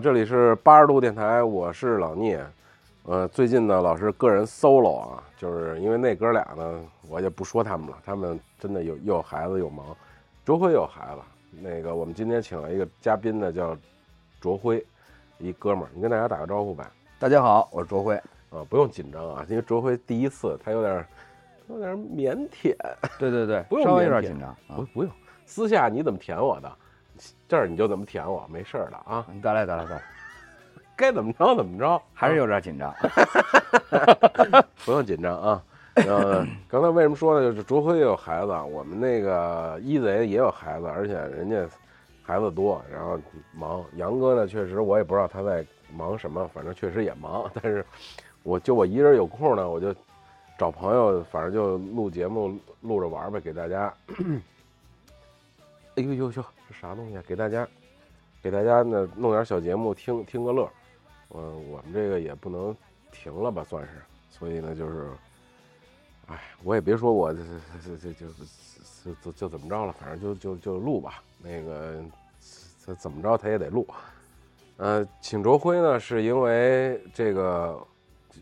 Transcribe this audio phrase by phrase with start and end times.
[0.00, 2.44] 这里是八十度电台，我是老聂。
[3.02, 9.84] 呃，最近呢，老师个人 solo 啊，就是因为那哥俩呢，我也不说他们了，他们真的有又有孩子又忙。
[10.44, 11.20] 卓辉有孩子，
[11.60, 13.76] 那个我们今天请了一个嘉宾呢，叫
[14.40, 14.84] 卓辉，
[15.38, 16.84] 一哥们儿，你跟大家打个招呼呗。
[17.18, 18.14] 大家好，我是卓辉。
[18.50, 21.04] 啊，不用紧张啊，因为卓辉第一次，他有点
[21.68, 22.76] 有点腼腆。
[23.18, 24.76] 对对对，不用稍微有点紧张啊。
[24.76, 25.10] 不不用，
[25.44, 26.72] 私下你怎么舔我的，
[27.48, 30.02] 这儿你就怎么舔我，没事儿的啊，你得嘞得嘞得嘞，
[30.94, 32.94] 该怎么着怎么着，还是有点紧张。
[34.84, 35.62] 不用紧张啊。
[36.06, 37.50] 呃，刚才为什么说呢？
[37.50, 41.66] 就是卓辉也有孩子，我们那个一贼也有孩子，而且人家
[42.22, 43.18] 孩子多，然后
[43.52, 43.84] 忙。
[43.96, 45.64] 杨哥呢，确实我也不知道他在
[45.96, 47.50] 忙什么，反正确实也忙。
[47.54, 47.84] 但是
[48.42, 49.92] 我就我一人有空呢，我就
[50.56, 53.92] 找朋友，反正就录节目录着玩呗，给大家。
[55.98, 57.24] 哎呦呦呦，这啥东西啊？
[57.26, 57.66] 给大家
[58.40, 60.70] 给大家呢弄点小节目听听个乐儿。
[61.30, 62.74] 嗯、我们这个也不能
[63.10, 63.90] 停了吧，算是。
[64.30, 65.10] 所以呢，就是，
[66.28, 67.40] 哎，我也别说我这
[67.82, 68.26] 这这这
[69.04, 71.20] 就就就怎么着了，反正就就就录吧。
[71.42, 72.00] 那个
[72.86, 73.84] 这怎么着他也得录。
[74.76, 77.84] 呃，请卓辉呢，是因为这个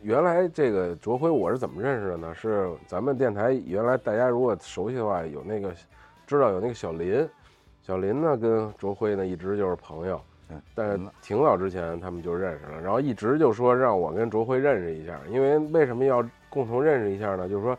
[0.03, 2.35] 原来这个卓辉我是怎么认识的呢？
[2.35, 5.75] 是咱们电台原来大家如果熟悉的话，有那个
[6.27, 7.27] 知道有那个小林，
[7.87, 10.21] 小林呢跟卓辉呢一直就是朋友。
[10.49, 17.49] 嗯，但是嗯挺早之前他们就认识了，然后一直就说让我跟卓辉认识一下，因为为什么要共同认识一下呢？
[17.49, 17.79] 就是说，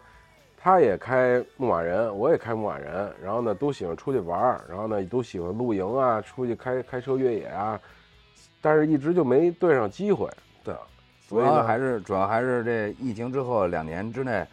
[0.58, 7.78] 他也开牧马人，我也开牧马人，然后呢都喜欢出去玩儿，然后呢都喜欢露营啊，出去开开车越野啊，
[8.62, 10.30] 但是一直就没对上机会，
[10.64, 10.74] 对，
[11.22, 14.46] 所以呢还是主要还是这疫情之后两年之内，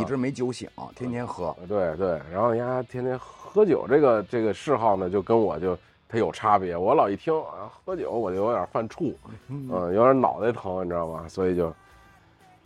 [0.00, 1.56] 一直没酒醒，天天喝。
[1.68, 5.76] 对对，然后人家天天喝酒这个这个嗜好呢，就跟我就
[6.08, 6.76] 他有差别。
[6.76, 9.14] 我老一听啊喝酒，我就有点犯怵，
[9.48, 11.26] 嗯，有点脑袋疼，你知道吗？
[11.28, 11.72] 所以就，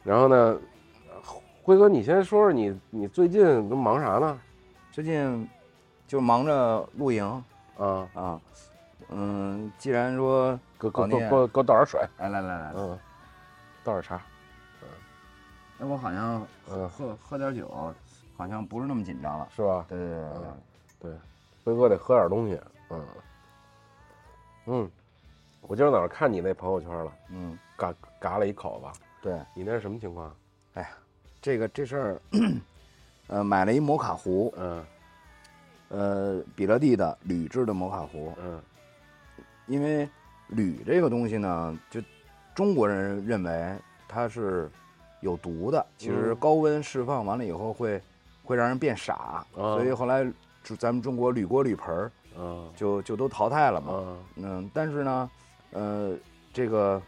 [0.03, 0.57] 然后呢，
[1.63, 4.39] 辉哥，你先说说你你最近都忙啥呢？
[4.93, 5.49] 最近
[6.07, 7.25] 就忙着露营
[7.77, 8.41] 啊，啊，
[9.09, 12.99] 嗯，既然说给给给给我给我倒点水，来来来来，嗯，
[13.83, 14.17] 倒点茶，
[14.83, 14.89] 嗯
[15.77, 17.69] 那我好像嗯，喝喝点酒，
[18.37, 19.49] 好像不是那么紧张了。
[19.55, 19.85] 是吧？
[19.89, 20.57] 对对对对对嗯，
[21.05, 21.13] 对，
[21.63, 23.07] 辉哥得喝点东西，嗯，
[24.65, 24.91] 嗯，
[25.61, 30.35] 我今儿早上看你那朋友圈了，嗯，嘎嘎了一口子，对，你那是什么情况？
[30.73, 30.89] 哎呀
[31.43, 32.21] 这个这事儿，
[33.27, 34.85] 呃，买了一摩卡壶，嗯。
[35.91, 38.59] 呃，比乐蒂的铝制的摩卡壶，嗯。
[39.67, 40.09] 因为
[40.49, 42.01] 铝这个东西呢，就
[42.55, 43.77] 中国人认为
[44.09, 44.71] 它是
[45.21, 46.37] 有毒的，其实嗯。
[46.37, 48.01] 高温释放完了以后会
[48.43, 50.31] 会让人变傻，啊所以后来就
[50.77, 53.93] 咱们中国铝锅铝盆儿嗯就就都淘汰了嘛。
[53.93, 55.31] 嗯嗯，但是呢，
[55.73, 56.17] 呃，
[56.53, 57.03] 这个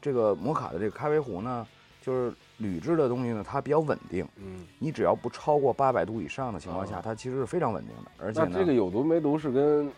[0.00, 1.66] 这个摩卡的这个咖啡壶呢，
[2.00, 4.26] 就是铝制的东西呢，它比较稳定。
[4.36, 8.10] 嗯，你只要不超过八百度以上的情况下，啊它其实是非常稳定的。
[8.18, 9.90] 而且呢，那这个有毒没毒是跟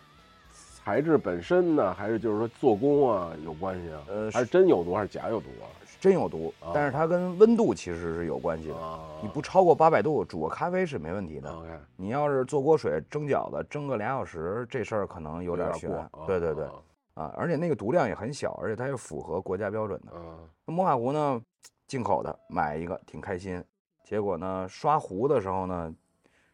[0.83, 4.01] 材质本身呢，还是就是说做工啊有关系啊？
[4.09, 5.65] 呃还是真有毒还是假有毒啊？
[6.01, 8.75] 真有毒啊，但是它跟温度其实是有关系的。
[8.75, 11.55] 啊，你不超过八百度煮个咖啡是没问题的。
[11.95, 15.89] 你要是做锅水蒸饺子，蒸个俩小时，这事儿可能有点悬
[16.27, 16.73] 对对对啊
[17.13, 20.11] 啊，而且那个毒量也很小，而且它又符合国家标准的。
[20.11, 21.41] 啊那摩卡壶呢，
[21.87, 23.63] 进口的，买一个挺开心。
[24.03, 25.95] 结果呢，刷壶的时候呢，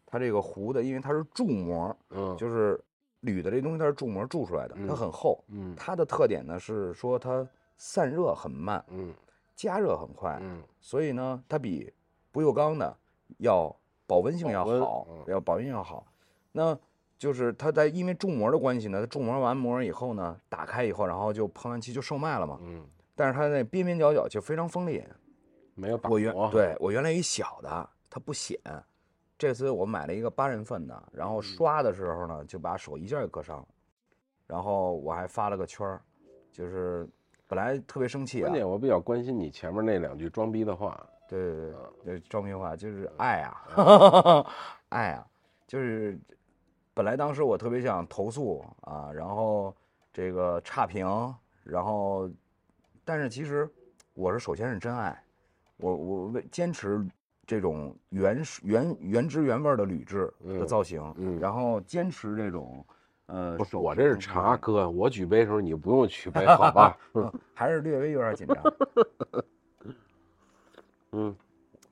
[0.06, 2.80] 它这个壶的，因为它是铸模，嗯，就是
[3.20, 5.44] 铝的这东西它是铸模铸出来的，它嗯很厚。
[5.48, 7.46] 嗯它的特点呢是说它
[7.76, 9.12] 散热很慢，嗯
[9.54, 11.92] 加热很快，嗯所以呢，它比
[12.32, 12.96] 不锈钢的
[13.38, 13.74] 要
[14.06, 16.06] 保温性要好，嗯要保温性要好。
[16.52, 16.76] 那
[17.18, 22.58] 就是它在因为铸模的关系呢，它铸模完模以后呢，打开以后，然后就喷完漆就售卖了嘛。
[22.62, 22.82] 嗯，
[23.14, 25.04] 但是它那边边角角就非常锋利。
[25.74, 28.58] 没有打我原对我原来一小的，它不显。
[29.40, 33.66] 这次我买了一个八人份的，然嗯后刷的时候呢，就把手一下给割伤了。
[34.46, 36.02] 然后我还发了个圈儿，
[36.52, 37.08] 就是
[37.48, 41.06] 本来特别生气啊关，键我比较关心你前面那两句装逼的话。
[41.26, 44.44] 对对对嗯对，赵明华就是爱啊，
[44.90, 45.26] 爱啊，
[45.66, 46.20] 就是
[46.92, 49.74] 本来当时我特别想投诉啊，然后
[50.12, 51.06] 这个差评，
[51.64, 52.28] 然后
[53.06, 53.66] 但是其实
[54.12, 55.18] 我是首先是真爱，
[55.78, 57.02] 我我为坚持
[57.50, 62.86] 这种原始原原汁原味的铝制的嗯造型，嗯然后坚持这种
[63.26, 66.96] 呃不是，我这是茶哥，我举杯的时候你不用举杯， 好吧？
[67.14, 68.62] 嗯 还是略微有点紧张。
[71.10, 71.34] 嗯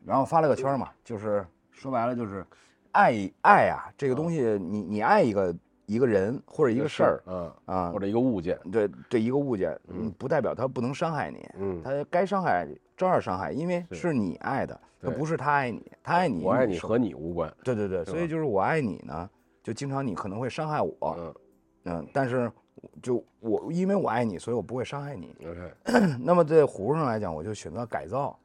[0.07, 2.47] 然后发了个圈嘛，就是说白了就是
[2.93, 5.53] 爱爱啊，这个东西你你爱一个
[5.87, 12.65] 一个人或者一个事儿嗯，啊或，者一个物件，对这一个物件，嗯嗯，不代表他不能伤害你，嗯，他该伤害
[12.99, 19.31] 照样伤害，因为是是你爱的，他不是他爱你，他爱你，我爱你和你无关，对对对，所以就是我爱你呢，
[19.63, 21.35] 就经常你可能会伤害我，嗯
[21.85, 22.51] 嗯，但是
[23.01, 25.35] 就我因为我爱你，所以我不会伤害你。
[25.47, 25.73] ，OK，
[26.21, 28.37] 那么在葫芦上来讲，我就选择改造，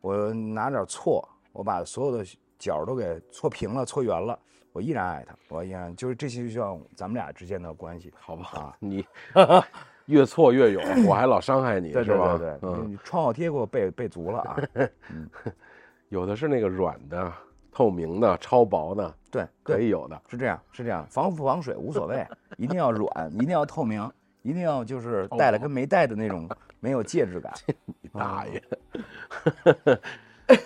[0.00, 1.22] 我拿点锉，
[1.52, 2.24] 我把所有的
[2.58, 4.38] 角都给锉平了、锉圆了，
[4.72, 8.12] 我依然爱他，我依然就是这些就像咱们俩之间的关系。
[8.18, 9.04] 好吧啊，你
[10.08, 12.36] 越挫越勇，我还老伤害你，对是吧？
[12.38, 14.56] 对对对，创可贴给我备备足了啊！
[16.08, 17.30] 有的是那个软的、
[17.70, 20.18] 透明的、超薄的，对，可以有的。
[20.26, 22.26] 是这样，是这样，防不防水无所谓，
[22.56, 24.10] 一定要软，一定要透明，
[24.40, 26.48] 一定要就是戴了跟没戴的那种
[26.80, 27.52] 没有介质感。
[28.00, 28.62] 你大爷！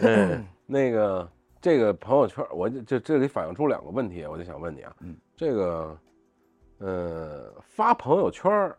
[0.03, 1.29] 嗯，那个
[1.61, 5.99] 这个朋友圈，我就这这里反映出两个问题，我就想问你啊，嗯，这个，
[6.79, 8.73] 呃，发朋友圈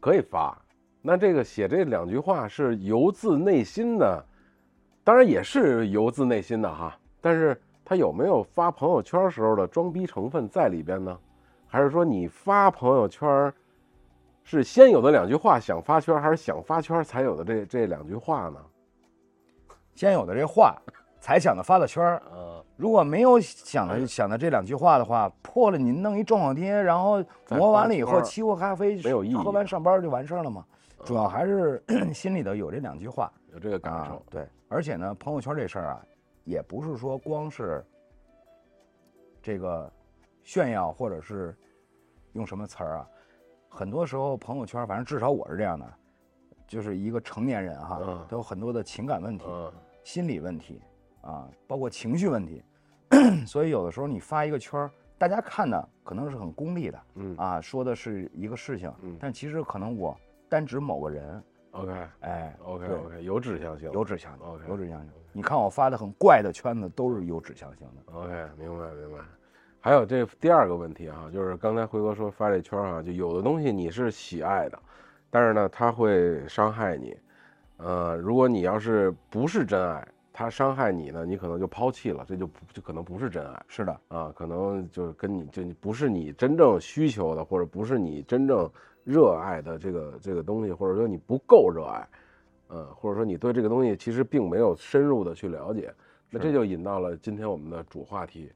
[0.00, 0.56] 可以发，
[1.02, 4.24] 那这个写这两句话是由自内心的，
[5.04, 11.16] 当然也是由自内心的哈，但是他有没有发朋友圈时候的装逼成分在里边呢？
[11.66, 13.52] 还是说你发朋友圈
[14.42, 18.58] 是先有的两句话想发圈，还是想发圈才有的这这两句话呢？
[19.94, 20.76] 先有的这话，
[21.20, 22.22] 才想着发的圈儿。
[22.32, 30.64] 呃，如果没有想的想的这两句话的话，破了您弄一正好贴，然后磨完了以后发圈儿沏壶咖啡，没有意义喝完上班就完事儿了嘛。
[31.04, 31.82] 主要还是
[32.12, 33.30] 心里头有这两句话。
[33.52, 36.04] 有这个感啊受，，对，而且呢，朋友圈这事儿啊，
[36.44, 37.84] 也不是说光是
[39.42, 39.92] 这个
[40.42, 41.56] 炫耀或者是
[42.32, 43.08] 用什么词儿啊，
[43.68, 45.86] 很多时候朋友圈，反正至少我是这样的，
[46.68, 49.44] 就是一个成年人哈嗯，都有很多的情感问题。
[49.48, 49.72] 嗯。
[50.02, 50.80] 心理问题
[51.30, 52.62] 啊，包括情绪问题，
[53.46, 60.16] 所以有的时候你发一个圈儿，大家看的可能是很功利的嗯啊，说的是一个事情嗯，但其实可能我
[60.48, 65.10] 单指某个人，，OK 哎，OK OK，有指向性，有指向性 OK，有指向性。
[65.32, 69.18] 你看我发的很怪的圈子都是有指向性的，OK，明白明白。
[69.82, 74.78] 还有这第二个问题哈、就是刚才辉哥说发这圈儿哈、就有的东西你是喜爱的，
[75.30, 77.16] 但是呢，它会伤害你。
[77.76, 80.06] 呃，如果你要是不是真爱，
[80.40, 88.66] 它伤害你呢，你可能就抛弃了，这就不就可能不是真爱是的，啊，可能就是跟你就不是你真正需求的，或者不是你真正
[89.04, 92.08] 热爱的这个这个东西，或者说你不够热爱，
[92.70, 95.92] 嗯，或者说你对这个东西其实并没有深入的去了解，
[96.30, 98.50] 那这就引到了今天我们的主话题，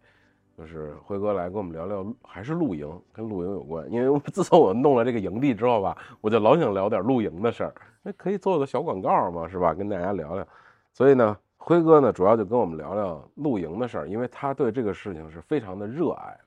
[0.57, 3.93] 就是辉哥来跟我们聊聊，还是露营，跟露营有关。
[3.93, 9.75] 因为自从我弄了这个营地之后吧，我就老想聊点露营的事儿，那可以做个小广告嘛，是吧？
[9.75, 10.49] 跟大家聊聊。
[10.95, 11.37] 所以呢，
[11.67, 16.39] 辉哥呢主要就跟我们聊聊露营的事儿，因为他对这个事情是非常的热爱，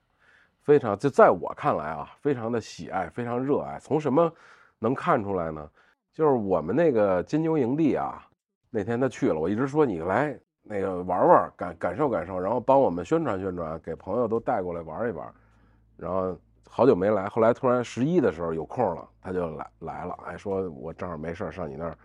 [0.61, 3.79] 非常就在我看来啊，非常的喜爱，非常热爱。
[3.79, 4.31] 从什么
[4.77, 5.67] 能看出来呢？
[6.13, 8.23] 就是我们那个金牛营地啊，
[8.69, 15.33] 那天他去了，我一直说你来那个玩玩，感感受感受，然后帮我们宣传宣传，给朋友都带过来玩一玩。
[15.95, 16.37] 然后
[16.69, 21.97] 好久没来，后来突然十一的时候有空了，他就来来了，哎，说我正好没事儿上你那儿。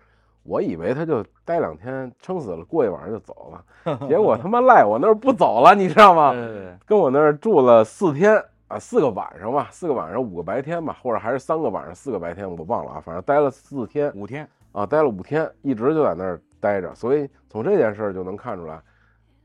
[0.45, 6.33] 我以为他就待两天，撑死了过一晚上就走了， 结果他妈赖我那儿不走了，你知道吗？
[6.33, 16.95] 对对对，跟我那儿住了四天啊，四个晚上吧，四个晚上五个白天吧，或者还是三个晚上四个白天，我忘了啊，反正待了四天五天，啊，待了五天，一直就在那儿待着。
[16.95, 18.81] 所以从这件事儿就能看出来，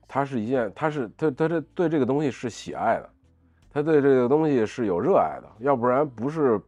[0.08, 3.10] 他是一件，他是他他这对这个东西是喜爱的，
[3.72, 6.60] 他对这个东西是有热爱的，要不然不是，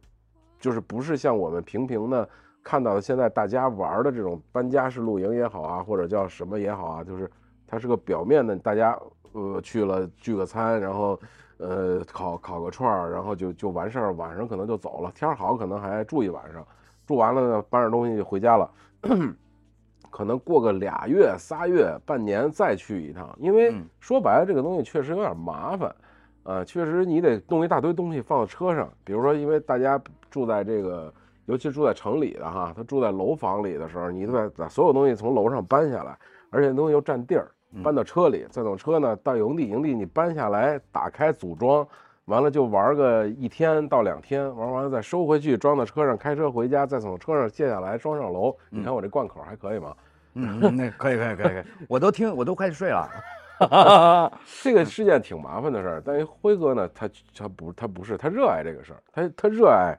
[0.60, 2.28] 就是不是像我们平平的
[2.62, 7.30] 看到的现在大家玩的这种搬家式露营也好啊，或者叫什么也好啊，就是
[7.66, 8.98] 它是个表面的，大家
[9.32, 11.18] 呃去了聚个餐，然后
[11.58, 16.66] 呃烤烤个串儿，然后就就完事儿，晚上可能就走了，天儿好可能还住一晚上，
[17.06, 18.70] 住完了呢搬点东西就回家了。
[20.10, 25.94] 可能过个俩月、仨月、半年再去一趟，因为嗯说白了，这个东西确实有点麻烦，
[26.42, 28.90] 呃，确实你得弄一大堆东西放到车上。
[29.04, 31.14] 比如说，因为大家住在这个，
[31.50, 36.16] 尤其住在城里的哈，他住在楼房里的时候，你得把把所有东西从楼上搬下来，
[36.48, 41.84] 而且东西又占地儿，嗯搬到车里，再从车呢到营地，营地你搬下来，打开组装，
[42.26, 48.56] 完了就玩个一天到两天，玩完了再收回去，装到车上，开车回家，再从车上卸下来装上楼。
[48.68, 49.92] 你看我这贯口还可以吗？
[50.34, 53.10] 嗯，嗯那可以可以可以可以，我都听我都快睡了。
[54.62, 59.98] 这个是件挺麻烦的事儿，但是辉哥呢，他他不他不是他热爱这个事儿，他他热爱。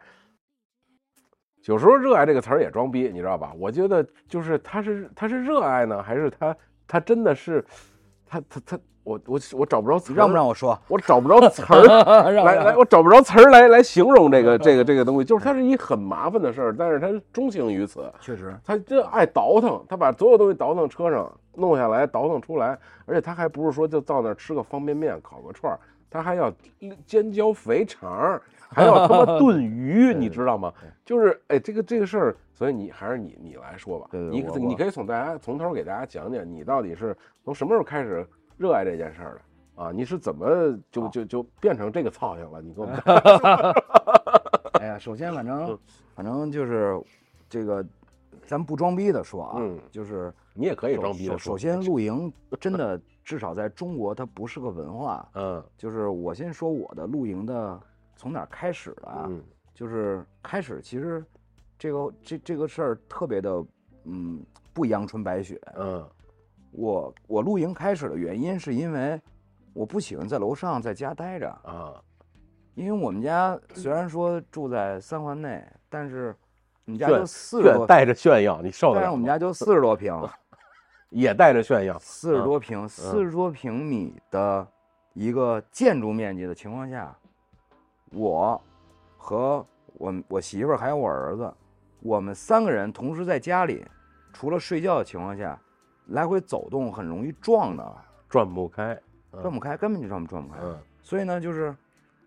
[1.72, 3.54] 有时候热爱这个词儿也装逼，你知道吧？
[3.58, 6.54] 我觉得就是他是他是热爱呢，还是他
[6.86, 7.63] 他真的是
[8.28, 10.78] 他他他我我我找不着词儿，让不让我说？
[10.90, 11.82] 我找不着词儿，
[12.44, 18.12] 来来，我找不着词儿来来形容这个 这个这个东西，就是它是一很麻烦的事儿，但是它钟情于此。
[18.20, 26.51] 确实，他这爱倒腾，他把所有东西倒腾车上，弄下来倒腾出来，而且他还不是说就到那儿吃个方便面、烤个串儿，他还要
[27.06, 28.40] 尖椒肥肠，
[28.74, 30.74] 还要他妈炖 鱼，你知道吗？
[31.06, 38.25] 就是哎，这个这个事儿，所以你还是你你来说吧，你你可以从大家从头给大家讲讲，你到底是从什么时候开始
[38.58, 39.84] 热爱这件事儿的？
[39.84, 42.62] 啊，你是怎么就就就变成这个操性了？
[42.62, 43.16] 你给我们讲
[44.80, 45.78] 哎呀，首先反正
[46.16, 47.01] 反正就是
[47.50, 47.84] 这个，
[48.46, 51.38] 咱不装逼的说啊，嗯就是你也可以装逼的说。
[51.38, 55.28] 首首先，露营真的至少在中国它不是个文化。
[55.34, 57.80] 嗯就是我先说我的露营的
[58.22, 59.25] 从哪儿开始的啊？
[59.28, 61.25] 嗯就是开始其实
[61.75, 63.66] 这个这这个事儿特别的
[64.04, 65.60] 嗯不阳春白雪。
[65.75, 66.08] 嗯
[66.72, 69.20] 我我露营开始的原因是因为
[69.74, 71.96] 我不喜欢在楼上在家待着，啊
[72.75, 76.36] 因为我们家虽然说住在三环内，但是
[76.86, 79.10] 我们家就四十多，带着炫耀，你受得但了但？
[79.10, 80.16] 是我们家就四十多平，
[81.10, 81.98] 也带着炫耀。
[81.98, 84.68] 四十多平，四十多平米的
[85.13, 87.18] 一个建筑面积的情况下，
[88.12, 88.62] 我
[89.18, 91.51] 和我我媳妇儿还有我儿子，
[92.01, 93.86] 我们三个人同时在家里，
[94.34, 95.60] 除了睡觉的情况下，
[96.08, 98.94] 来回走动很容易撞的，转不开。
[99.32, 99.41] 嗯。
[99.41, 100.60] 转不开，根本就转不转不开。
[100.62, 100.77] 嗯。
[101.01, 101.74] 所以呢，就是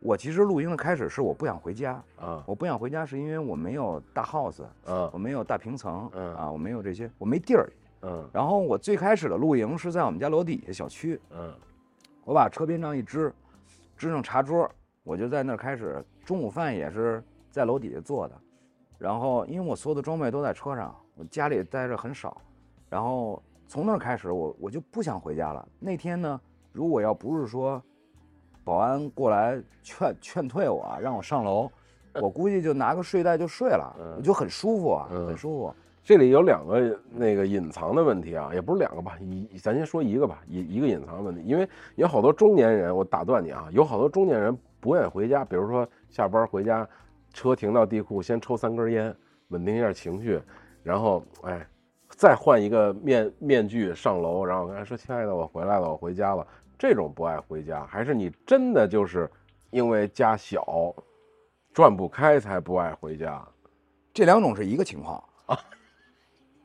[0.01, 6.35] 我其实露营的开始是我不想回家，啊我不想回家是因为我没有大 house，我嗯没有大平层，嗯。
[6.35, 7.71] 啊，我没有这些，我没地儿。
[8.03, 8.27] 嗯。
[8.33, 11.53] 然后我最开始的露营是在我们家楼底下小区，嗯。
[12.25, 13.31] 我把车边上一支，
[13.99, 14.71] 支上茶桌，
[15.05, 18.35] 我就在那儿开始中午饭也是在楼底下做的。
[18.99, 22.41] 然后因为我所有的装备都在车上，我家里待着很少。
[22.89, 25.69] 然后从那儿开始，我我就不想回家了。
[25.79, 26.41] 那天呢，
[26.73, 27.83] 如果要不是说
[28.65, 31.71] 保安过来劝劝退我啊，让我上楼，
[32.15, 35.75] 我估计就拿个睡袋就睡了，嗯我就很舒服啊，嗯很舒服。
[36.03, 46.87] 这里有两个那个隐藏的问题啊，也不是两个吧，一咱先说一个吧，一一个隐藏的问题，因为有好多中年人，我打断你啊，有好多中年人不愿意回家，比如说下班回家，
[47.33, 49.17] 车停到地库，先抽三根烟，
[49.49, 50.39] 稳定一下情绪，
[50.83, 51.67] 然后哎，
[52.11, 56.47] 再换一个面面具上楼，然后跟他说：“亲爱的，我回来了，我回家了。”
[56.79, 59.31] 这种不爱回家，还是你真的就是
[59.71, 60.95] 因为家小，
[61.73, 63.43] 转不开才不爱回家？
[64.13, 65.59] 这两种是一个情况啊。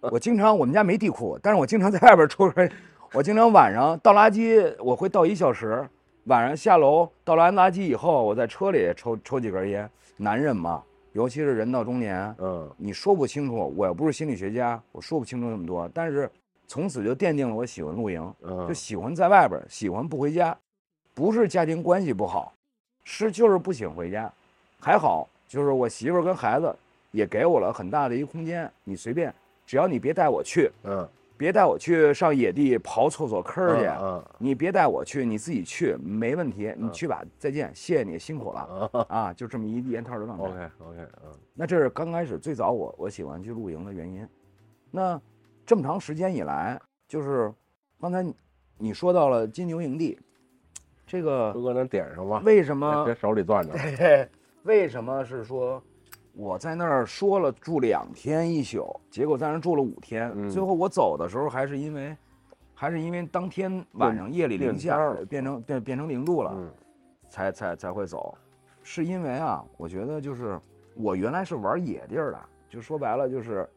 [0.01, 2.51] 我经常我们家没地库，但是我经常在外边抽，
[3.13, 5.89] 我经常晚上倒垃圾，我会倒一小时，
[6.29, 9.89] 晚上下楼倒完垃圾以后，我在车里抽抽几根烟。
[10.15, 10.83] 男人嘛，
[11.13, 16.29] 尤其是人到中年，嗯你说不清楚，我又不是心理学家，我说不清楚那么多，但是
[16.67, 20.55] 从此就奠定了我喜欢露营，嗯，就喜欢在外边，喜欢不回家，
[21.15, 22.53] 不是家庭关系不好，
[23.03, 24.31] 是就是不喜欢回家。
[24.79, 26.71] 还好，就是我媳妇跟孩子
[27.09, 29.33] 也给我了很大的一个空间，你随便，
[29.65, 31.09] 只要你别带我去，嗯
[31.39, 40.43] 别带我去上野地刨厕所坑儿去，嗯你别带我去，你自己去没问题，你去吧，再见，谢谢你辛苦了嗯 啊，就这么一连套的状态。
[40.43, 44.27] ，OK OK，嗯那这是刚开始最早我我喜欢去露营的原因。
[44.91, 45.19] 那
[45.65, 46.77] 这么长时间以来，
[47.07, 47.53] 就是
[48.01, 48.35] 刚才你
[48.77, 50.19] 你说到了金牛营地，
[51.07, 53.73] 这个都搁能点上吗，为什么 别手里攥着。
[54.63, 55.81] 为什么是说
[56.39, 62.15] 我在那儿说了住两天一宿，结果在那儿住了五天，嗯最后我走的时候还是因为
[62.73, 66.71] 还是因为当天晚上夜里零下变成变变成零度了，嗯
[67.29, 68.37] 才才才会走，
[68.83, 70.57] 是因为啊，我觉得就是
[70.95, 73.69] 我原来是玩野地儿的，就说白了就是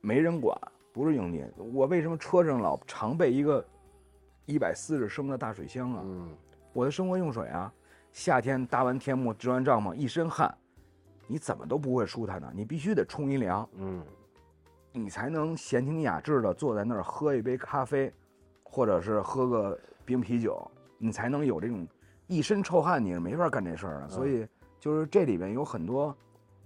[0.00, 0.60] 没人管，
[0.92, 1.44] 不是营地。
[1.72, 3.64] 我为什么车上老常备一个
[4.46, 6.02] 一百四十升的大水箱啊？
[6.04, 6.28] 嗯
[6.72, 7.72] 我的生活用水啊，
[8.10, 10.52] 夏天搭完天幕支完帐篷一身汗，
[11.26, 14.02] 你怎么都不会舒坦的，你必须得冲一凉，嗯
[14.92, 18.10] 你才能闲情雅致的坐在那儿喝一杯咖啡，
[18.62, 20.58] 或者是喝个冰啤酒，
[20.96, 21.86] 你才能有这种
[22.26, 24.08] 一身臭汗，你是没法干这事儿的。
[24.08, 24.46] 所以
[24.80, 26.16] 就是这里边有很多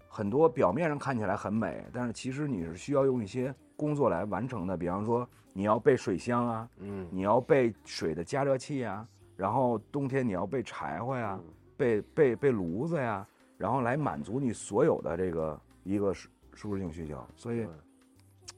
[0.09, 4.77] 很多表面上看起来很美，但是其实你是需要用一些工作来完成的。
[4.77, 9.05] 比方说你要备水箱啊，嗯你要备水的加热器啊，
[9.37, 11.37] 然后冬天你要备柴火呀，
[11.77, 13.27] 备备备炉子呀，
[13.61, 17.23] 然后来满足你所有的这个一个舒舒适性需求。
[17.37, 17.71] 所以嗯，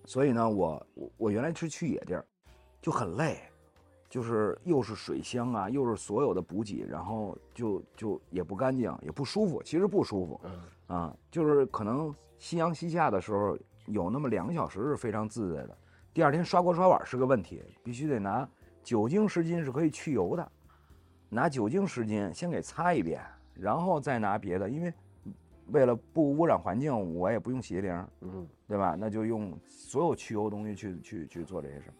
[0.04, 2.24] 所以呢，我我我原来是去野地儿，
[2.80, 3.40] 就很累，
[4.08, 15.76] 就是又是水箱啊，又是所有的补给，然后就就也不干净，也不舒服，其实不舒服嗯啊，就是可能夕阳西下的时候有那么两个小时是非常自在的。
[16.14, 18.48] 第二天刷锅刷碗是个问题，必须得拿
[18.84, 20.52] 酒精湿巾是可以去油的，
[21.28, 23.20] 拿酒精湿巾先给擦一遍，
[23.54, 24.92] 然后再拿别的，因为
[25.68, 28.96] 为了不污染环境，我也不用洗洁灵，嗯对吧？
[28.98, 31.94] 那就用所有去油东西去去去做这些事儿。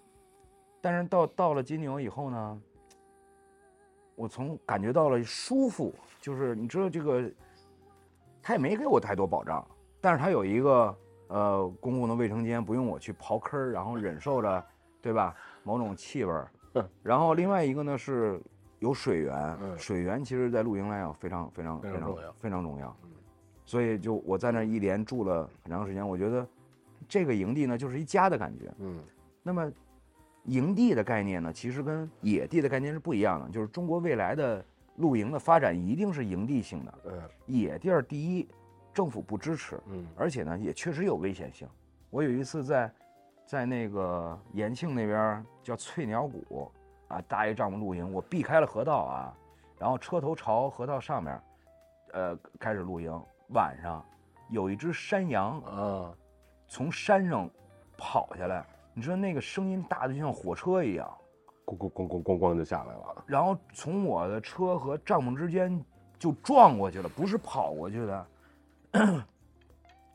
[0.81, 2.63] 但是到到了金牛以后呢，
[4.17, 7.31] 我从感觉到了舒服，就是你知道这个，
[8.43, 9.65] 他也没给我太多保障，
[10.01, 10.97] 但是他有一个
[11.29, 14.65] 呃公共的卫生间，不用我去刨坑儿，然后忍受着，
[15.01, 15.37] 对吧？
[15.63, 16.89] 某种气味儿嗯。
[17.03, 18.41] 然后另外一个呢是
[18.83, 23.11] 有水源，嗯水源其实在露营来讲非常非常非常非常重要非常重要嗯。
[23.65, 26.47] 所以就我在那一连住了很长时间，我觉得
[27.09, 28.75] 这个营地呢就是一家的感觉。
[28.81, 28.99] 嗯
[29.45, 29.73] 那么，
[30.45, 33.49] 营地的概念呢，其实跟野地的概念是不一样的。
[33.51, 34.65] 就是中国未来的
[34.97, 38.49] 露营的发展一定是营地性的，嗯野地儿第一，
[38.93, 41.69] 政府不支持，嗯而且呢也确实有危险性。
[42.11, 42.93] 我有一次在，
[43.47, 46.71] 在那个延庆那边叫翠鸟谷
[47.13, 49.37] 啊，搭一帐篷露营，我避开了河道啊，
[49.79, 51.41] 然后车头朝河道上面，
[52.13, 53.13] 呃，开始露营。
[53.49, 54.03] 晚上
[54.49, 56.11] 有一只山羊啊，
[56.67, 57.47] 从山上
[57.99, 58.65] 跑下来，
[58.95, 61.07] 你知道那个声音大的就像火车一样，
[61.67, 63.23] 咣咣咣咣咣咣就下来了。
[63.27, 65.85] 然后从我的车和帐篷之间
[66.19, 68.27] 就撞过去了，不是跑过去的。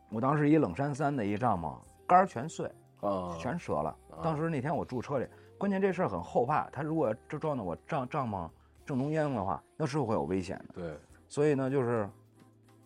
[0.10, 1.76] 我当时一冷山三的一帐篷，
[2.08, 2.66] 杆儿全碎，
[3.02, 4.24] 啊，全折了啊。
[4.24, 5.28] 当时那天我住车里，
[5.58, 8.50] 关键这事儿很后怕，他如果这撞到我帐帐篷
[8.86, 10.76] 正中央的话，那是会有危险的。
[10.76, 10.98] 对，
[11.28, 12.10] 所以呢，就是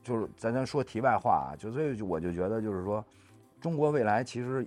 [0.04, 3.04] 就是咱咱说题外话啊，就所以我就觉得就是说，
[3.60, 4.63] 中国未来其实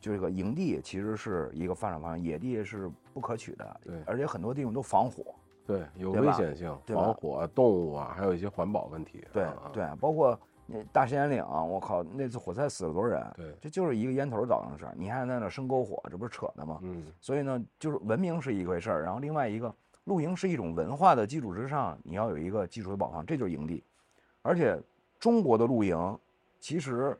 [0.00, 5.34] 就这个营地其实是一个发展方向，野地是不可取的，对而且很多地方都防火，
[5.66, 9.26] 对，有危险性，对防火、动物啊，还有一些环保问题。
[9.32, 10.38] 对啊对，包括
[10.70, 13.32] 那大兴安岭，我靠，那次火灾死了多少人？
[13.34, 16.78] 对，这就是一个烟头造成的事儿，你还在那生篝火，这不是扯的吗？
[16.82, 23.82] 嗯所以呢，就是文明是一回事儿，然后另外一个露营是一种文化的基础之上，你要有一个基础的保障，这就是营地。
[24.42, 24.78] 而且
[25.18, 26.18] 中国的露营
[26.60, 27.18] 其实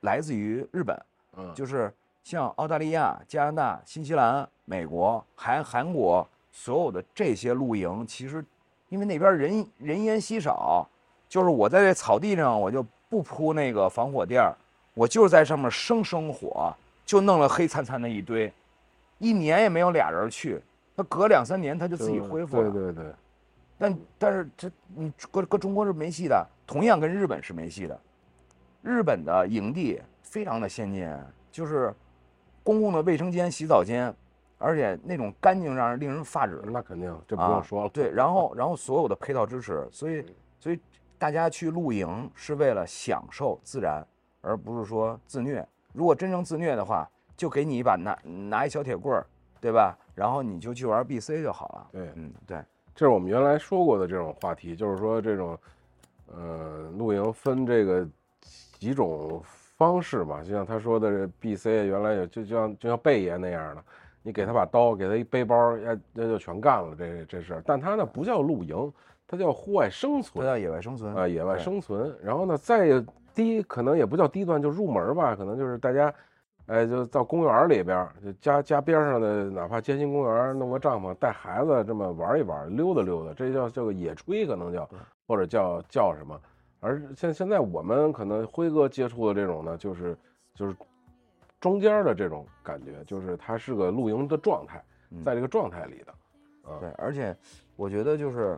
[0.00, 1.00] 来自于日本，
[1.36, 1.92] 嗯，就是
[2.24, 8.44] 像澳大利亚、加拿大、新西兰、美国、韩韩国所有的这些露营，其实
[8.88, 10.88] 因为那边人人烟稀少，
[11.32, 14.54] 就是我在这草地上，我就不铺那个防火垫儿，
[14.92, 16.70] 我就是在上面生生火，
[17.06, 18.52] 就弄了黑灿灿的一堆，
[19.16, 20.60] 一年也没有俩人去，
[20.94, 22.70] 他隔两三年他就自己恢复了。
[22.70, 23.04] 对对对，
[23.78, 27.98] 但但是这你搁搁中国是没戏的，同样跟日本是没戏的。
[28.82, 31.10] 日本的营地非常的先进，
[31.50, 31.94] 就是
[32.62, 34.14] 公共的卫生间、洗澡间，
[34.58, 36.60] 而且那种干净让人令人发指。
[36.66, 37.88] 那肯定这不啊用说了。
[37.88, 40.22] 对，然后然后所有的配套支持，所以
[40.60, 40.78] 所以
[41.22, 44.04] 大家去露营是为了享受自然，
[44.40, 45.64] 而不是说自虐。
[45.92, 49.24] 如果真正自虐的话，就给你一把拿拿一小铁棍儿，
[49.60, 49.96] 对吧？
[50.16, 51.88] 然后你就去玩 BC 就好了。
[51.92, 52.60] 对嗯，对，
[52.92, 55.56] 这是我们原来说过的这种话题，就是说这种，
[56.26, 58.04] 呃，露营分这个
[58.80, 63.84] 几种方式嘛，就像他说的这 BC 原来有就就像就像贝爷那样的，
[64.24, 67.62] 你给他把刀，给他一背包，那，那就全干了这这事儿。
[67.64, 68.92] 但他那不叫露营，
[69.32, 72.14] 它叫户外生存，它叫野外生存啊、野外生存。
[72.22, 73.02] 然后呢，再
[73.34, 76.12] 低可能也不叫低端，就入门吧，可能就是大家。
[76.66, 84.88] 哎，就到公园里边，就家家边上的，哪怕街心公园，弄个帐篷，带孩子这么玩一玩，溜达溜达，这叫叫个野炊，可能叫，
[85.26, 86.40] 或者叫叫什么。
[86.78, 90.16] 而现现在我们可能辉哥接触的这种呢，就是
[90.54, 90.76] 就是
[91.58, 96.12] 中间的这种感觉，就是它是个露营的状态，嗯在这个状态里的。
[96.70, 97.36] 啊，对，而且
[97.74, 98.56] 我觉得就是，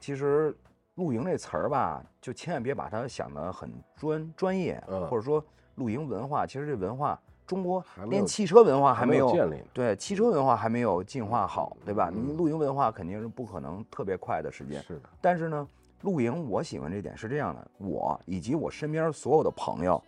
[0.00, 0.54] 其实
[0.94, 5.44] 露营这词儿吧，就千万别把它想得很专专业，嗯或者说
[5.76, 9.64] 露营文化，其实这文化，中国还没有连汽车文化还没没有建立呢。
[9.72, 12.10] 对，汽车文化还没有进化好，对吧？
[12.12, 15.68] 你嗯露营文化肯定是不可能特别快的时间，是的，但是呢，
[16.02, 20.02] 露营我喜欢这点是这样的，我以及我身边所有的朋友，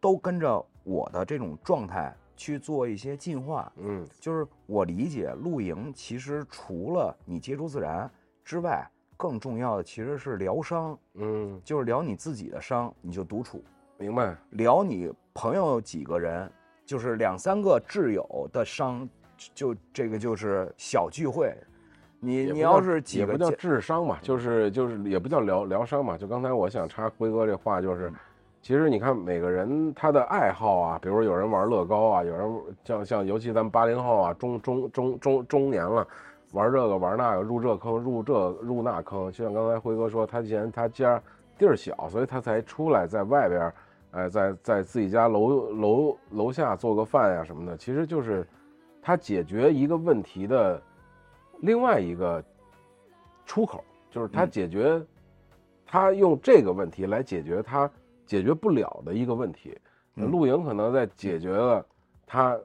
[0.00, 8.10] 都跟着我的这种状态去做一些进化，嗯，就是我理解露营其实除了你接触自然
[8.42, 8.82] 之外，
[9.14, 13.58] 更重要的其实是疗伤，嗯，就是疗你自己的伤，你就独处；
[13.98, 14.34] 明白。
[14.52, 16.50] 疗你朋友几个人，
[16.86, 19.06] 就是两三个挚友的伤，
[19.54, 21.54] 就这个就是小聚会。
[22.20, 26.16] 你你要是几也不叫个见智商嘛，就是就是也不叫疗疗伤嘛。
[26.16, 28.10] 就刚才我想插辉哥这话，就是，
[28.62, 36.06] 其实你看每个人他的爱好啊，比如有人玩乐高啊，有人像像尤其咱们八零后啊，中中中中中年了，
[36.52, 39.32] 玩这个玩那个，入这坑入这入那坑。
[39.32, 41.20] 就像刚才辉哥说，他既然他家
[41.58, 43.74] 地儿小，所以他才出来在外边儿，
[44.10, 48.46] 哎，在在自己家楼楼楼下做个饭呀、什么的，其实就是
[49.00, 50.80] 他解决一个问题的
[51.60, 52.44] 另外一个
[53.46, 55.00] 出口，就是他嗯解决，
[55.86, 57.90] 他用这个问题来解决他
[58.30, 59.76] 解决不了的一个问题。
[60.14, 61.84] 露营可能在解决了
[62.24, 62.56] 他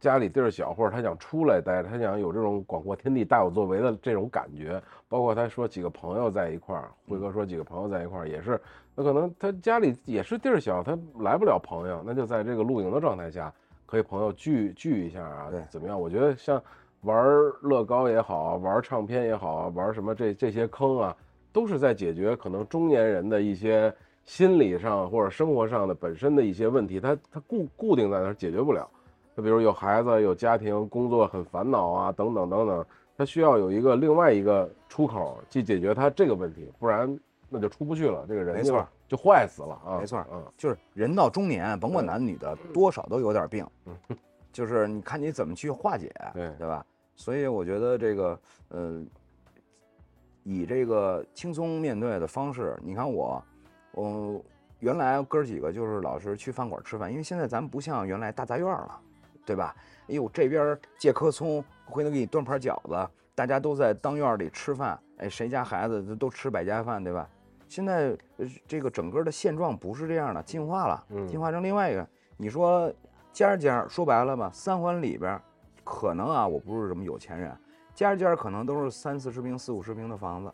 [0.00, 4.82] 家里地儿小，或者他想出来待着，他想有这种广阔天地、大有作为的这种感觉。
[5.06, 8.58] 包括他说几个朋友在一块儿，辉哥说几个朋友在一块儿也是，
[8.94, 13.52] 那可能他家里也是地儿小，他来不了朋友，那就在这个露营的状态下，
[13.84, 16.00] 可以朋友聚聚一下啊对，怎么样？
[16.00, 16.62] 我觉得像
[17.02, 17.22] 玩
[17.60, 21.14] 乐高也好啊，玩唱片也好啊，玩什么这这些坑啊，
[21.52, 28.88] 都是在解决可能中年人的一些心理上或者生活上的本身的一些问题，他他固固定在那儿解决不了。
[29.36, 39.98] 就比如有孩子、有家庭、工作很烦恼啊，等等等等，他需要有一个另外一个出口去解决他这个问题，不然那就出不去了，这个人就没错就坏死了啊。
[39.98, 44.16] 没错嗯，就是人到中年，甭管男女的，多少都有点病嗯，
[44.52, 46.86] 就是你看你怎么去化解，对对吧？
[47.16, 49.02] 所以我觉得这个，呃，
[50.44, 53.42] 以这个轻松面对的方式，你看我，
[53.94, 54.42] 我
[54.80, 59.00] 原来哥儿几个就是老是去饭馆吃饭，因为现在咱们不像原来大杂院了，
[59.46, 59.74] 对吧？
[60.08, 67.28] 哎呦，这边借棵葱，回头给你端盘饺子，大家都在当院里吃饭，哎，谁家孩子都都吃百家饭，对吧？
[67.66, 72.06] 现在呃这个整个的现状不是这样的，进化了，嗯进化成另外一个。
[72.36, 72.92] 你说
[73.32, 75.40] 家家说白了吧，三环里边
[75.82, 77.56] 可能啊，我不是什么有钱人，
[77.94, 80.52] 家家可能都是三四十平、四五十平的房子，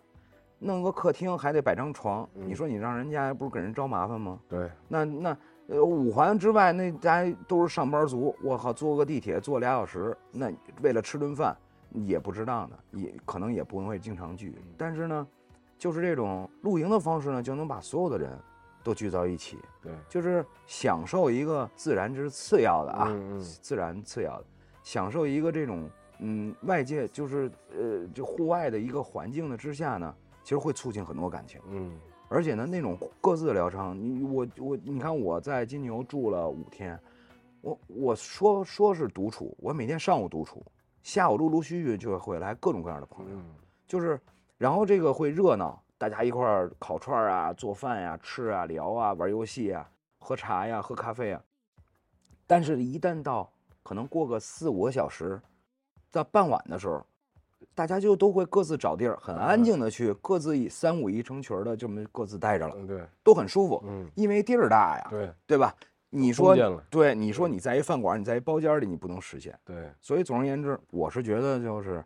[0.63, 4.39] 弄个客厅还得摆张床，嗯你说你让人家不是给人招麻烦吗？
[4.47, 5.37] 对，那那
[5.69, 11.57] 呃五环之外那大家都是上班族，我靠，坐个地铁坐俩小时，那为了吃顿饭
[11.93, 14.55] 也不值当的，也可能也不会经常聚。
[14.77, 15.27] 但是呢，
[15.79, 18.31] 就是这种露营的方式呢，就能把所有的人
[18.85, 24.45] 都聚到一起，对，就是享受一个自然之次要的啊，嗯嗯自然次要的，
[24.83, 31.61] 享受一个这种嗯外界就是呃就户外的一个环境的之下呢，其实会促进很多感情。
[31.69, 31.99] 嗯
[32.29, 36.97] 而且呢，那种各自的疗伤，你我我，你看我在金牛住了五天，
[37.61, 40.65] 我我说说是独处，我每天上午独处，
[41.03, 43.45] 下午陆陆续续就会来各种各样的朋友，嗯
[43.85, 44.21] 就是
[44.57, 51.43] 然后这个会热闹，大家一块儿烤串儿啊、做饭呀、吃啊、聊啊、玩游戏啊、喝茶呀、喝咖啡啊。
[52.47, 55.41] 但是，一旦到可能过个四五个小时，
[56.13, 57.05] 到傍晚的时候，
[57.75, 62.75] 大家就都会各自找地儿，很安静的去各自以三五一成群儿的这么各自待着了，
[63.23, 65.75] 都很舒服，嗯因为地儿大呀，对对吧？
[66.11, 66.57] 你说
[66.91, 69.57] 对，你说你在一饭馆，你在一包间里，你不能实现。
[69.65, 72.05] 对，所以总而言之，我是觉得就是，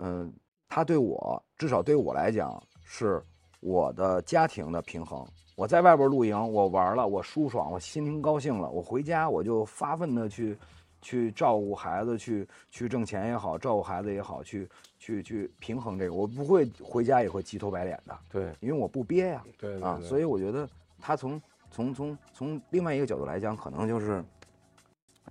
[0.00, 0.32] 嗯，
[0.68, 3.22] 他对我至少对我来讲是
[3.60, 5.22] 我的家庭的平衡。
[5.54, 10.58] 我在外边露营，我玩了，我舒爽，我心情高兴了，我回家我就发奋的去
[11.02, 14.66] 去照顾孩子，去去挣钱也好，照顾孩子也好，去
[14.98, 16.14] 去去平衡这个。
[16.14, 19.44] 我不会回家也会急头白脸的，对因为我不憋呀。
[19.58, 20.66] 对对啊，所以以我觉得
[20.98, 24.24] 他从从从从另外一个角度来讲，可能就是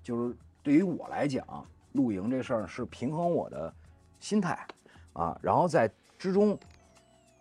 [0.03, 3.73] 就是对于我来讲，露营这事儿是平衡我的
[4.19, 4.67] 心态
[5.13, 6.57] 啊，然后在之中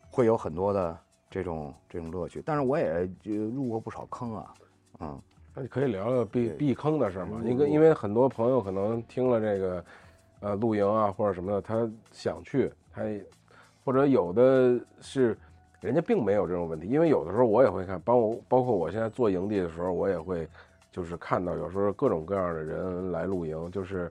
[0.09, 4.55] 会有很多的这种这种乐趣，但是我也就入过不少坑啊，
[5.01, 5.21] 嗯，
[5.61, 7.39] 那你可以聊聊避避坑的事儿嘛？
[7.43, 9.85] 嗯因为因为很多朋友可能听了这个，
[10.41, 13.03] 呃，露营啊或者什么的，他想去，他
[13.85, 15.37] 或者有的是
[15.81, 20.49] 人家并没有这种问题，因为有的时候我也会看，包括包括我现在做营地的时候，我也会
[20.91, 24.11] 就是看到有时候各种各样的人来露营，就是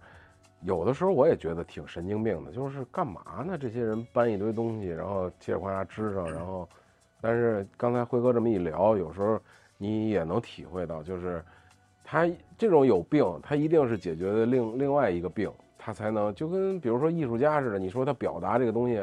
[0.61, 3.57] 有的时候我也觉得挺神经病的，就是干嘛呢？
[3.57, 6.69] 这些人搬一堆东西，然后嘁哩呱啦支上，然后，
[7.19, 9.39] 但是刚才辉哥这么一聊，有时候
[9.81, 11.43] 你也能体会到，就是
[12.03, 19.01] 他这种有病，他一定是解决的另另外一个病，他才能就跟比如说艺术家似的，你说他表达这个东西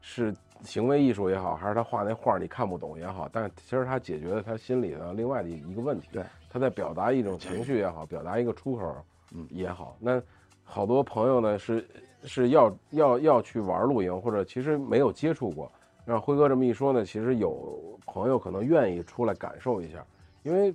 [0.00, 6.08] 是行为艺术也好，还是他画那画你看不懂也好，但是其实他解决了他心里的另外的一个问题。
[6.12, 8.96] 对，他在表达一种情绪也好，表达一个出口，
[9.34, 9.96] 嗯也好。
[10.00, 10.20] 那
[10.64, 11.86] 好多朋友呢是
[12.24, 15.70] 是要要要去玩露营，或者其实没有接触过。
[16.06, 20.02] 让辉哥这么一说呢，其实有朋友可能愿意出来感受一下，
[20.44, 20.72] 因为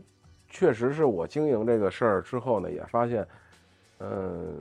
[0.49, 3.25] 确实是我经营这个事儿之后呢，也发现，
[3.99, 4.57] 嗯，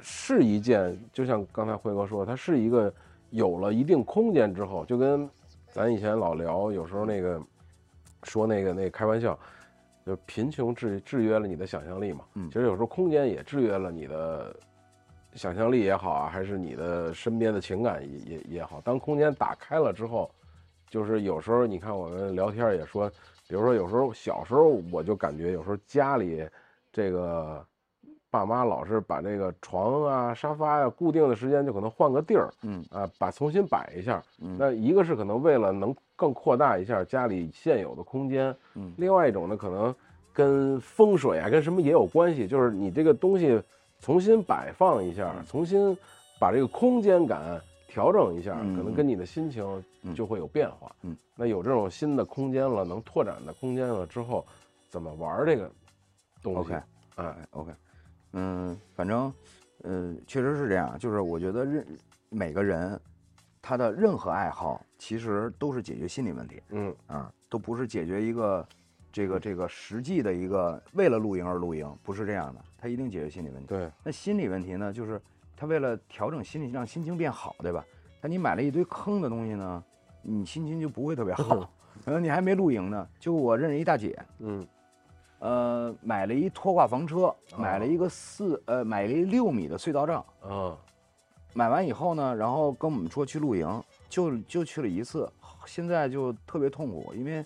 [0.00, 2.92] 是一件就像刚才辉哥说，它是一个
[3.28, 5.28] 有了一定空间之后，就跟
[5.70, 7.38] 咱以前老聊，有时候那个
[8.22, 9.38] 说那个那个开玩笑，
[10.06, 12.24] 就贫穷制制约了你的想象力嘛。
[12.36, 14.56] 嗯其实有时候空间也制约了你的
[15.36, 18.80] 想象力也好啊，还是你的身边的情感也也也好。
[18.80, 20.30] 当空间打开了之后，
[20.88, 23.08] 就是有时候你看我们聊天也说，
[23.46, 26.44] 比如说有时候小时候我就感觉有时候家里
[26.90, 27.64] 这个
[28.30, 34.22] 爸妈老是把这个床啊、沙发呀、固定的时间就可能换个地儿，嗯啊，把重新摆一下。
[34.40, 39.94] 嗯那一个是可能为了能更扩大一下家里现有的空间，嗯另外一种呢，可能
[40.32, 43.62] 跟风水啊，跟什么也有关系，就是你这个东西
[44.00, 45.96] 重新摆放一下，重新
[46.38, 50.94] 把这个空间感调整一下，嗯可能跟你的心情嗯就会有变化。
[51.02, 54.46] 嗯，那有这种新的空间了，能拓展的空间了之后，
[54.88, 55.70] 怎么玩这个
[56.42, 57.72] 东西？OK 哎，哎，OK，
[58.32, 59.32] 嗯，反正，
[59.82, 60.98] 呃，确实是这样。
[60.98, 61.86] 就是我觉得任
[62.28, 63.00] 每个人
[63.62, 66.62] 他的任何爱好，其实都是解决心理问题。
[66.68, 66.94] 嗯。
[67.06, 68.66] 啊，都不是解决一个
[69.16, 72.60] 这个这个实际的一个为了露营而露营，不是这样的。
[72.76, 73.68] 他一定解决心理问题。
[73.68, 75.18] 对，那心理问题呢，就是
[75.56, 77.82] 他为了调整心理，让心情变好，对吧？
[78.20, 79.82] 但你买了一堆坑的东西呢，
[80.20, 81.66] 你心情就不会特别好。
[82.04, 84.68] 可能你还没露营呢，就我认识一大姐，嗯
[85.38, 90.22] 呃，买了一拖挂房车，买了一个四呃，买了一六米的隧道帐。
[90.46, 90.76] 嗯
[91.54, 95.26] 买完以后呢，然后跟我们说去露营，就就去了一次，
[95.64, 97.42] 现在就特别痛苦，因为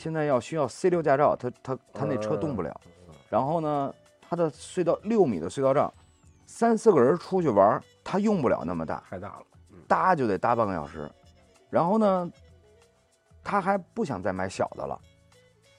[0.00, 2.80] 现在要需要 C 六驾照，他他他那车动不了。
[3.28, 5.92] 然后呢，他的隧道六米的隧道障，
[6.46, 9.42] 三四个人出去玩，他用不了那么大，太大了。
[9.86, 11.06] 搭就得搭半个小时。
[11.68, 12.32] 然后呢，
[13.44, 14.98] 他还不想再买小的了。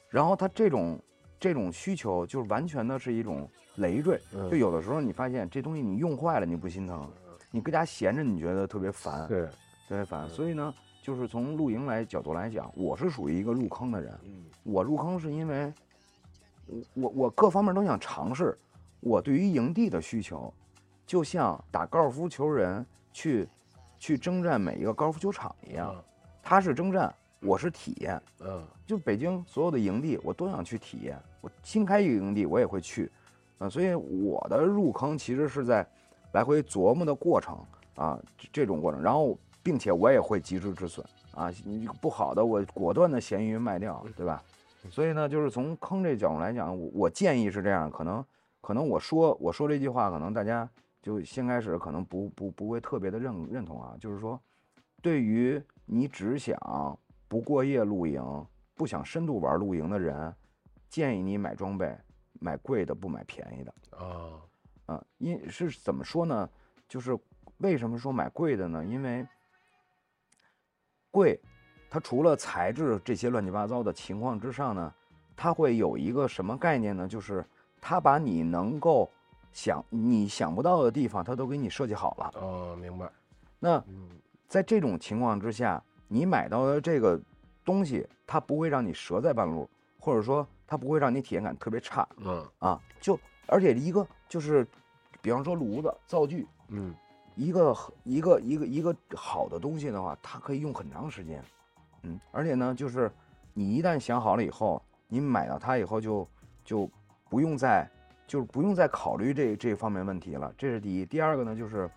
[0.08, 1.02] 然后他这种
[1.40, 4.22] 这种需求，就是完全的是一种累赘。
[4.36, 7.12] 嗯就有的时候你发现这东西你用坏了你不心疼，
[7.50, 9.48] 你搁家闲着你觉得特别烦，对，
[9.90, 10.30] 特别烦。
[10.30, 14.18] 所以呢，就是从露营来角度来讲，我是属于一个入坑的人。
[14.24, 15.74] 嗯我入坑是因为
[16.68, 18.56] 我我我各方面都想尝试。
[19.00, 20.54] 我对于营地的需求，
[21.08, 23.50] 就像打高尔夫球人去
[23.98, 26.04] 去征战每一个高尔夫球场一样，啊
[26.44, 28.22] 他是征战，我是体验。
[28.42, 31.18] 嗯就北京所有的营地，我都想去体验。
[31.42, 33.12] 我新开一个营地，我也会去，
[33.58, 35.84] 啊、所以我的入坑其实是在
[36.34, 37.58] 来回琢磨的过程
[37.96, 39.02] 啊，这这种过程。
[39.02, 44.44] 然后，并且我也会及时止损啊，你不好的我果断的闲鱼卖掉，对吧？
[44.90, 48.26] 所以呢，就是从坑这角度来讲，我我建议是这样，可能
[48.60, 50.68] 可能我说我说这句话，可能大家
[51.02, 54.40] 就先开始可能不不不会特别的认认同啊，就是说，
[55.02, 58.24] 对于你只想不过夜露营，
[58.76, 60.34] 不想深度玩露营的人，
[60.90, 61.96] 建议你买装备，
[62.40, 64.42] 买贵的不买便宜的啊
[64.88, 65.06] 啊。
[65.20, 66.50] 因是怎么说呢？
[66.90, 67.18] 就是
[67.60, 68.84] 为什么说买贵的呢？
[68.84, 69.26] 因为
[71.12, 71.40] 贵，
[71.90, 74.94] 它除了材质这些乱七八糟的情况之上呢，
[75.36, 77.08] 它会有一个什么概念呢？
[77.08, 77.46] 就是
[77.80, 79.10] 它把你能够
[79.52, 82.32] 想你想不到的地方，它都给你设计好了。
[82.42, 83.12] 哦，明白。
[83.60, 84.10] 那嗯
[84.48, 87.20] 在这种情况之下，你买到的这个
[87.64, 89.70] 东西，它不会让你折在半路，
[90.00, 92.82] 或者说它不会让你体验感特别差嗯啊。
[93.00, 94.66] 就而且一个就是，
[95.22, 96.94] 比方说炉子、灶具，嗯
[97.36, 101.44] 一个一个一个一个好的东西的话，它可以用很长时间。
[102.04, 103.12] 嗯，而且呢，就是
[103.54, 106.28] 你一旦想好了以后，你买到它以后就
[106.64, 106.90] 就
[107.30, 107.90] 不用再
[108.28, 110.54] 就是不用再考虑这这方面问题了。
[110.58, 111.06] 这是第一。
[111.06, 111.90] 第二个呢，就是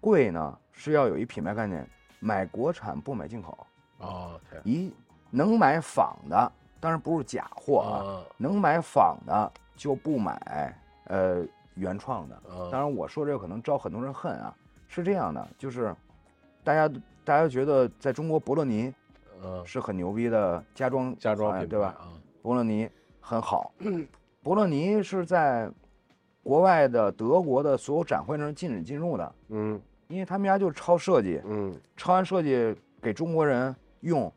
[0.00, 1.88] 贵呢是要有一品牌概念，
[2.20, 3.66] 买国产不买进口，
[3.98, 4.92] 哦，对一
[5.30, 11.44] 能买仿的，当然不是假货啊，啊能买仿的就不买呃
[11.74, 12.34] 原创的。
[12.36, 12.70] 啊。
[12.70, 14.54] 当然，我说这个可能招很多人恨啊，
[14.88, 15.94] 是这样的，就是
[16.62, 16.88] 大家
[17.24, 18.92] 大家觉得在中国博洛尼
[19.42, 19.64] 嗯。
[19.66, 21.88] 是很牛逼的家装家装对吧？
[21.98, 22.08] 啊。
[22.42, 22.88] 博洛尼
[23.20, 23.72] 很好，
[24.42, 25.70] 博洛尼是在
[26.42, 29.80] 国外的德国的所有展会上禁止进入的，嗯。
[30.08, 31.74] 因为他们家就是抄设计，嗯。
[31.96, 34.30] 抄完设计给中国人用，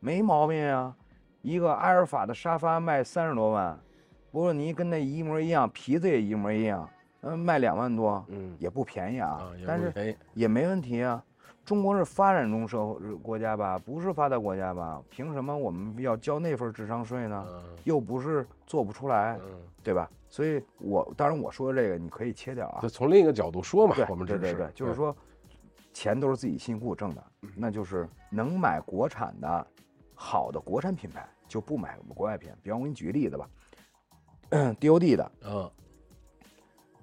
[0.00, 0.94] 没毛病啊。
[1.42, 3.78] 一个阿尔法的沙发卖三十多万，
[4.36, 6.86] 博洛尼跟那一模一样，皮子也一模一样，
[7.22, 11.24] 嗯，卖两万多，嗯也不便宜啊啊，但是也没问题啊。
[11.64, 15.02] 中国是发展中社会国家吧，不是发达国家吧？
[15.08, 17.46] 凭什么我们要交那份智商税呢？
[17.48, 20.06] 嗯又不是做不出来，嗯，对吧？
[20.28, 25.16] 所以我当然我说的这个你可以切掉啊就，从另一个角度说嘛，，我们只是对对对，就是说，
[25.94, 29.66] 钱都是自己辛苦挣的，那就是能买国产的
[30.14, 32.52] 好的国产品牌，就不买国外品。
[32.62, 33.48] 比方我给你举个例子吧
[34.80, 35.70] DOD 的嗯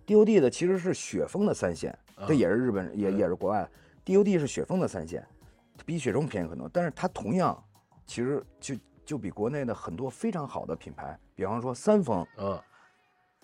[0.06, 3.70] DOD 的其实是雪峰的三线，这嗯也是日本也也是国外
[4.06, 5.26] ，DOD 是雪峰的三线，
[5.86, 7.62] 比雪峰便宜很多，但是它同样
[8.06, 8.76] 其实就
[9.06, 12.60] 就比国内的很多非常好的品牌，比方说三丰嗯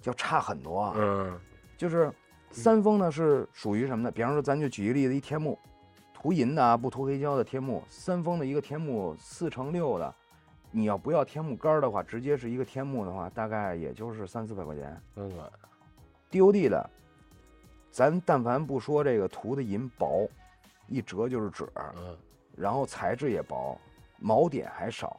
[0.03, 0.93] 要差很多啊。
[0.97, 1.39] 嗯
[1.77, 2.11] 就是
[2.51, 4.11] 三丰呢是属于什么呢？
[4.11, 5.57] 比方说，咱就举一个例子，一天幕，
[6.13, 10.13] 涂银的啊，不涂黑胶的天幕，三丰的一个天幕四乘六的，
[10.71, 15.01] 你要不要天幕杆儿的话，直接是一个天幕的话，大概也就是三四百块钱。
[15.15, 15.35] 三百
[16.31, 16.89] DOD 的，
[17.91, 20.29] 咱但凡不说这个涂的银薄，
[20.87, 22.15] 一折就是纸，嗯
[22.55, 23.79] 然后材质也薄，
[24.21, 25.17] 锚点还少，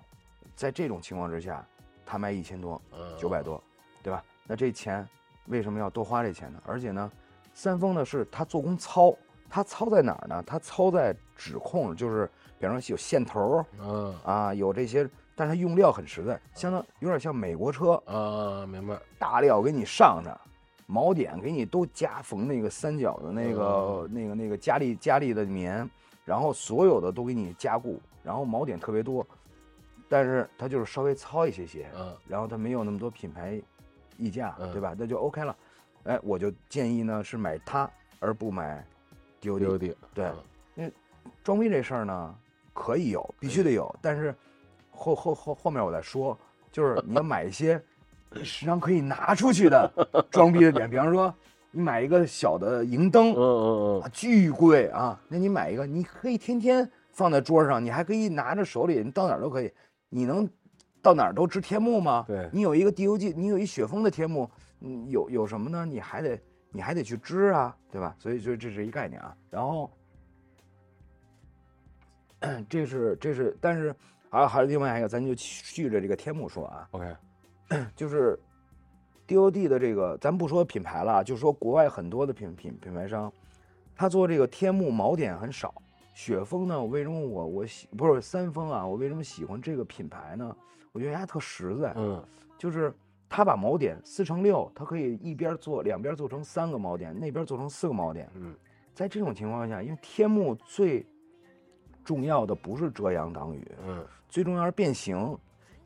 [0.55, 1.67] 在这种情况之下，
[2.05, 3.63] 他卖一千多，嗯，九百多，
[4.03, 4.23] 对吧？
[4.47, 5.09] 那这钱
[5.47, 6.63] 为什么要多花这钱呢？
[6.67, 7.11] 而且呢，
[7.55, 9.17] 三丰呢是它做工糙，
[9.49, 10.43] 它糙在哪儿呢？
[10.47, 15.09] 它糙在指控，就是比方说有线头嗯啊，有这些，
[15.41, 20.39] 但是它用料很实在，相当有点像美国车，啊，明白，大料给你上上，
[20.87, 25.89] 锚点给你都加缝那个三角的那个、那个那个加力加力的棉，
[26.27, 29.27] 然后所有的都给你加固，然后锚点特别多，
[30.11, 33.59] 但是它就是稍微糙一些些，嗯然后它没有那么多品牌
[34.19, 34.95] 溢价，嗯对吧？
[34.99, 35.57] 那就 OK 了。
[36.05, 38.87] 哎，我就建议呢是买它而不买
[39.41, 39.59] DOD。
[39.59, 40.31] 丢地，对
[40.77, 40.93] 嗯
[41.43, 42.35] 装逼这事儿呢，
[42.75, 44.35] 可以有，必须得有，但是
[45.01, 46.37] 后后后后面我再说，
[46.71, 47.83] 就是你要 买一些
[48.43, 49.91] 实际上可以拿出去的
[50.31, 51.35] 装逼的点，比方说
[51.71, 59.73] 你买一个小的银灯嗯嗯啊，巨贵啊，那你买一个，你可以天天放在桌上，你还可以拿着手里，你到哪儿都可以，
[60.11, 60.49] 你能
[61.01, 62.25] 到哪儿都值天幕吗？
[62.29, 65.87] 对你有一个 DOG，你有一雪峰的天幕，嗯，有有什么呢？
[65.87, 66.39] 你还得
[66.71, 68.15] 你还得去织啊，对吧？
[68.19, 69.35] 所以就这是一概念啊。
[69.49, 69.91] 然后，
[72.69, 73.95] 这是这是，但是
[74.31, 77.17] 还有还有另外一个，咱就续着这个天幕说啊，，OK，
[77.97, 78.39] 就是
[79.27, 83.33] DOD 的这个，咱不说品牌了，就说国外很多的品品品牌商，
[83.95, 85.75] 他做这个天幕锚点很少。
[86.15, 88.87] 雪峰呢，我为什么我我喜不是三峰啊？
[88.87, 90.57] 我为什么喜欢这个品牌呢？
[90.93, 92.23] 我觉得人家特实在，嗯
[92.59, 92.93] 就是
[93.29, 98.29] 他把锚点四乘六，它可以一边做两边做成三个锚点，那边做成四个锚点。
[98.35, 98.55] 嗯
[98.93, 101.07] 在这种情况下，因为天幕最
[102.05, 105.37] 重要的不是遮阳挡雨，嗯最重要是变形，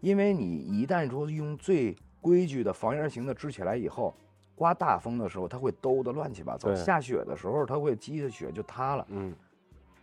[0.00, 4.14] 因为你一旦说用最规矩的房檐型的支起来以后，
[4.54, 9.06] 刮大风的时候它会兜的乱七八糟，下雪的时候它会积的雪就塌了。
[9.08, 9.34] 嗯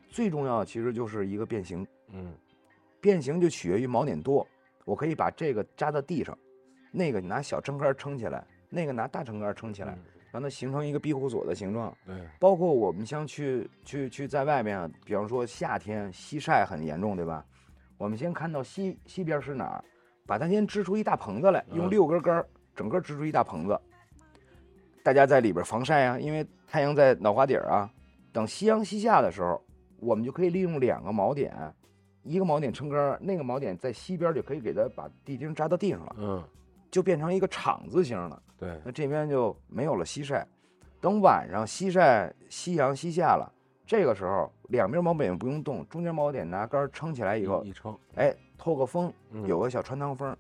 [0.10, 2.34] 最重要的其实就是一个变形，嗯
[3.00, 4.46] 变形就取决于锚点多，
[4.84, 6.38] 我可以把这个扎到地上，
[6.92, 9.98] 那个拿小撑杆撑起来，那个拿大撑杆撑起来，
[10.32, 11.96] 让它形成一个庇护所的形状。
[12.06, 17.46] 对，包括我们像去去去在外面啊，比方说夏天西晒很严重，对吧？
[18.02, 19.84] 我们先看到西西边是哪儿，
[20.26, 23.80] 把它先支出一大棚子来，用嗯六根杆儿整个支出一大棚子，
[25.04, 27.88] 大家在里边防晒啊，因为太阳在脑瓜顶儿啊。
[28.34, 29.64] 等夕阳西下的时候，
[30.00, 31.56] 我们就可以利用两个锚点，
[32.24, 36.44] 一个锚点撑杆儿，那个锚点在西边就可以给它把地钉扎到地上了，嗯
[36.90, 38.42] 就变成一个厂字形了。
[38.58, 40.44] 对，那这边就没有了西晒。
[41.00, 43.54] 等晚上西晒，夕阳西下了，
[43.92, 50.34] 这个时候两边锚点不用动，中间锚点拿杆撑起来以后一，撑，哎，透个风，嗯有个小穿堂风，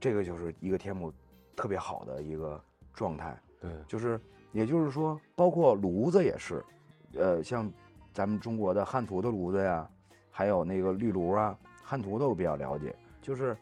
[0.00, 1.12] 这个就是一个天幕
[1.54, 2.58] 特别好的一个
[2.94, 3.38] 状态。
[3.60, 4.18] 对，就是，
[4.52, 6.64] 也就是说，包括炉子也是，
[7.12, 7.70] 呃，像
[8.10, 9.86] 咱们中国的汉图的炉子呀，
[10.30, 13.54] 还有那个绿炉啊，汉图的我比较了解，就是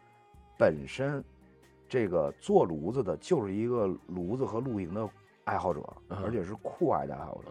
[0.56, 1.20] 本身
[1.88, 5.08] 这个做炉子的就是一个炉子和露营的
[5.42, 7.50] 爱好者，嗯而且是酷爱的爱好者。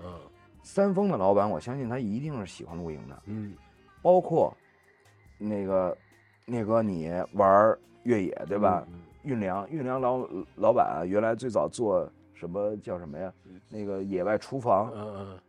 [0.62, 3.56] 嗯三丰的老板，我相信他一定是喜欢露营的，嗯
[4.02, 4.56] 包括
[5.38, 5.97] 那个
[6.45, 8.86] 那个你玩越野对吧？？
[8.91, 13.32] 嗯运粮，运粮老老板啊原来最早做什么叫什么呀？
[13.69, 15.39] 那个野外厨房，嗯嗯，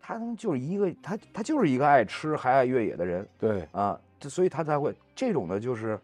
[0.00, 6.00] 他就是一个他他就是一个爱吃还爱越野的人对，啊，所以他才会这种的，就是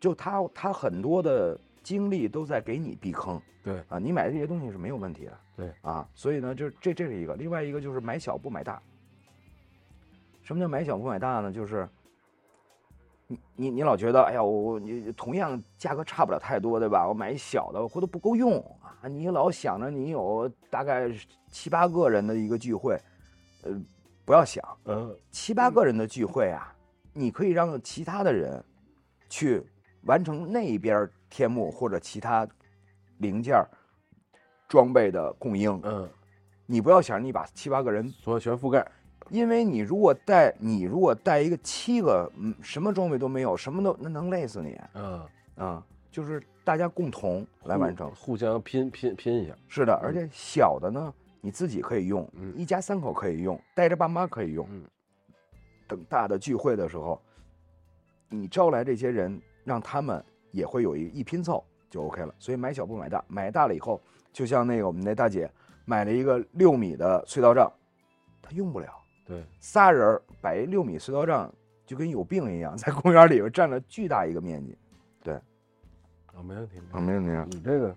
[0.00, 8.80] 就他他很多的精力都在给你避坑对，啊，你买这些东西是没有问题的，对啊，所以呢，就这这是一个，另外一个就是买小不买大。
[10.42, 11.52] 什么叫买小不买大呢？
[11.52, 11.88] 就是
[13.26, 17.06] 你你你老觉得，哎呀，我我你同样价格差不了太多，对吧？
[17.06, 21.10] 我买一小的，或者不够用啊，你老想着你有大概
[21.50, 22.98] 七八个人的一个聚会，
[23.62, 23.80] 呃，
[24.24, 26.74] 不要想嗯七八个人的聚会啊，
[27.12, 28.64] 你可以让其他的人
[29.28, 29.62] 去
[30.04, 32.46] 完成那边天幕或者其他
[33.18, 33.66] 零件儿
[34.68, 35.80] 装备的供应。
[35.84, 36.08] 嗯，
[36.66, 38.86] 你不要想着你把七八个人所有全覆盖，
[39.30, 45.26] 因为你如果带你如果带一个七个，嗯，什么装备都没有，什么都那能累死你嗯，
[45.56, 45.86] 啊！
[46.10, 48.10] 就是大家共同来完成。
[48.14, 54.66] 互相拼拼拼一下，是的，而且小的呢，你自己可以用，嗯一家三口可以用，带着爸妈可以用。
[54.70, 54.84] 嗯
[55.86, 57.20] 等大的聚会的时候，
[58.28, 62.34] 你招来这些人，让他们也会有一一拼凑就 OK 了。
[62.38, 64.00] 所以买小不买大，买大了以后，
[64.32, 65.50] 就像那个我们那大姐
[65.84, 67.72] 买了一个六米的隧道杖，
[68.42, 68.88] 她用不了。
[69.26, 71.52] 对，仨人儿摆一六米隧道杖，
[71.86, 74.76] 就跟有病一样，在公园里边占了巨大一个面积。
[75.22, 77.06] 对啊，没问题，没啊，问题。
[77.06, 77.96] 没有没有，你这个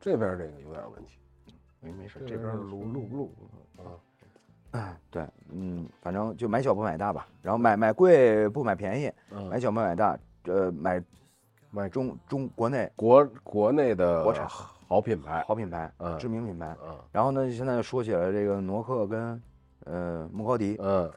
[0.00, 1.18] 这边这个有点问题，
[1.80, 3.32] 没没事，这这边录录不录。
[4.72, 11.00] 啊，对，嗯，反正就买小不买大吧，然后买买贵不买便宜，买嗯，小不买大，呃，买
[11.74, 14.46] 买中中国内国国内的国产
[14.86, 16.76] 好品牌，好品牌，嗯知名品牌。
[16.86, 19.42] 嗯然后呢，现在说起来这个诺克跟
[19.84, 21.10] 呃穆高迪，嗯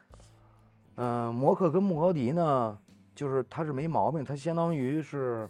[0.96, 2.76] 嗯，摩克跟穆高迪呢，
[3.14, 5.48] 就是它是没毛病，它相当于是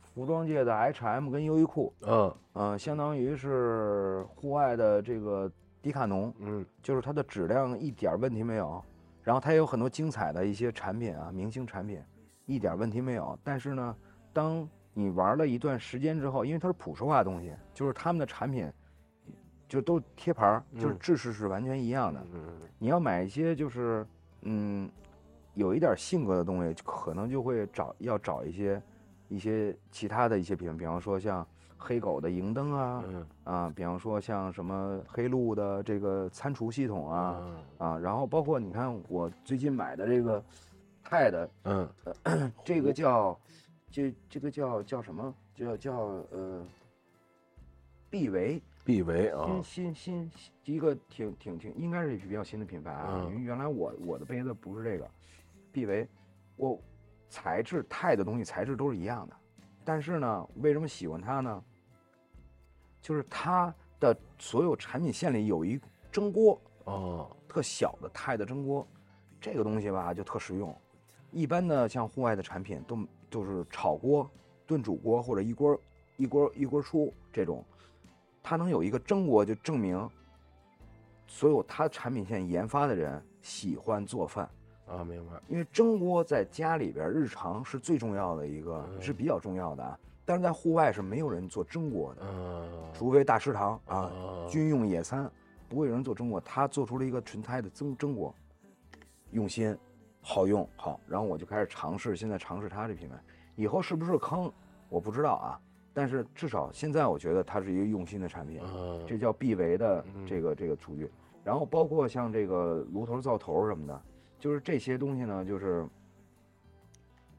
[0.00, 5.48] 服装界的 H&M 跟优衣库，嗯嗯，相当于是户外的这个
[5.80, 8.82] 迪卡侬，嗯就是它的质量一点问题没有，
[9.22, 12.02] 然后它也有很多精彩的一些产品啊，明星产品，
[12.46, 13.38] 一点问题没有。
[13.44, 13.96] 但是呢，
[14.32, 18.70] 当你玩了一段时间之后，因为它是普世化的东西，就是他们的产品
[19.68, 22.24] 就都贴牌儿，就是嗯制式是完全一样的。
[22.32, 24.06] 嗯你要买一些就是
[24.42, 24.90] 嗯
[25.54, 28.82] 有一点性格的东西，可能就会找要找一些
[29.28, 33.04] 一些其他的一些品牌，比方说像黑狗的萤灯啊。
[33.06, 40.44] 嗯啊，比方说像什么黑鹿的这个餐厨系统啊嗯啊，然后包括你看我最近买的这个
[41.02, 41.88] 泰的嗯
[42.64, 43.36] 这个叫
[43.90, 45.34] 这这个叫叫什么？
[45.54, 45.96] 叫叫
[46.30, 46.64] 呃
[48.08, 55.10] 必维必维啊，新新新新一个挺挺挺应该是比较新的品牌啊，嗯因为原来我我的杯子不是这个
[55.70, 56.08] 必维，
[56.56, 56.80] 我
[57.28, 59.36] 材质钛的东西材质都是一样的，
[59.84, 61.64] 但是呢，为什么喜欢它呢？
[63.02, 65.80] 就是它的所有产品线里有一
[66.10, 68.86] 蒸锅，哦特小的钛的蒸锅，
[69.40, 70.74] 这个东西吧就特实用。
[71.30, 72.96] 一般的像户外的产品都
[73.30, 74.28] 都是炒锅、
[74.66, 75.80] 炖煮锅或者一锅
[76.16, 77.64] 一锅一锅出这种，
[78.42, 80.08] 它能有一个蒸锅，就证明
[81.26, 84.50] 所有它产品线研发的人喜欢做饭。
[84.86, 89.96] 啊，明白，因为蒸锅在家里边日常是最重要的一个，嗯是比较重要的啊。
[90.24, 95.30] 但是在户外是没有人做蒸锅的，嗯除非大食堂啊，啊军用野餐，
[95.68, 96.40] 不会有人做蒸锅。
[96.40, 98.34] 他做出了一个纯钛的蒸蒸锅，
[99.30, 99.76] 用心，
[100.20, 101.00] 好用，好。
[101.06, 103.16] 然后我就开始尝试，现在尝试它这品牌，
[103.56, 104.52] 以后是不是坑，
[104.88, 105.60] 我不知道啊。
[105.92, 111.10] 但是至少现在我觉得它是一个用心的产品，嗯这叫必维的嗯这个这个厨具。
[111.42, 114.02] 然后包括像这个炉头灶头什么的，
[114.38, 115.86] 就是这些东西呢，就是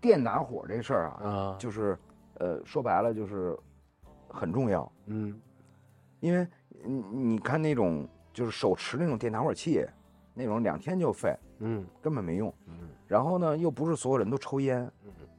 [0.02, 1.98] 电打火这事儿啊，啊就是
[2.40, 3.58] 呃说白了就是
[4.28, 4.92] 很重要。
[5.06, 5.40] 嗯
[6.20, 6.48] 因为
[6.84, 9.86] 你你看那种就是手持那种电打火器，
[10.34, 12.54] 那种两天就废，嗯根本没用。
[12.68, 14.90] 嗯然后呢，又不是所有人都抽烟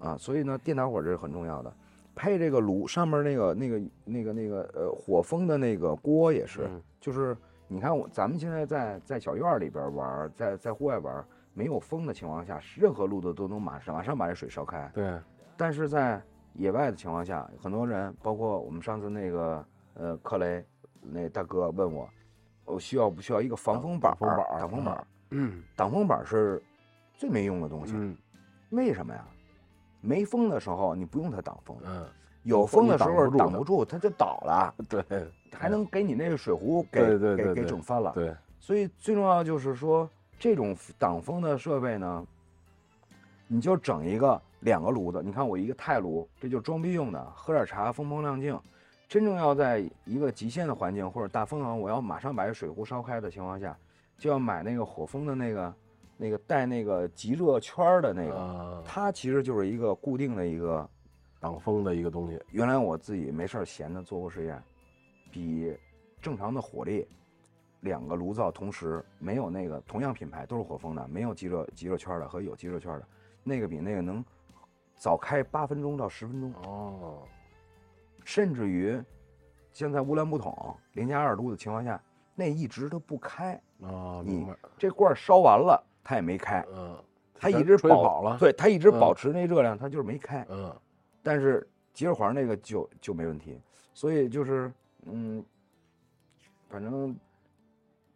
[0.00, 1.72] 嗯啊，所以呢，电打火这是很重要的。
[2.14, 7.34] 配这个炉上面那个那个那个那个呃火风的那个锅也是，嗯就是
[7.66, 14.90] 你看我咱们现在在在小院儿里边玩儿，在在户外玩儿，没有风的情况下，任何路子都能马上马上把这水烧开。
[14.92, 15.18] 对，
[15.56, 19.64] 但是在野外的情况下，很多人，包括我们上次那个
[19.94, 20.62] 呃克雷
[21.00, 22.06] 那大哥问我，
[22.66, 24.16] 我需要不需要一个防风板儿？
[24.20, 26.62] 挡风板儿挡风板儿，嗯挡风板是
[27.16, 27.94] 最没用的东西。
[27.96, 28.16] 嗯
[28.70, 29.22] 为什么呀？
[30.00, 32.06] 没风的时候你不用它挡风，嗯，
[32.42, 35.04] 有风的时候挡不住它就倒了， 对
[35.52, 38.10] 还能给你那个水壶给给给整翻了。
[38.14, 40.08] 对，所以最重要就是说，
[40.38, 42.26] 这种挡风的设备呢，
[43.46, 45.22] 你就整一个两个炉子。
[45.22, 48.58] 你看我一个泰炉，这就是装逼用的，喝点茶，风风浪静。
[49.06, 53.76] 真正要在一个极限的环境或者大风啊，我要马上把这水壶烧开的情况下，
[54.22, 55.74] 就要买那个火风的那个
[56.16, 60.88] 那个带那个极热圈的那个，啊它其实就是一个固定的一个。
[61.40, 64.62] 挡风的一个东西，原来我自己没事儿闲的做过实验，
[65.32, 65.76] 比
[66.20, 67.04] 正常的火力，
[67.80, 73.08] 两个炉灶同时没有那个同样品牌都是火风的，没有极热极热圈的和有极热圈的，
[73.42, 74.24] 那个比那个能
[74.96, 77.26] 早开八分钟到十分钟，哦，
[78.22, 79.02] 甚至于
[79.72, 82.00] 现在乌兰布统零下二度的情况下，
[82.42, 86.96] 那一直都不开，啊，你明白，这罐烧完了它也没开，嗯，
[87.36, 90.44] 它一直吹保跑了，，对，它一直嗯保持那热量，它就是没开。
[90.50, 90.74] 嗯
[91.22, 91.64] 但是
[91.94, 93.60] 极热环那个就就没问题，
[93.94, 94.72] 所以就是
[95.06, 95.40] 嗯，
[96.68, 97.16] 反正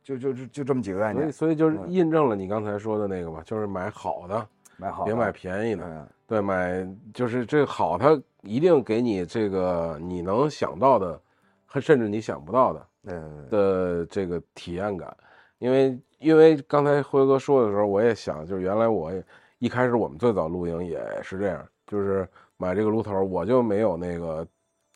[0.02, 11.20] 就就就就这么几个概所以念，所以就是嗯印证了你刚才说的那个嘛，就是买好的，买好别买便宜的，嗯对，买就是这好，它一定给你这个你能想到的，
[11.66, 13.48] 和甚至你想不到的嗯。
[13.50, 15.14] 的这个体验感。
[15.58, 19.22] 因为因为刚才辉哥说的时候，我也想，就是原来我也
[19.58, 24.46] 一开始我们最早露营也是这样，就是买这个炉头，我就没有那个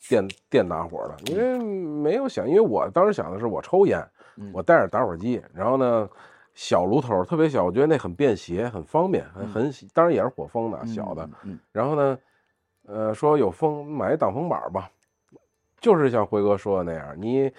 [0.09, 4.07] 电电打火的，因为没有想，因为我当时想的是我抽烟，
[4.37, 4.51] 嗯。
[4.53, 6.09] 我带着打火机，然后呢。
[6.53, 12.19] 小炉头特别小，我觉得那很便携，很方便，很很当然也是火风的小的，，嗯然后呢，
[12.87, 14.91] 呃，说有风买挡风板吧，
[15.81, 17.51] 就是像辉哥说的那样，你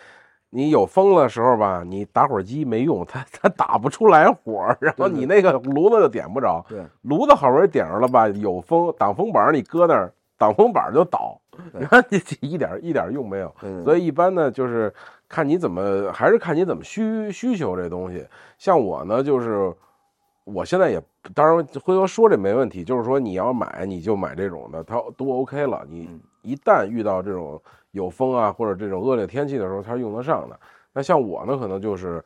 [0.51, 6.63] 你有风的时候吧，你打火机没用，它它打不出来火，然后你那个炉子就点不着。
[6.69, 11.39] 对，炉子好不容易点着了吧，有风，挡风板你搁那儿，挡风板就倒，
[11.73, 13.53] 然后你一点一点用没有。
[13.83, 14.93] 所以一般呢，就是
[15.27, 18.27] 看你怎么，还是看你怎么需需求这东西。
[18.57, 19.73] 像我呢，就是
[20.43, 21.01] 我现在也，
[21.33, 25.83] 当然辉哥说这没问题，就是说你要买你就买这种的，它都 OK 了。
[25.89, 26.09] 你
[26.43, 27.59] 一旦遇到这种。
[27.91, 30.59] 有风啊，或者这种恶劣天气的时候，它是用得上的。
[30.93, 32.23] 那像我呢，可能就是，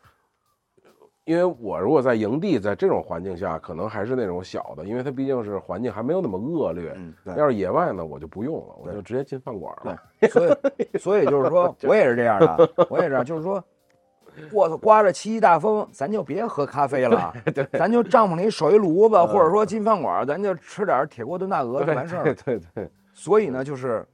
[1.23, 6.93] 因为我如果在营地，在这种环境下，可能还是那种小的，因为它毕竟是环境还没有那么恶劣。
[6.95, 10.01] 嗯，要是野外呢，我就不用了，我就直接进饭馆了。
[10.29, 13.63] 所以， 所以就是说我也是这样的，我也是这样，就是说，
[14.51, 22.35] 我操，刮着七级大风，咱就别喝咖啡了，对，咱就帐篷里守一炉子，或者说进饭馆，咱就吃点铁锅炖大鹅就完事儿了。
[22.43, 22.89] 对对。
[23.13, 24.05] 所以呢，就是，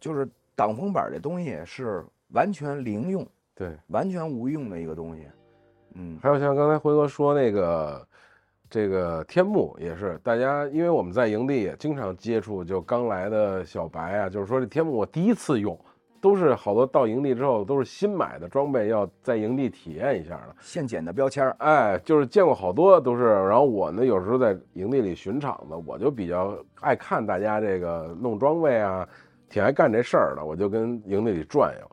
[0.00, 0.28] 就是。
[0.62, 5.26] 挡风板这东西是完全零用，对，完全无用的一个东西。
[5.94, 8.06] 嗯，还有像刚才辉哥说那个，
[8.70, 15.76] 这个天幕也是，大家因为我们在营地也经常接触，就刚来的小白啊，就是说这天幕我第一次用，
[16.20, 23.24] 都是好多到营地之后都是新买的装备，要在营地体验一下的，现捡的标签儿，哎，就是见过好多都是。
[23.24, 29.08] 然后我呢，有时候在营地里巡场子，我就比较爱看大家这个弄装备啊。
[29.52, 31.90] 挺爱干这事儿的，我就跟营地里转悠，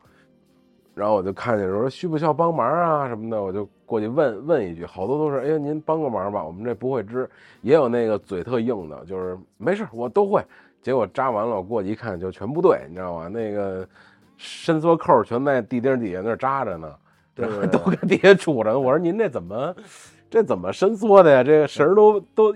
[0.95, 7.29] 然后我就看见说需不需要帮忙啊什么的，我就过去问问一句，好多都是哎呀您帮个忙吧，我们这不会织，
[7.61, 10.41] 也有那个嘴特硬的，就是没事我都会，
[10.81, 13.27] 结果扎完了我过去一看就全不对，你知道吗？
[13.27, 13.85] 那个
[14.37, 16.95] 伸缩扣全在地钉底下那扎着呢，
[17.35, 18.79] 对， 都跟底下杵着呢。
[18.79, 19.75] 我说您这怎么
[20.29, 21.43] 这怎么伸缩的呀？
[21.43, 22.55] 这个绳都都。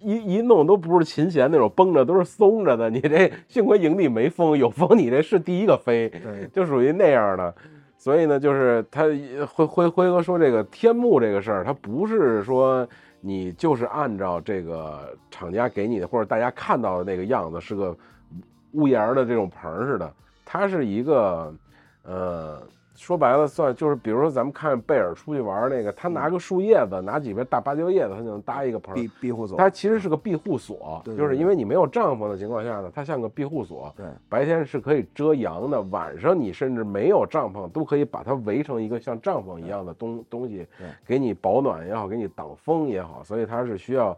[0.00, 2.90] 一一弄都不是琴弦那种绷着，都是松着的。
[2.90, 6.10] 你这幸亏营地没风，有风你这是第一个飞，
[6.52, 7.54] 就属于那样的。
[7.96, 9.04] 所以呢，就是他
[9.46, 12.88] 辉辉辉哥说这个天幕这个事儿，他不是说
[13.20, 17.96] 你就是按照这个厂家给你的或者大家看到的那个样子是个
[18.72, 20.12] 屋檐的这种棚似的，
[20.44, 21.54] 它是一个
[22.04, 22.62] 呃。
[23.00, 29.56] 说白了，算就是，比如说咱们看贝尔出去玩那个，他拿个树叶子，拿几片大芭蕉叶子，他就能搭一个棚，庇庇护所。
[29.56, 33.90] 它其实是个庇护所，就是因为你没有帐篷的情况下呢，它像个庇护所。
[33.96, 40.66] 对，白天是可以遮阳的，晚上你甚至没有帐篷，都可以把它围成一个像帐篷一样的东东西，
[41.06, 44.14] 给你保暖也好，给你挡风也好，所以它是需要。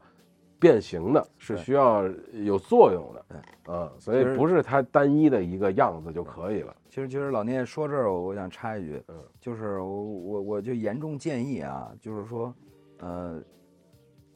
[0.63, 3.27] 变形的是需要有作用的，
[3.65, 6.73] 对，啊，所以不是它单一的一个样子就可以了。
[6.89, 12.55] 其实，其实老聂说这儿，我想插一句，嗯，就是我我我就严重建议啊，就是说，
[13.01, 13.43] 呃，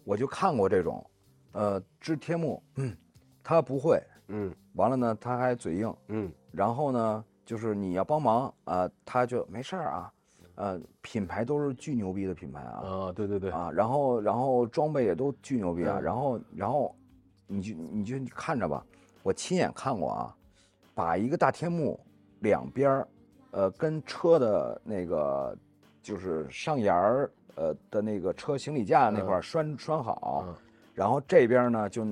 [0.02, 1.08] 我就看过这种，
[1.52, 2.92] 呃，织贴木，嗯，
[3.40, 10.12] 他不会，嗯，完了呢，他还嘴硬，嗯，然后呢，就是你要帮忙啊，他就没事儿啊。
[10.56, 12.80] 呃，品牌都是巨牛逼的品牌啊！
[12.82, 16.94] 啊，对对对啊，然后然后装备也都巨牛逼啊，然后然后，
[17.46, 18.84] 你就你就看着吧，
[19.22, 20.34] 我亲眼看过啊，
[20.94, 22.00] 把一个大天幕
[22.40, 23.08] 两边儿，
[23.50, 25.56] 呃，跟车的那个
[26.02, 30.46] 就是上沿儿呃的那个车行李架那块拴拴好，
[30.94, 32.06] 然后这边呢就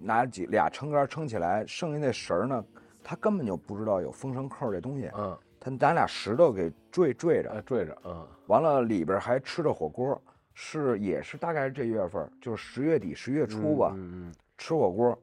[0.00, 2.64] 拿几俩撑杆撑起来，剩下那绳呢，
[3.02, 5.36] 他根本就不知道有风绳扣这东西，嗯。
[5.64, 10.20] 他咱俩石头给坠坠着，坠着，嗯，完了里边还吃着火锅，
[10.52, 15.18] 是也是大概是这月份，就是十月底十月初吧，嗯嗯，吃火锅，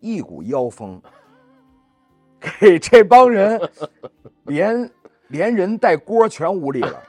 [0.00, 0.98] 一股妖风，
[2.60, 3.60] 给这帮人
[4.46, 4.90] 连
[5.28, 7.02] 连人带锅全屋里了。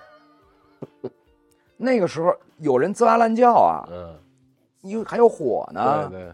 [1.77, 4.19] 那个时候有人吱哇乱叫啊，嗯，
[4.82, 6.34] 因为还有火呢，对对，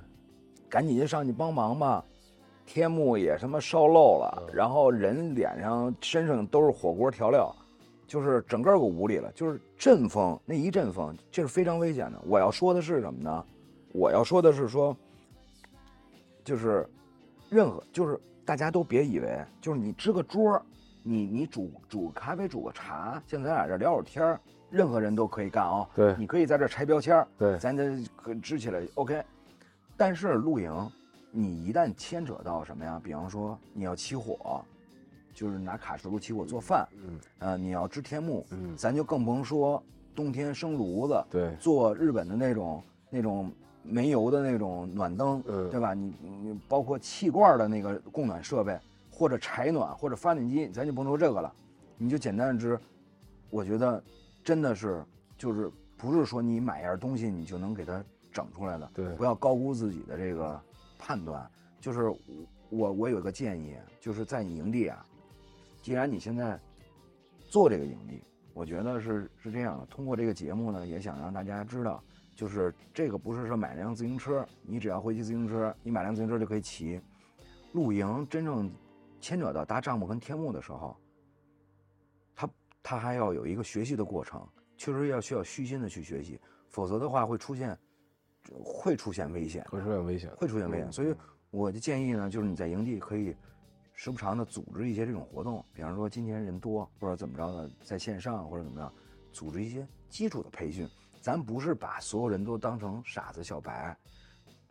[0.67, 2.03] 赶紧就上去帮忙吧。
[2.66, 7.55] 天幕也什么烧漏了，然后人脸上、身上都是火锅调料，
[8.07, 9.32] 就是整个给屋里了。
[9.34, 12.20] 就是阵风那一阵风，这是非常危险的。
[12.26, 13.45] 我要说的是什么呢？
[13.93, 14.97] 我要说的是说，
[16.43, 16.86] 就是
[17.49, 20.59] 任何就是大家都别以为就是你支个桌，
[21.03, 24.38] 你你煮煮咖啡、煮个茶，像咱俩这聊会儿天
[24.72, 25.88] 任何人都可以干啊。
[25.93, 29.24] 对，你可以在这拆标签对，咱这支起来 OK。
[29.95, 30.91] 但是露营。
[31.38, 32.97] 你一旦牵扯到什么呀？
[33.03, 34.63] 比方说你要起火，
[35.33, 39.83] 就是拿卡式炉起火做饭，嗯，呃，你要支天幕，嗯，咱就更甭说
[40.15, 43.51] 冬天生炉子，对，做日本的那种那种
[43.83, 45.93] 煤油的那种暖灯，嗯，对吧？
[45.93, 48.79] 你你包括气罐的那个供暖设备，
[49.11, 51.53] 或者柴暖或者发电机，咱就甭说这个了，
[51.97, 52.79] 你就简单的支，
[53.49, 54.01] 我觉得
[54.41, 55.03] 真的是
[55.38, 60.61] 就是不是说你买样东西你就能给它整出来的，对，不要高估自己的这个。
[60.97, 62.09] 判断就是
[62.69, 65.05] 我我有一个建议，就是在你营地啊，
[65.81, 66.59] 既然你现在
[67.49, 68.23] 做这个营地，
[68.53, 69.85] 我觉得是是这样的。
[69.85, 72.03] 通过这个节目呢，也想让大家知道，
[72.35, 76.99] 就是这个不是说买辆自行车，你只要会骑自行车，你买辆自行车就可以骑。
[77.73, 78.71] 露营真正
[79.19, 80.97] 牵扯到搭帐篷跟天幕的时候，
[82.35, 82.49] 它
[82.81, 86.39] 它还要有一个学习的过程，确实要需要虚心的去学习，
[86.69, 87.77] 否则的话会出现
[88.63, 90.91] 会出现危险，会出现危险，会出现危险。
[90.91, 91.13] 所以
[91.51, 93.35] 我的建议呢，就是你在营地可以。
[93.97, 98.91] 时不常的组织一些这种活动，比方说今天人多或者怎么着的，在线上或者怎么样，
[99.31, 100.85] 组织一些基础的培训。
[101.21, 103.97] 咱不是把所有人都当成傻子小白，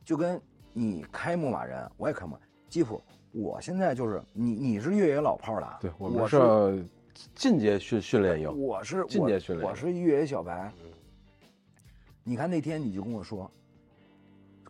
[0.04, 0.38] 就跟
[0.74, 2.36] 你开牧马人，我也开牧
[2.68, 3.02] 吉普。
[3.32, 6.86] 我现在就是你，你是越野老炮了，对，我们是
[7.34, 10.70] 进阶训训练营，我是进阶训练，我是越野小白。
[12.22, 13.50] 你看那天你就跟我说，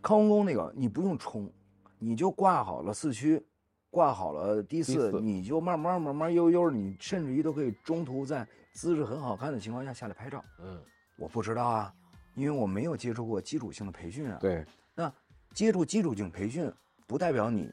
[0.04, 1.50] 康文宫那个你不用冲，
[1.98, 3.42] 你就挂好了四驱。
[3.88, 10.44] 挂好了第四，你就慢慢慢慢悠悠，你甚至于都可以中途在姿势很好看的情况下下来拍照。
[10.58, 10.82] 嗯，
[11.16, 11.94] 我不知道啊，
[12.34, 14.36] 因为我没有接触过基础性的培训啊。
[14.40, 15.10] 对，那
[15.54, 16.68] 接触基础性培训
[17.06, 17.70] 不代表你，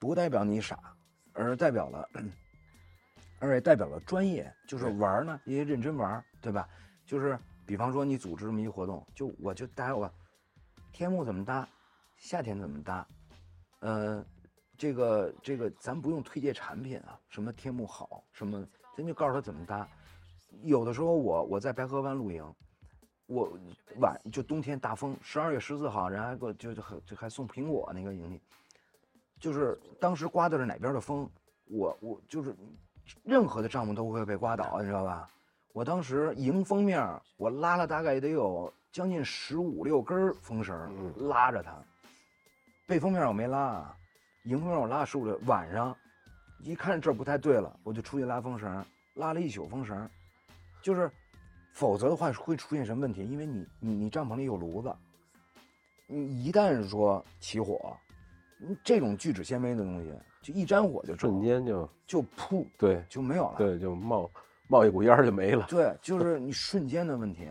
[0.00, 0.80] 不代表你傻，
[1.34, 2.08] 而代表了，
[3.38, 6.66] 而且代表了专业，就是玩呢也认真玩，对吧？
[7.04, 10.10] 就是比方说你组织这么一活动，就我就搭我
[10.98, 11.68] 天幕怎么搭，
[12.16, 13.06] 夏天怎么搭，
[13.78, 14.24] 呃。
[14.76, 18.64] 这个这个，咱不用推荐产品啊，什么天幕好，什么
[18.96, 19.88] 咱就告诉他怎么搭。
[20.62, 22.54] 有的时候我我在白河湾露营，
[23.26, 23.58] 我
[23.98, 28.40] 晚就冬天大风，十二月十四号人还给我就就就还送苹果那个营地，
[29.40, 31.28] 就是当时刮的是哪边的风，
[31.64, 32.54] 我我就是
[33.24, 35.28] 任何的帐篷都会被刮倒，你知道吧？
[35.72, 41.76] 我当时迎风面我拉了大概得有将近十五六根风绳拉着它，
[42.86, 43.94] 背风面我没拉。
[44.44, 45.94] 迎风面我拉十五六，晚上
[46.60, 48.84] 一看这不太对了，我就出去拉风绳，
[49.14, 50.08] 拉了一宿风绳，
[50.80, 51.10] 就是，
[51.72, 53.22] 否则的话会出现什么问题？
[53.24, 54.94] 因为你你你帐篷里有炉子，
[56.06, 57.94] 你一旦说起火，
[58.82, 64.30] 这种聚酯纤维的东西，就一沾火就瞬间就就噗，对，就没有了，对，就冒
[64.66, 67.48] 冒一股烟就没了，对，就是你瞬间的问题，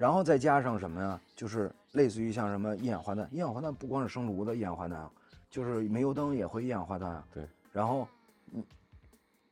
[0.00, 1.20] 然后再加上什么呀？
[1.36, 5.06] 就是类似于像什么一氧化氮，一氧化氮不光是生炉子，一氧化氮。
[5.50, 7.46] 就是煤油灯也会一氧化氮，对。
[7.70, 8.08] 然后，
[8.54, 8.64] 嗯，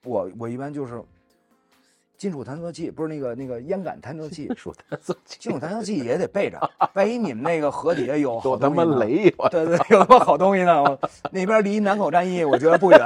[0.05, 1.05] 我我一般就是
[2.19, 4.49] 金属探测器，不是那个那个烟感探测器。
[4.49, 10.99] 金属探测器，金属探测器也得备着， 万一你们那个河底下有好他妈雷，对对，有他妈好东西呢。
[11.33, 13.01] 那边离南口战役我觉得不远。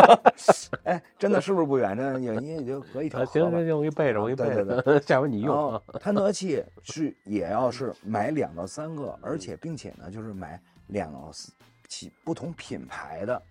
[0.84, 1.96] 哎，真的是不是不远？
[1.96, 3.26] 真的，也也就隔一条河。
[3.26, 5.80] 行行行，我给备着，我给备着，下回你用。
[6.00, 11.52] 探测器是也要是买两到三个，而且并且呢，就是买两到四。
[11.88, 13.42] 起不同品牌的，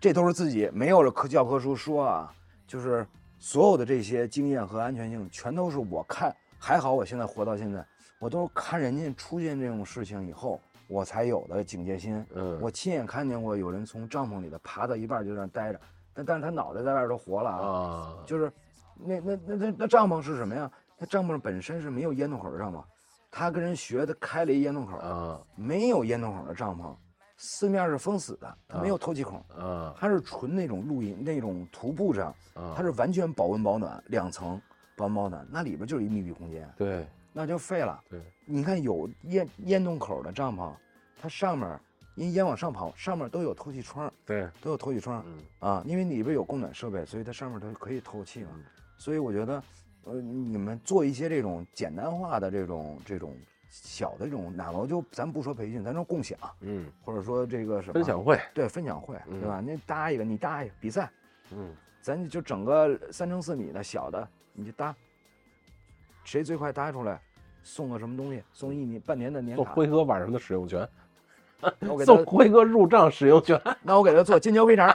[0.00, 2.34] 这都是自己没有科教科书说啊，
[2.66, 3.06] 就是
[3.42, 7.84] 所有的这些经验和安全性，全都是我看还好，我现在活到现在，
[8.20, 12.24] 我都是看人家出现这种事情以后，我才有的警戒心。
[12.36, 15.80] 嗯，我亲眼看见过有人从帐篷里头爬到一半就在那待着，
[16.14, 18.52] 但但是他脑袋在外头活了啊，就是
[18.94, 20.70] 那那那那那帐篷是什么呀？
[20.96, 22.80] 那帐篷本身是没有烟囱口的帐篷，
[23.28, 26.94] 他跟人学的开了一烟囱口啊，没有烟囱口的帐篷。
[27.44, 34.62] 四面是封死的，它没有透气孔，啊，它是纯那种露营那种徒步上，它是完全保温保暖，两层
[34.96, 38.00] 保温保暖，那里边就是一密闭空间，对，那就废了。
[38.08, 40.72] 对，你看有烟烟洞口的帐篷，
[41.20, 41.80] 它上面
[42.14, 45.24] 因烟往上跑，上面都有透气窗，对，都有透气窗，
[45.58, 48.50] 啊，因为里边有供暖设备，所以它上面都可以透气嘛。
[48.96, 49.60] 所以我觉得，
[50.04, 53.36] 呃，你们做一些这种简单化的这种这种。
[53.72, 59.62] 小的这种，哪怕就咱不说培训，咱说共享，嗯，或者说这个什么分享会，对，分享会，对吧？
[59.64, 61.10] 那搭一个，你搭一个比赛，
[61.52, 64.94] 嗯，咱就整个三乘四米的小的，你就搭，
[66.22, 67.18] 谁最快搭出来，
[67.62, 68.42] 送个什么东西？
[68.52, 70.86] 送一年半年的年卡，送辉哥晚上的使用权，
[71.88, 74.94] 我给送辉哥入账使用权， 那我给他做尖椒肥肠，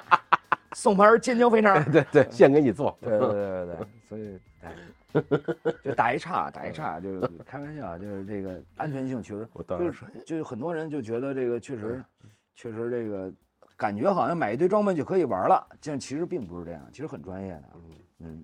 [0.73, 4.71] 送盘尖椒肥肠， 对对，现给你做，对对对对对，所以哎。
[5.83, 12.03] 就打一岔，打一岔，就是 开玩笑，就是这个安全性确实，就是就是很多人就觉得这个确实，
[12.55, 13.31] 确实这个
[13.75, 17.69] 感觉好像买一堆装备就可以玩了，这其实并不是这样，其实很专业的。
[18.19, 18.43] 嗯，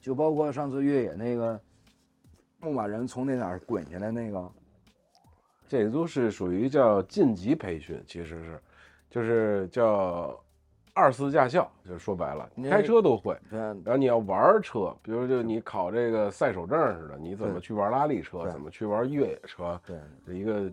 [0.00, 1.60] 就包括上次越野那个
[2.60, 4.52] 牧马人从那哪儿滚下来那个，
[5.68, 8.60] 这都是属于叫晋级培训，其实是，
[9.08, 10.38] 就是叫。
[10.94, 13.36] 二次驾校就说白了，开车都会。
[13.50, 19.80] 然后你要玩车，比如就你考这个赛手证似的，你怎么去玩拉力车，怎么去玩越野车？
[19.86, 19.98] 对，
[20.34, 20.70] 一个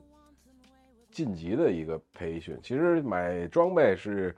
[1.10, 2.60] 晋级的一个培训。
[2.62, 4.36] 其实买装备是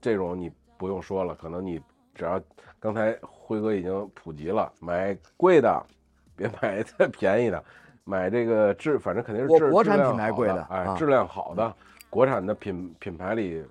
[0.00, 1.80] 这种，你不用说了，可能你
[2.14, 2.40] 只要
[2.78, 5.84] 刚才辉哥已经普及了，买贵的，
[6.36, 7.64] 别买太便宜的，
[8.04, 11.74] 买这个质，反正肯定是质国国产品牌贵的哎，质量好的，
[12.08, 13.64] 国产的品品牌里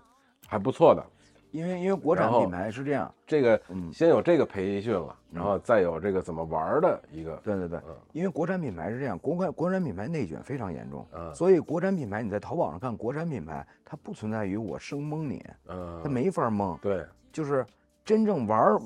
[0.54, 1.04] 还不错的。
[1.50, 17.64] 因为因为国产品牌是这样，这个嗯先有这个培训了，然后再有这个怎么玩儿的一个，对对对嗯，因为国产品牌是这样，国产国产品牌内卷非常严重，嗯所以国产品牌你在淘宝上看国产品牌，它不存在于我生蒙你，嗯，它没法蒙，对，就是
[18.04, 18.82] 真正玩儿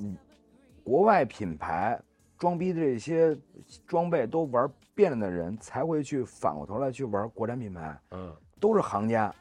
[0.83, 1.97] 国外品牌
[2.37, 3.37] 装逼的这些
[3.87, 9.33] 装备都玩遍了的人，才会去反过头来去玩国产品牌，嗯都是行家。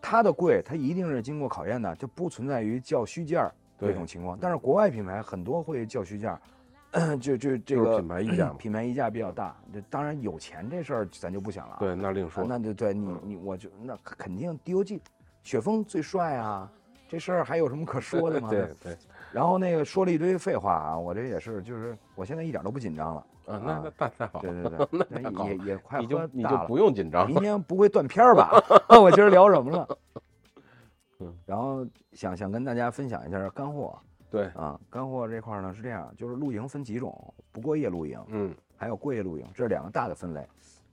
[0.00, 4.38] 它的贵，它一定是经过考验的，就不存在于叫虚价儿这种情况。
[4.40, 6.40] 但是国外品牌很多会叫虚价
[6.92, 9.56] 儿， 就就这个品牌溢价 品牌溢价比较大。
[9.72, 11.78] 这当然有钱这事儿咱就不想了啊。
[11.78, 15.00] 对，那另说啊，，那就对你你我就那肯定 DOG，
[15.42, 16.70] 雪峰最帅啊，
[17.08, 18.48] 这事儿还有什么可说的吗？
[18.50, 18.96] 对对，
[19.32, 23.26] 然后那个说了一堆废话啊，我这也是，就是我现在一点都不紧张了。
[23.46, 28.50] 啊，那那那太好对了，对对，那也也快你就喝你就不用紧张明天不会断片儿吧？
[29.00, 29.98] 我今儿聊什么了？
[31.18, 33.98] 嗯，然后想想跟大家分享一下干货
[34.30, 40.46] 对，啊，干货这块儿呢是这样，就是露营分几种，不过夜露营，嗯还有过夜露营，这是两个大的分类。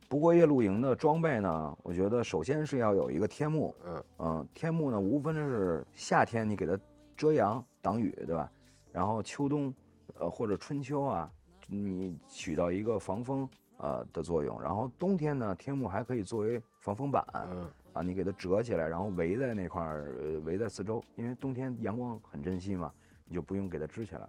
[0.10, 6.78] 不过夜露营的装备呢，我觉得首先是要有一个天幕，嗯嗯，天幕呢无非是夏天你给它
[7.16, 8.52] 遮阳挡雨，对吧？
[8.92, 9.74] 然后秋冬，
[10.20, 11.32] 呃或者春秋啊，
[11.68, 14.62] 你起到一个防风呃的作用。
[14.62, 22.92] 然后冬天呢，天幕还可以作为防风板嗯啊，你给它折起来，然后围在那块儿，呃围在四周，因为冬天阳光很珍惜嘛，
[23.26, 24.28] 你就不用给它支起来。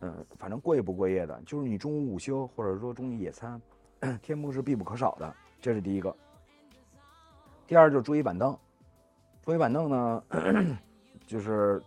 [0.00, 3.62] 嗯，反正过夜不过夜的，就是你中午午休或者说中午野餐，
[4.20, 6.14] 天幕是必不可少的，这是第一个。
[7.68, 8.58] 第二就是桌椅板凳，
[9.42, 10.24] 桌椅板凳呢，
[11.24, 11.80] 就是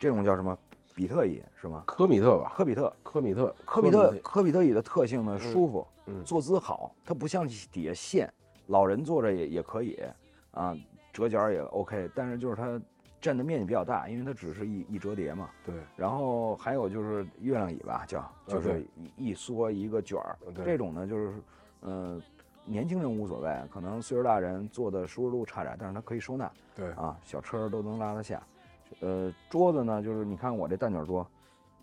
[0.00, 0.56] 这种叫什么
[0.94, 1.84] 比特椅是吗？
[1.86, 8.32] 科米特吧，科比特，科米特，科比特，科比特椅的特性呢，嗯舒服，嗯坐姿好，它不像底下线，
[8.68, 10.02] 老人坐着也也可以，
[10.52, 10.74] 啊，
[11.12, 12.80] 折角也 OK，但是就是它
[13.20, 15.50] 占的面积比较大，因为它只是一一折叠嘛。
[15.66, 21.34] 对，然后还有就是月亮椅吧，叫就是对一一缩一个卷儿，对这种呢就是，
[21.80, 22.20] 呃，
[22.64, 28.42] 年轻人无所谓，可能岁数大人坐的舒适度差点，但是它可以收纳对，啊，小车都能拉得下。
[29.00, 31.26] 呃，桌子呢，就是你看我这蛋卷桌，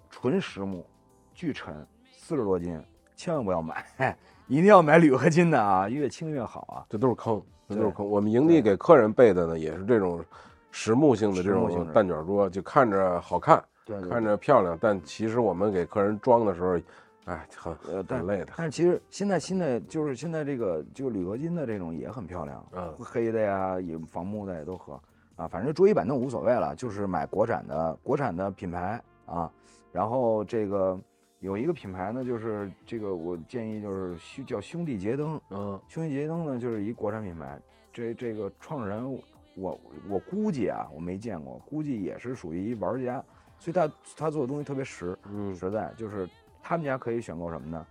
[0.09, 0.85] 纯实木，
[1.33, 2.81] 巨沉，四十多斤，
[3.15, 3.85] 千万不要买，
[4.47, 6.85] 一定要买铝合金的啊，越轻越好啊。
[6.89, 8.07] 这都是坑，这都是坑。
[8.07, 10.23] 我们营地给客人备的呢，也是这种
[10.71, 16.79] 实木性的这种蛋卷桌，就看着好看，对对看着漂亮，但其实我们给客人装的时候，
[17.25, 18.53] 哎，很呃，但很累的。
[18.55, 24.99] 但是其实现在新的就是现在这个就铝合金的这种也很漂亮，嗯黑的呀，也仿木的也都合
[25.37, 29.49] 啊，反正桌椅板凳无所谓了，就是买国产的国产的品牌啊。
[29.93, 30.99] 然后这个
[31.39, 37.59] 有一个品牌呢，就是这个我建议就是兄叫兄弟杰登，嗯兄弟杰登呢就是一国产品牌，
[37.93, 39.11] 这这个创始人
[39.55, 39.79] 我
[40.09, 43.23] 我估计啊我没见过，估计也是属于一玩家，
[43.57, 46.27] 所以他他做的东西特别实嗯实在，就是
[46.61, 47.85] 他们家可以选购什么呢？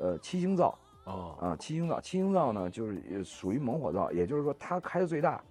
[0.00, 5.42] 呃，七星灶哦啊，七星灶，七星灶呢就是呃属于猛火灶，也就是说它开的最大，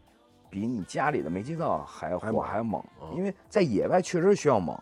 [0.50, 4.78] 比你家里的煤气灶还要还猛火还要猛哦，因为在野外确实需要猛，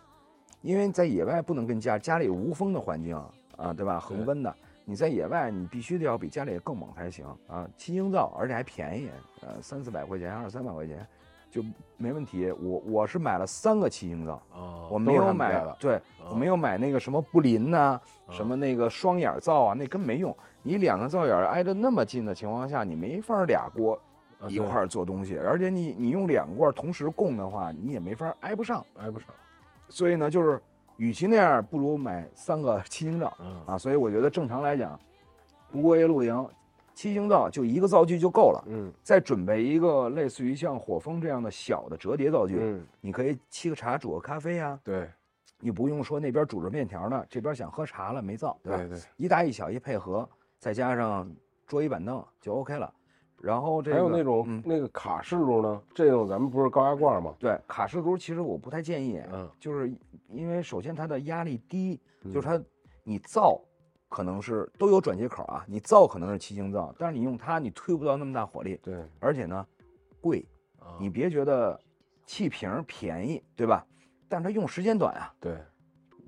[0.61, 3.15] 因为在野外不能跟家家里无风的环境
[3.57, 3.99] 啊，对吧？
[3.99, 4.53] 恒温的，
[4.83, 7.67] 你在野外你必须得要比家里更猛才行啊。
[7.77, 9.09] 七星灶，而且还便宜，
[9.41, 11.05] 呃，三四百块钱，二三百块钱
[11.49, 11.63] 就
[11.97, 12.51] 没问题。
[12.51, 14.41] 我我是买了三个七星灶。
[14.53, 20.35] 哦，我没有买对哦我没有买那个什么布林呐、哦什么那个双眼灶啊，那根本没用。
[20.63, 23.97] 你两个灶眼挨着那么近的情况下，你没法俩锅
[24.47, 28.85] 一块儿做东西，而且你你用两罐同时供的话，你也没法挨不上。
[28.97, 29.29] 挨不上。
[29.89, 30.61] 所以呢，就是
[30.97, 33.77] 与其那样，不如买三个七星灶嗯啊。
[33.77, 34.99] 所以我觉得正常来讲，
[35.71, 36.47] 不过夜露营，
[36.93, 38.63] 七星灶就一个灶具就够了。
[38.67, 45.09] 嗯再准备一个类似于像火风这样的小的折叠灶具，嗯，你可以沏个茶、煮个咖啡呀、对
[45.59, 48.77] 你不用说那边煮着面条呢，这边想喝茶了没灶，对吧？
[48.77, 50.27] 对对，一大一小一配合，
[50.59, 51.29] 再加上
[51.65, 52.93] 桌椅板凳就 OK 了。
[53.41, 57.33] 然后这个还有那种嗯，那个卡式炉呢，这种咱们不是高压罐吗？
[57.39, 59.91] 对卡式炉，其实我不太建议，嗯就是
[60.29, 62.61] 因为首先它的压力低，嗯就是它
[63.03, 63.61] 你造
[64.09, 69.65] 可能是都有转接口啊，你造可能是七星灶，但是你用它你推不到那么大火力，对，而且呢
[70.21, 70.43] 贵，
[70.79, 71.79] 啊你别觉得
[72.25, 73.85] 气瓶便宜，对吧？
[74.27, 75.55] 但是它用时间短啊，对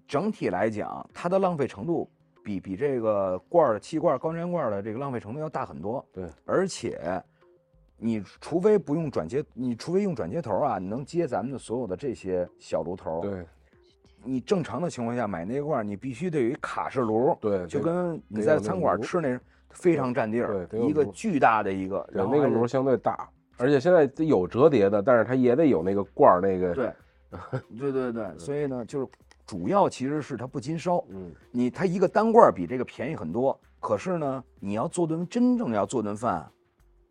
[0.07, 2.09] 整体来讲，它的浪费程度
[2.47, 6.03] 比比这个罐儿、气罐儿、高粘罐儿的这个浪费程度要大很多。
[6.13, 7.21] 对，而且
[7.97, 13.19] 你除非不用转接，你除非用转接头啊，你能接咱们的所有的这些小炉头。
[13.19, 13.45] 对
[14.23, 19.37] 你正常的情况下买那罐儿，你必须得有一卡式炉，对，就跟你在餐馆吃那
[19.69, 26.93] 非常占地儿一个巨大的一个，对那个然后那个炉相对大，而且现在有折叠的，但是它也得有那个罐儿那个，对，
[27.77, 29.07] 对对对，所以呢，就是
[29.47, 36.45] 主要其实是它不禁烧，嗯，你它一个单罐儿比这个便宜很多，可是呢，你要做顿真正要做顿饭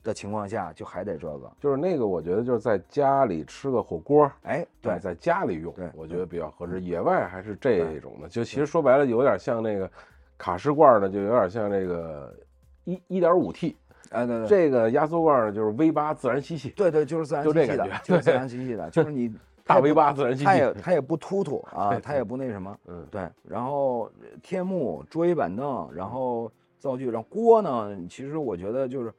[0.05, 6.82] 的情况下，就还得这个，就是那个我觉得就是在家里吃个火锅，哎，对，在家里用对，我觉得比较合适。
[6.82, 9.91] 野外还是这种的，就其实说白了有点像那个
[10.37, 12.39] 卡式罐儿呢，就有点像这个
[12.84, 13.74] 一一点五 T，
[14.11, 19.34] 哎对对，这个压缩罐儿呢就是 V 八自然吸气，对对，就是自然就吸气的这感觉，就是自然吸气的，就是你
[19.67, 29.12] 大 V 不八自然吸气它也，它也不突突啊， 对它也不那什么，嗯，对，然后呃天幕、桌椅板凳，然后灶具，然后锅呢，其实我觉得就是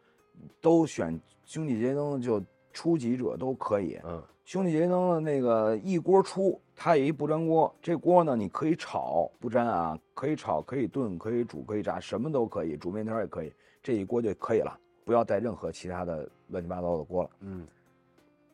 [0.62, 2.41] 都选兄弟节灯，就
[2.72, 4.00] 初级者都可以。
[4.06, 13.52] 嗯兄弟节灯的那个一锅出，它有一不粘锅，这锅呢你可以炒不粘啊，可以炒，可以炖，可以煮，可以炸，什么都可以，煮面条也可以，
[13.84, 17.30] 这一锅就可以了，不要带任何其他的乱七八糟的锅了。
[17.41, 17.68] 嗯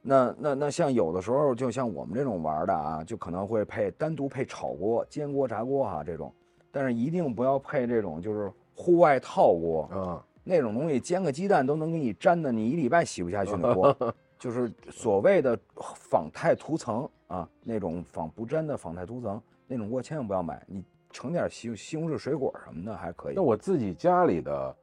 [0.05, 6.31] 那那那像有的时候，就像我们这种玩的啊，就可能会配单独配炒锅、煎锅、炸锅哈、这种，
[6.71, 13.95] 但是一定不要配这种就是户外套锅，啊，那种东西煎个鸡蛋都能给你粘的你一礼拜洗不下去的锅，
[14.37, 15.57] 就是所谓的
[15.95, 23.41] 仿钛涂层啊，那种仿不粘的仿钛涂层那种锅千万不要买，你盛点西西红柿水果什么的还可以那。
[23.41, 24.75] 我自己家里的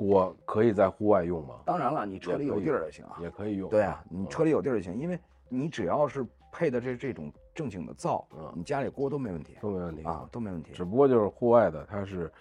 [0.00, 1.56] 锅可以在户外用吗？
[1.66, 3.18] 当然了，你车里有地儿就行啊。
[3.20, 8.52] 也可以用，对啊，你嗯车里有地儿就行，因为你只要是配的这这种正经的灶，嗯。
[8.56, 9.56] 你家里锅都没问题。
[9.60, 10.02] 都没问题。
[10.04, 10.72] 啊，，都没问题。
[10.72, 12.32] 只不过就是户外的它是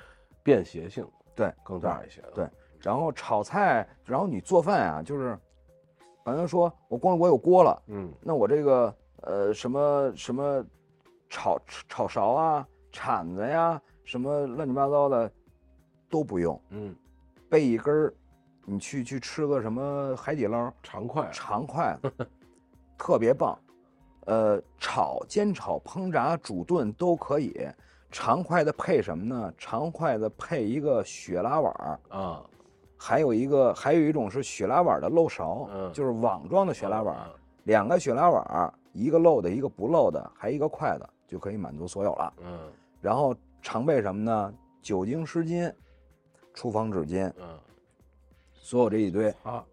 [0.41, 1.05] 便携性
[1.35, 2.47] 对，更大一些，对
[2.79, 5.37] 然后炒菜，然后你做饭啊，就是，
[6.23, 8.13] 好像说我光我有锅了，嗯。
[8.21, 10.65] 那我这个呃什么什么
[11.29, 15.31] 炒炒勺啊、铲子呀，什么乱七八糟的
[16.09, 16.95] 都不用，嗯，
[17.49, 18.13] 备一根儿，
[18.65, 22.27] 你去去吃个什么海底捞，长筷子，长筷子，
[22.97, 23.57] 特别棒。
[24.25, 27.67] 呃，炒、煎炒、烹炸、煮炖都可以。
[28.11, 29.53] 长筷子配什么呢？
[29.57, 32.43] 长筷子配一个雪拉碗儿，啊，
[32.97, 37.17] 还有一个还有一种是雪拉碗的漏勺，嗯就是网状的雪拉碗
[37.65, 42.33] 两个雪拉碗儿，一个漏的，一个不漏的，还一个筷子，就可以满足所有了。
[42.43, 42.59] 嗯
[43.01, 44.53] 然后常备什么呢？
[44.81, 45.71] 酒精湿巾、
[46.59, 47.57] 厨房纸巾，嗯
[48.53, 49.63] 所有这一堆，啊，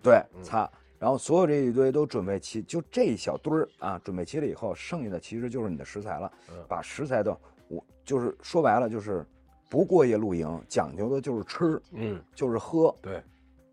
[0.00, 0.70] 对，嗯擦。
[0.96, 6.32] 然后所有这一堆都准备齐，就这一小堆儿啊，准备齐了以后，剩下的其实就是你的食材了。
[6.50, 7.36] 嗯把食材都，
[7.66, 9.26] 我就是说白了就是
[9.68, 13.20] 不过夜露营，讲究的就是吃，嗯，就是喝，对，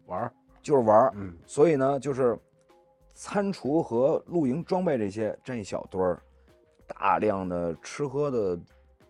[0.07, 1.13] 玩儿，就是玩儿。
[1.18, 2.36] 嗯所以呢，就是
[3.13, 6.20] 餐厨和露营装备这些这一小堆儿，
[6.88, 8.59] 大量的吃喝的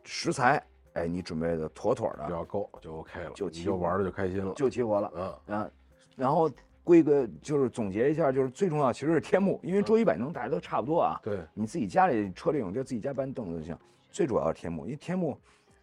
[0.04, 0.62] 食材，
[0.96, 5.12] 哎，你准备的妥妥的，只要够就 OK 了，就齐就玩的就开心了，就齐活了。
[5.48, 5.70] 嗯啊，
[6.16, 6.50] 然后
[6.84, 13.78] 归个就是总结一下，就是最重要其实是天幕，因为桌椅板凳大家都差不多啊，对，你自己家里车里有就自己家搬凳子就行。
[14.10, 15.38] 最主要是天幕，因为天幕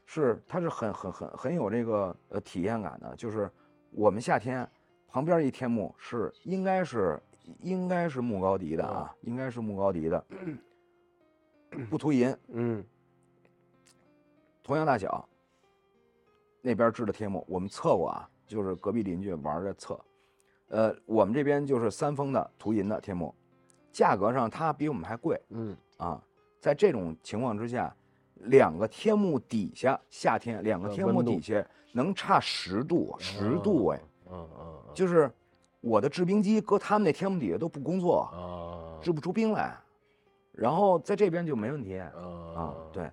[0.07, 3.51] 是它是很很很很有这个呃体验感的，就是
[3.91, 4.67] 我们夏天
[5.09, 7.21] 旁边一天幕是应该是
[7.61, 10.25] 应该是木高迪的啊，应该是木高迪的，
[11.91, 12.83] 不涂银，嗯
[14.63, 15.29] 同样大小，
[16.61, 19.99] 那边支的天幕，我们测过啊，就是隔壁邻居玩着测，
[20.69, 23.35] 呃，我们这边就是三丰的涂银的天幕，
[23.91, 25.77] 价格上它比我们还贵嗯。
[25.99, 26.23] 啊。
[26.61, 27.93] 在这种情况之下，
[28.35, 34.01] 两个天幕底下，夏天两个天幕底下能差十度，十度哎，
[34.31, 35.29] 嗯嗯就是
[35.81, 39.77] 我的制冰机搁他们那天幕底下都不工作，啊制不出冰来，
[40.53, 42.13] 然后在这边就没问题啊
[42.55, 43.11] 啊，对，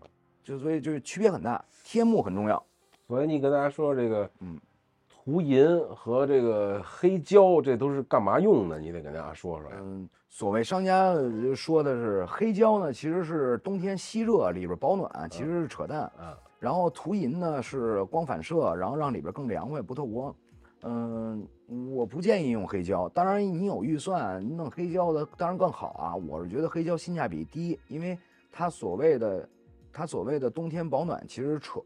[0.50, 2.62] 就所以就是区别很大，天幕很重要。
[3.08, 4.60] 所以你跟大家说这个，嗯，
[5.08, 8.80] 涂银和这个黑胶，这都是干嘛用的？
[8.80, 9.78] 你得跟大家说说呀。
[9.80, 16.12] 嗯，所谓商家呃说的是黑胶呢，其实是冬天吸热，里边保暖，其实是扯淡。
[16.20, 20.36] 嗯，然后涂银呢是光反射，然后让里边更凉快，不透光。
[20.82, 21.48] 嗯，
[21.92, 23.08] 我不建议用黑胶。
[23.10, 26.16] 当然，你有预算，你弄黑胶的当然更好啊。
[26.16, 28.18] 我是觉得黑胶性价比低，因为
[28.52, 29.48] 它所谓的
[29.92, 31.82] 它所谓的冬天保暖其实扯，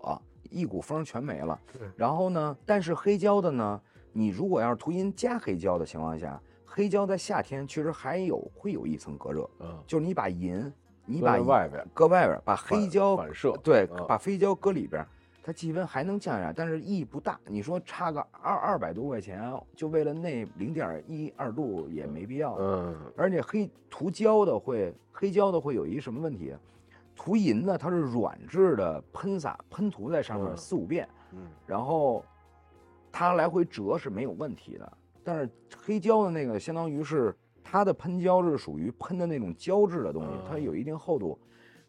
[0.49, 1.59] 一股风全没了。
[1.95, 3.81] 然后呢，但是黑胶的呢，
[4.11, 10.71] 你如果要是涂银加黑胶的情况下，黑胶在夏天确实还有会有一层隔热，嗯，就是你把银，
[11.05, 15.05] 你把外边搁外边，把黑胶反射，对，嗯把黑胶搁里边，
[15.43, 17.39] 它气温还能降下来，但是意义不大。
[17.45, 22.55] 你说差个二二百多块钱，就为了那零点一二度也没必要。
[22.59, 26.55] 嗯而且黑涂胶的会黑胶的会有一什么问题？
[27.15, 30.57] 涂银呢，它是软质的，喷洒喷涂在上面嗯。
[30.57, 31.47] 四五遍，嗯。
[31.65, 32.23] 然后
[33.11, 34.97] 它来回折是没有问题的。
[35.23, 37.33] 但是黑胶的那个相当于是
[37.63, 40.63] 它的喷胶是属于喷的那种胶质的东西，它嗯。
[40.63, 41.39] 有一定厚度，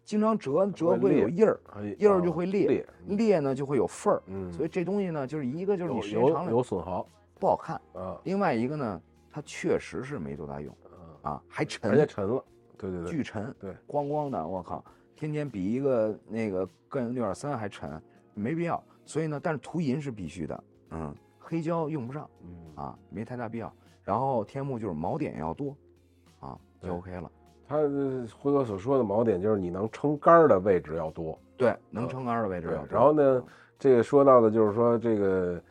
[0.04, 4.22] 经常折折会会有印儿，哎印儿就哦会裂，裂嗯裂呢就会有缝儿。
[4.26, 7.08] 嗯，所以这东西呢，就是一个就是你时间长了有损耗
[7.40, 8.20] 不好看，啊。
[8.24, 10.76] 另外一个呢，它确实是没多大用
[11.22, 12.44] 啊，啊，还沉，而且沉了，
[12.76, 14.84] 对对对，巨沉，对，咣咣的，我靠，
[15.16, 18.00] 天天比一个那个艮六点三还沉，
[18.34, 18.82] 没必要。
[19.04, 23.72] 所以呢，但是涂银是必须的，嗯，黑胶用不上嗯啊，没太大必要。
[24.02, 25.76] 然后天幕就是锚点要多，
[26.40, 27.30] 啊，就 OK 了。
[27.66, 32.88] 他呃辉哥所说的锚点就是你能撑杆的位置要多，对，能撑杆的位置要多。
[32.90, 33.44] 然后呢，
[33.78, 35.62] 这个说到的就是说这个，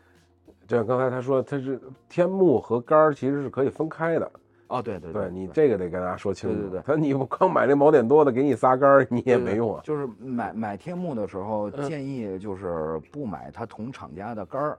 [0.68, 1.80] 就像刚才他说，它是
[2.10, 4.32] 天幕和杆其实是可以分开的。
[4.74, 6.56] 哦，对对对你这个得跟大家说清楚。
[6.56, 9.82] 对对对他你不光买那锚点多的，给你仨杆儿，你也没用啊。
[9.84, 14.78] 就是买买天幕的时候，嗯建议就是不买它同厂家的杆儿，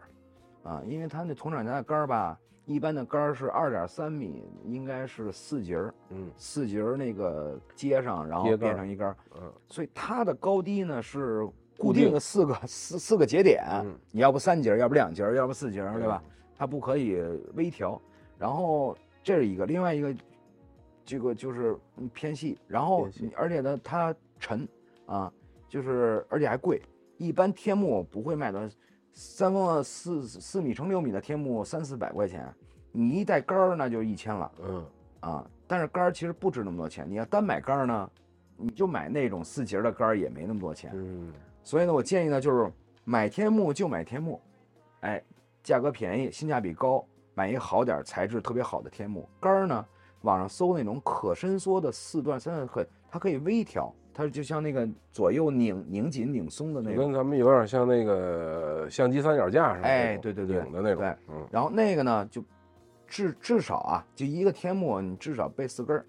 [0.64, 2.36] 啊，因为它那同厂家的杆儿吧，
[2.66, 11.46] 一般的杆儿是二点三米，应该是四节儿，嗯四节儿那个接上，然后接变成一杆儿，嗯所以它的高低呢是
[11.78, 16.20] 固定的四个四四个节点，嗯你要不三节儿，要不两节儿，要不四节儿，对吧？
[16.56, 17.20] 它不可以
[17.54, 18.00] 微调。
[18.36, 20.14] 然后这是一个，另外一个，
[21.04, 24.68] 这个就是嗯偏细，然后而且呢它沉
[25.06, 25.32] 啊，
[25.68, 26.80] 就是而且还贵。
[27.16, 28.60] 一般天幕不会卖到
[29.12, 32.52] 三方四四米乘六米的天幕三四百块钱，
[32.92, 34.86] 你一带杆儿那就一千了嗯
[35.20, 35.50] 啊。
[35.66, 38.10] 但是杆儿其实不值那么多钱，你要单买杆儿呢，
[38.56, 40.90] 你就买那种四节儿的杆儿也没那么多钱。
[40.94, 42.70] 嗯所以呢，我建议呢，就是
[43.04, 44.38] 买天幕就买天幕，
[45.00, 45.22] 哎，
[45.62, 47.02] 价格便宜，性价比高，
[47.34, 49.28] 买一好点、材质特别好的天幕。
[49.40, 49.84] 杆儿呢，
[50.22, 56.96] 网上搜那种可伸缩的四段、三段可，它可以微调，它就像那个左右拧拧紧、拧松的那种。
[56.96, 62.42] 就跟咱们有点像那个相机三脚架似的，哎对对对拧的那种，对嗯然后那个呢，就
[63.06, 66.06] 至至少啊，就一个天幕，你至少备四根儿。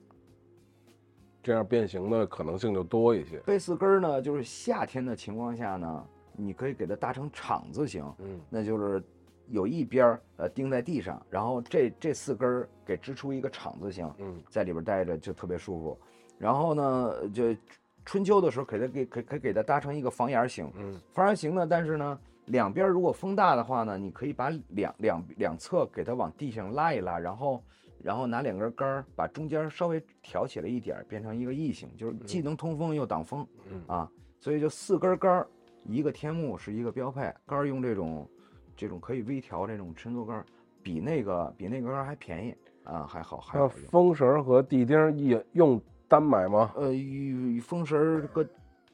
[1.44, 3.38] 这样变形的可能性就多一些。
[3.40, 6.06] 备四根儿呢，就是夏天的情况下呢，
[6.36, 8.04] 你可以给它搭成厂字形。
[8.20, 9.04] 嗯那就是
[9.48, 16.00] 有一边儿呃钉在地上，然后这这四根儿给支出一个厂字形，嗯在里边待着就特别舒服。
[16.38, 17.56] 然后呢，就
[18.04, 27.64] 春秋的时候给它给给可以给它搭成一个房檐形，嗯房檐形呢，但是呢两边如果风大的话呢，你可以把两两两侧给它往地上拉一拉，然后
[28.04, 33.48] 然后拿两根杆儿把中间稍微挑起来一点儿，变成一个异形，就是既能通风又挡风。
[33.72, 35.48] 嗯啊，所以就四根杆儿，
[35.86, 38.30] 一个天幕是一个标配，杆儿用这种
[38.76, 40.46] 这种可以微调这种伸缩杆儿，
[40.84, 43.74] 比那个比那个杆儿还便宜啊，还好还那好。
[43.90, 46.72] 风绳和地钉也用单买吗？
[46.76, 48.46] 呃，与风绳儿和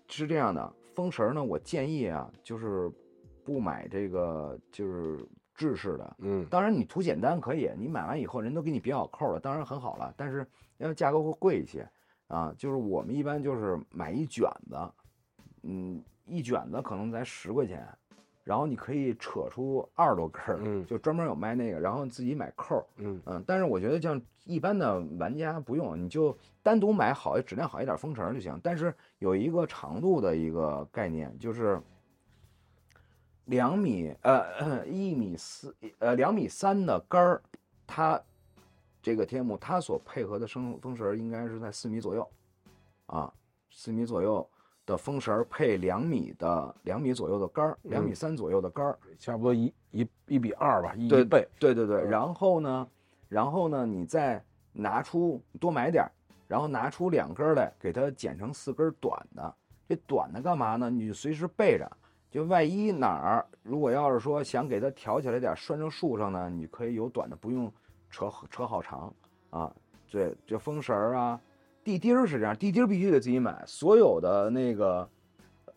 [0.08, 2.92] 是这样的，风绳呢，我建议啊，就是
[3.44, 6.16] 不买这个就是制式的。
[6.20, 10.14] 嗯当然，你图简单可以，你买完以后人都给你别好扣了，当然很好了。
[10.16, 10.46] 但是
[10.78, 11.88] 因为价格会贵一些
[12.28, 14.78] 啊，就是我们一般就是买一卷子，
[15.64, 17.86] 嗯，一卷子可能才十块钱，
[18.44, 28.60] 然后你可以扯出二十多根儿，嗯就专门有卖那个，然后自己买扣儿，嗯嗯，但是我觉得像一般的玩家不用，你就单独买好质量好一点风绳就行。
[28.64, 31.80] 但是有一个长度的一个概念，就是
[33.46, 37.42] 两米呃 一米四呃两米三的杆儿，
[37.86, 38.22] 它
[39.02, 42.28] 这个天幕它所配合的升风绳应该是在四米左右，
[43.06, 43.32] 啊，
[43.70, 44.48] 四米左右
[44.86, 51.48] 的风绳儿配两米的两米左右的杆儿，两米嗯三左右的杆儿，差不多一一一比二吧，一对一倍。
[51.60, 52.88] 对对对，嗯然后呢，
[53.30, 56.12] 然后呢，你再拿出多买点儿，
[56.48, 59.56] 然后拿出两根儿来，给它剪成四根儿短的。
[59.88, 60.90] 这短的干嘛呢？
[60.90, 61.90] 你就随时备着，
[62.30, 67.72] 就万一哪儿如果要是说想给它挑起来点，拴成树上呢，你可以有短的，不用
[68.10, 69.14] 扯扯好长
[69.50, 69.72] 啊。
[70.10, 71.40] 对，这风绳啊，
[71.84, 75.08] 地钉是这样，地钉必须得自己买，所有的那个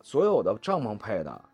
[0.02, 1.44] 所有的帐篷配的，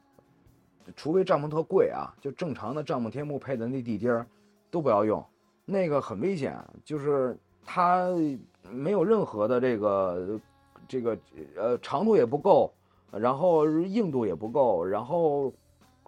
[0.96, 4.26] 除非帐篷特贵啊，就正常的帐篷天幕配的那地钉
[4.70, 5.24] 都不要用，
[5.64, 8.08] 那个很危险，就是它
[8.70, 10.40] 没有任何的这个
[10.88, 11.18] 这个
[11.56, 12.72] 呃长度也不够，
[13.12, 15.52] 然后硬度也不够，然后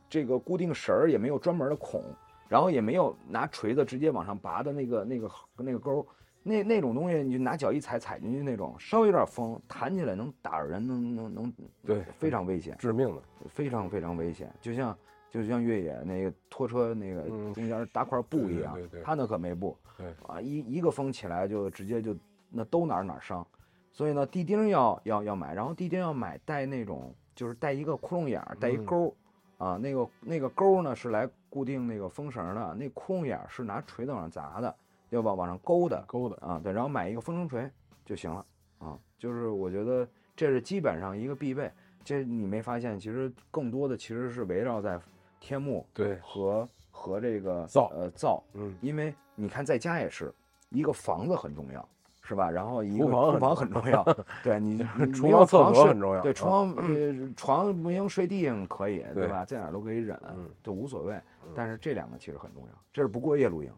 [0.09, 2.05] 这个固定绳儿也没有专门的孔，
[2.49, 6.07] 然后也没有拿锤子直接往上拔的那个那个那个钩，
[6.43, 11.53] 那那种东西，你就拿脚一踩踩进去那种，稍微有点风，弹起来能打着人，能能能，
[11.85, 14.53] 对，非常危险，致命的，非常非常危险。
[14.61, 14.97] 就像
[15.31, 22.17] 就像越野那个拖车那个嗯中间搭块布一样他那可没布，对啊，一一个风起来就直接就
[22.51, 23.47] 那都哪儿哪儿伤。
[23.95, 29.15] 所以呢，地钉要要要买，然后地钉要买带那种就是带一个窟窿眼儿，带一嗯钩
[29.59, 34.75] 儿，啊，那个那个钩儿呢是来固定那个风绳的，那窟窿眼儿是拿锤子往上砸的，
[35.13, 37.71] 要往往上勾的勾的，啊，对，然后买一个风筝锤
[38.05, 38.45] 就行了
[38.79, 41.71] 啊，就是我觉得这是基本上一个必备。
[42.03, 44.99] 这你没发现，其实更多的其实是围绕在
[45.39, 50.33] 天幕对，和和这个灶呃灶，嗯，因为你看在家也是
[50.71, 51.89] 一个房子很重要，
[52.23, 52.51] 是吧？
[52.51, 59.45] 然后一个厨房很厨房很重要，对你你厨房厕所很重要啊对床呃床不行睡地上可以，对对吧？
[59.45, 61.21] 在哪儿都可以忍嗯，就无所谓。
[61.55, 63.71] 但是这两个其实很重要，这是不过夜露营。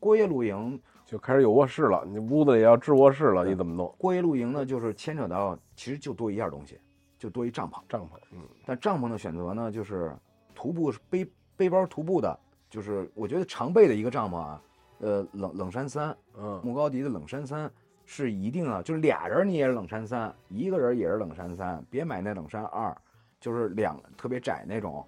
[0.00, 3.94] 过夜露营，就开始有卧室了，你屋子也要置卧室了，你怎么弄？
[3.98, 6.78] 过夜露营呢，就是牵扯到其实就多一样东西，
[7.18, 7.80] 就多一帐篷。
[7.88, 10.14] 帐篷，嗯，但帐篷的选择呢，就是
[10.54, 11.26] 徒步背
[11.56, 12.38] 背包徒步的，
[12.70, 14.62] 就是我觉得常备的一个帐篷啊，
[14.98, 17.70] 呃，冷冷杉三，嗯，莫高迪的冷杉三
[18.04, 22.96] 是一定啊，就是俩人你也是冷杉三，一个人也是冷杉三，别买那冷杉二，
[23.40, 25.04] 就是两特别窄那种，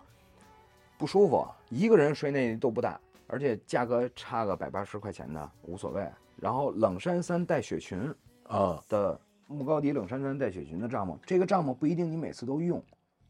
[0.98, 3.00] 不舒服，一个人睡那都不大，
[3.30, 6.06] 而且价格差个百八十块钱的无所谓。
[6.36, 8.12] 然后冷杉三带雪裙
[8.44, 12.82] 啊，的木高迪冷杉三带雪裙的帐篷，这个帐篷不一定你每次都用，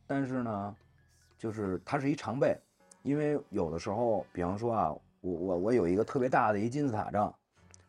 [0.06, 0.76] 但是呢，
[1.36, 2.56] 就是它是一常备，
[3.02, 7.34] 因为有的时候，比方说啊，我我我有一个特别大的一金字塔帐，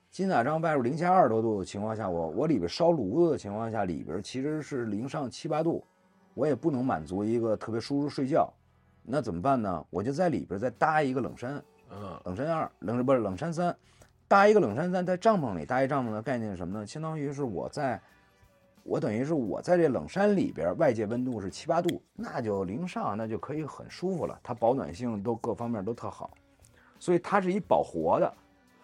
[0.09, 5.85] 金字塔帐外边零下二十多度的情况下，我我里边烧炉子的情况下，里边其实是零上七八度，
[6.33, 8.51] 我也不能满足一个特别舒适睡觉，
[9.03, 9.85] 那怎么办呢？
[9.89, 11.63] 我就在里边再搭一个冷山，
[11.93, 13.75] 嗯，冷山二，冷不是冷山三，
[14.27, 16.87] 搭一个冷山三，在帐篷里搭一帐篷的概念是什么呢？
[16.87, 18.01] 相当于是我在，
[18.83, 24.39] 我等于是我在这冷山里边，外界温度是七八度，那就零上，那就可以很舒服了。
[24.41, 26.31] 它保暖性都各方面都特好，
[26.97, 28.33] 所以它是一保活的，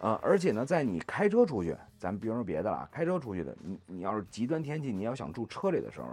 [0.00, 6.08] 啊、而且呢，在你开车出去，咱们别说别的了，开车出去的，你你要是极端天气，你要想住车里的时候，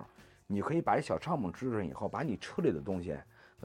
[0.47, 3.17] 你可以把一小帐篷支上以后，把你车里的东西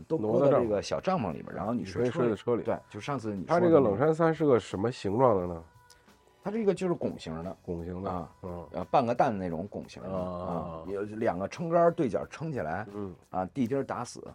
[0.06, 2.10] 都挪到这个小帐篷里边，然后你睡。
[2.10, 2.62] 睡在车里。
[2.62, 5.62] 对，就上次你它这个冷杉三是个什么形状的呢？
[6.42, 14.26] 它这个就是拱形的，拱形的啊，嗯呃，半个蛋那种拱形的啊啊，有两个撑杆儿对角撑起来嗯，啊，地钉儿打死，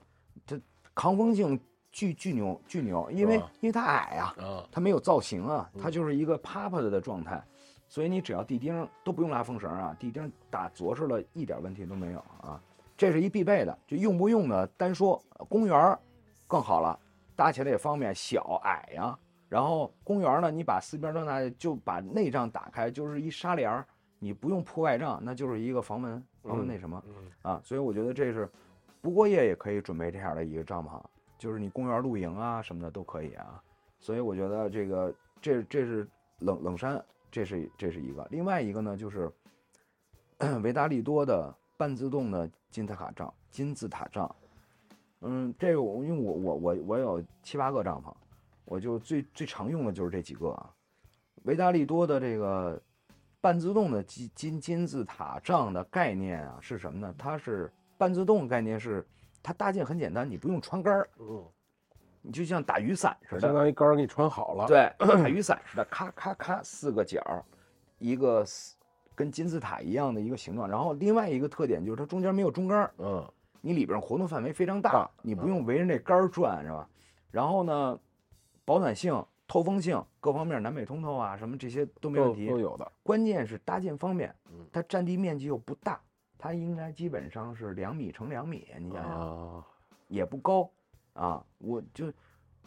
[0.45, 0.55] 这
[0.93, 1.59] 抗风性
[1.91, 7.43] 巨巨牛巨牛，因为啊因为它矮啊，啊，它没有造型啊，它嗯就是一个趴趴的的状态，
[7.87, 12.61] 所以你只要地钉都不用拉风绳啊，地钉打着实了，一点问题都没有啊，
[12.97, 15.99] 这是一必备的，就用不用呢单说，公园儿
[16.47, 16.97] 更好了，
[17.35, 19.17] 搭起来也方便，小矮呀、
[19.49, 23.85] 然后公园呢，你把四边都拿，就把内帐打开，就是一纱帘儿，
[24.19, 27.61] 你不用铺外帐，那就是一个防蚊防蚊嗯那什么、嗯啊。
[27.63, 28.49] 所以我觉得这是
[29.01, 31.01] 不过夜也可以准备这样的一个帐篷，
[31.37, 33.61] 就是你公园露营啊什么的都可以啊。
[33.99, 36.07] 所以我觉得这个这这是
[36.39, 38.25] 冷冷山，这是这是一个。
[38.31, 39.29] 另外一个呢，就是
[40.63, 44.35] 维达利多的半自动的金字塔帐，金字塔帐。
[45.21, 48.13] 嗯，这个我因为我我我我有七八个帐篷，
[48.65, 50.69] 我就最最常用的就是这几个啊。
[51.43, 52.81] 维达利多的这个
[53.39, 57.13] 半自动的金金金字塔帐的概念啊是什么呢？
[57.17, 59.05] 它是半自动概念是
[59.43, 61.45] 它搭建很简单，你不用穿杆儿，嗯，
[62.21, 67.43] 你就像打雨伞似的相，当于杆儿给你穿好了。，对，打雨伞似的，咔咔咔四个角儿，
[67.99, 68.74] 一个四
[69.15, 70.69] 跟金字塔一样的一个形状。
[70.69, 73.25] 然后另外一个特点就是它中间没有中杆儿，嗯，
[73.61, 76.87] 你里边活动范围非常大大，你不用围着那杆儿转，是吧？
[77.31, 77.99] 然后呢，
[78.63, 82.59] 保暖性、透风性各方面南北通透啊，什么这些都没问题都都。
[82.59, 82.91] 有的。
[83.03, 85.99] 关键是搭建方面嗯，它占地面积又不大，
[86.37, 89.65] 它应该基本上是两米乘两米，你想想啊，
[90.07, 90.69] 也不高
[91.13, 91.43] 啊。
[91.57, 92.11] 我就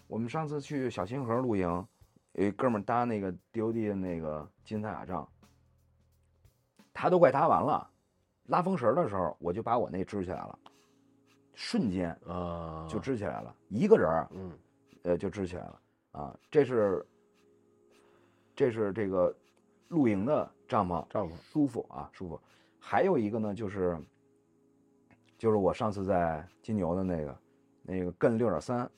[0.06, 1.86] 我们上次去小清河露营，
[2.32, 5.28] 有一哥们儿搭那个 DOD 的那个金字塔帐，
[7.00, 7.88] 他都快搭完了，
[8.46, 10.58] 拉风绳的时候，我就把我那支起来了，
[11.54, 14.52] 瞬间啊，就支起来了，一个人儿嗯
[15.04, 15.80] 呃就支起来了
[16.10, 16.36] 啊。
[16.50, 17.06] 这是
[18.52, 19.32] 这是这个
[19.86, 22.40] 露营的帐篷，帐篷舒服啊，舒服。
[22.80, 23.96] 还有一个呢，就是
[25.38, 27.38] 就是我上次在金牛的那个
[27.82, 28.90] 那个艮六点三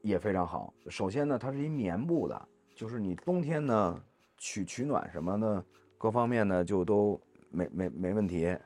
[0.00, 0.72] 也非常好。
[0.88, 4.02] 首先呢，它是一棉布的，就是你冬天呢
[4.38, 5.62] 取取暖什么的，
[6.02, 8.58] 各方面呢就都没没没问题。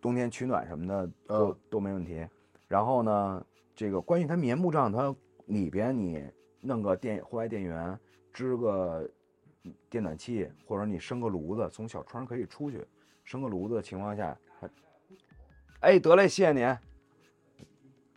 [0.00, 2.26] 冬天取暖什么的都、嗯都没问题。
[2.66, 3.46] 然后呢，
[3.76, 5.14] 这个关于它棉布帐，它
[5.44, 6.26] 里边你
[6.62, 8.00] 弄个电户外电源，
[8.32, 9.06] 支个
[9.90, 12.82] 电暖气，或者你生个炉子，从小窗可以出去，
[13.24, 14.70] 生个炉子的情况下，它
[15.80, 16.62] 哎，得嘞，谢谢您。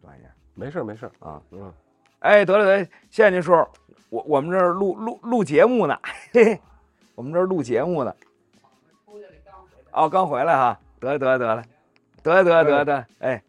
[0.01, 1.73] 短一点没事没事儿，啊，嗯，
[2.19, 3.67] 哎，得嘞得嘞，谢谢您叔叔，
[4.09, 5.99] 我我们这儿录录录节目呢，
[6.33, 6.61] 嘿嘿，
[7.15, 8.15] 我们这儿录节目呢。
[9.91, 11.65] 哦，刚回来哈，得了得了得了，
[12.21, 13.43] 得了得了得了哎，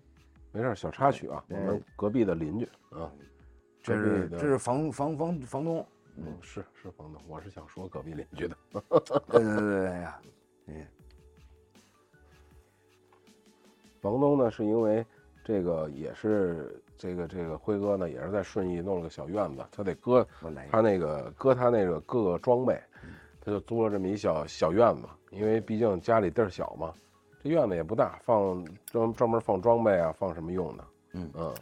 [0.50, 3.10] 没事，小插曲啊，我们隔壁的邻居啊，
[3.82, 8.56] 这是这是房房房房东，嗯是是房东，我是想说隔壁邻居的，
[9.28, 10.20] 对对对对哎呀，
[14.00, 15.04] 房东呢是因为
[15.48, 20.26] 这个也是这个这个辉哥呢也是在顺义弄了个小院子，他得搁
[20.70, 22.78] 他那个搁他那个各个装备，
[23.40, 26.92] 他就租了这么一小小院子，因为毕竟家里地儿小嘛，
[27.42, 30.84] 这院子也不大，放专专门放装备啊，放什么用的，
[31.14, 31.54] 嗯嗯。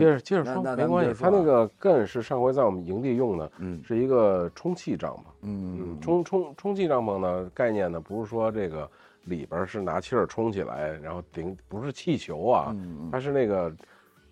[0.00, 1.14] 着接着说，没关系。
[1.22, 5.20] 他那个更是上回在我们营地用的，嗯是一个充气帐篷。
[5.42, 8.90] 嗯嗯，充充充气帐篷呢，概念呢不是说这个
[9.26, 13.72] 里边是拿气儿充起来，然后顶不是气球啊，嗯它是那个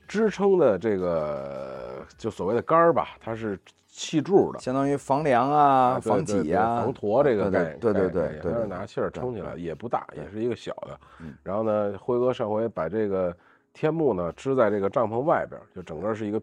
[0.09, 4.59] 支撑的这个就所谓的杆儿吧，它是气柱的。
[4.59, 11.35] 相当于房梁啊、对防对对挤呀、防坨这个概念对对对它是拿气儿撑起来，也不大，也是一个小的嗯。
[11.43, 13.37] 然后呢，辉哥上回把这个
[13.73, 16.43] 天幕呢支在这个帐篷外边儿，就整个是一个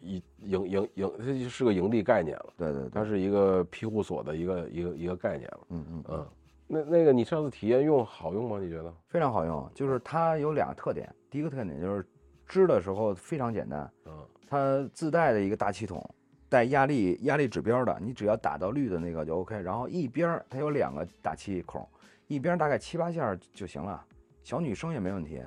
[0.00, 2.46] 一营营营，它就是个营地概念了。
[2.56, 5.60] 对对对，它是一个庇护所的一个一个一个概念了。
[5.70, 6.26] 嗯嗯嗯，
[6.72, 8.60] 那那个你上次体验用好用吗？
[8.60, 8.94] 你觉得？
[9.08, 9.68] 非常好用。
[9.74, 12.06] 就是它有两个特点，第一个特点就是
[12.46, 14.12] 支的时候非常简单，嗯
[14.48, 16.00] 它自带的一个大气筒，
[16.48, 19.60] 带压力压力指标的，你只要打到绿的那个就 OK。
[19.60, 21.84] 然后一边儿它有两个打气孔，
[22.28, 24.00] 一边儿大概七八下儿就行了，
[24.44, 25.42] 小女生也没问题，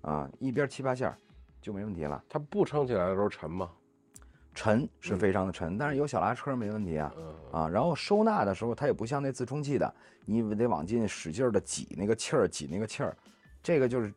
[0.00, 1.18] 啊，一边儿七八下儿
[1.60, 2.20] 就没问题了。
[2.28, 3.70] 它不撑起来的时候沉吗？
[4.56, 7.14] 沉是非常的沉，但是有小拉车没问题啊。
[7.16, 13.16] 嗯啊，然后收纳的时候，它也不像那自充气的，你得往进使劲的挤那个气儿，挤那个气儿，
[13.62, 14.12] 这个就是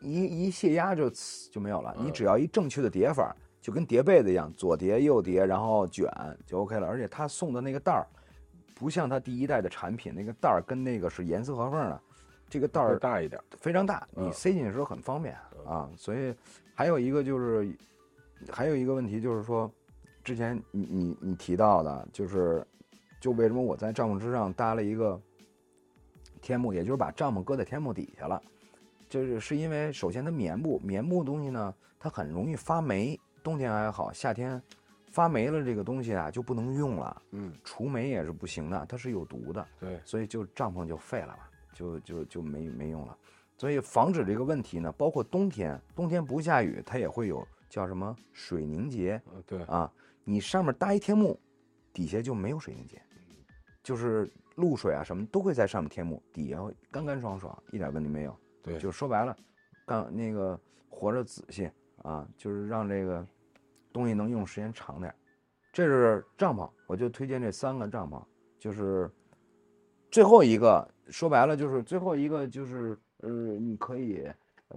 [0.00, 1.94] 一一泄压就呲就没有了。
[1.98, 6.10] 你嗯只要一正确的叠法，就跟叠被子一样，左叠右叠，然后卷
[6.46, 6.86] 就 OK 了。
[6.86, 8.06] 而且它送的那个袋儿，
[8.74, 12.00] 不像它第一代的产品，那个袋儿跟那个是严丝合缝的，
[12.48, 13.40] 这个袋儿大一点。
[13.58, 15.36] 非常大，你嗯塞进去的时候很方便
[15.66, 15.88] 啊。
[15.96, 16.34] 所以
[16.74, 17.72] 还有一个就是，
[18.50, 19.70] 还有一个问题就是说，
[20.24, 22.64] 之前你你你提到的，就是
[23.20, 25.20] 就为什么我在帐篷之上搭了一个
[26.40, 28.40] 天幕，也就是把帐篷搁在天幕底下了，
[29.08, 34.62] 就是是因为首先它棉布，棉布东西呢，它很容易发霉，冬天还好，夏天
[35.10, 39.66] 发霉了这个东西啊就不能用了，嗯，除霉也是不行的，它是有毒的。
[39.80, 41.38] 对，所以就帐篷就废了嘛，
[41.74, 43.16] 就就就没没用了。
[43.58, 49.92] 所以防止这个问题呢，包括冬天，冬天不下雨，它也会有叫什么水凝结嗯对，啊。
[50.24, 51.38] 你上面搭一天幕，
[51.92, 53.02] 底下就没有水凝结，
[53.82, 56.58] 就是露水啊什么都会在上面天幕，底下
[56.90, 58.36] 干干爽爽，一点问题没有。
[58.62, 59.36] 对就说白了，
[59.84, 60.58] 干那个
[60.88, 61.68] 活着仔细
[62.02, 63.26] 啊，就是让这个
[63.92, 65.16] 东西能用时间长点儿。
[65.72, 68.22] 这是帐篷，我就推荐这三个帐篷，
[68.58, 69.10] 就是
[70.10, 73.28] 最后一个说白了就是最后一个就是呃，
[73.58, 74.30] 你可以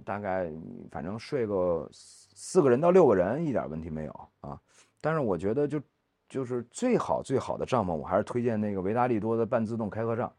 [0.04, 0.50] 大概
[0.90, 4.60] 反正睡个四四个人到六个人一点问题没有啊。
[5.06, 5.80] 但是我觉得就
[6.28, 10.32] 就是最好最好的帐篷，我还是推荐那个维达利多的半自动开合帐，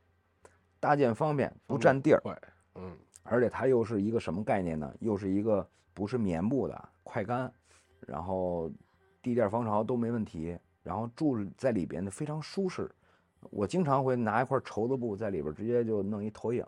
[0.77, 2.19] 搭建方便，不占地儿。
[2.19, 2.37] 快，
[2.75, 2.91] 嗯，
[3.23, 4.93] 而且它又是一个什么概念呢？
[4.99, 7.49] 又是一个不是棉布的，快干，
[8.01, 8.69] 然后
[9.21, 12.91] 地垫防潮都没问题，然后住在里边的非常舒适。
[13.49, 16.61] 我经常会拿一块绸子布在里边直接就弄一投影，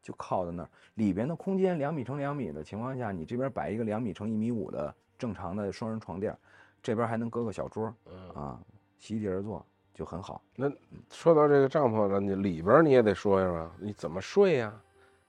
[0.00, 0.70] 就靠在那儿。
[0.94, 6.34] 里边的空间两米乘两米的情况下，你这边摆一个两米乘一米五的正常的双人床垫，
[6.82, 8.58] 这边还能搁个小桌嗯，啊，
[8.98, 9.64] 席地而坐
[9.94, 10.42] 就很好。
[10.56, 10.70] 那
[11.10, 14.72] 说到这个帐篷了，你里边你也得说一说啊，你怎么睡呀？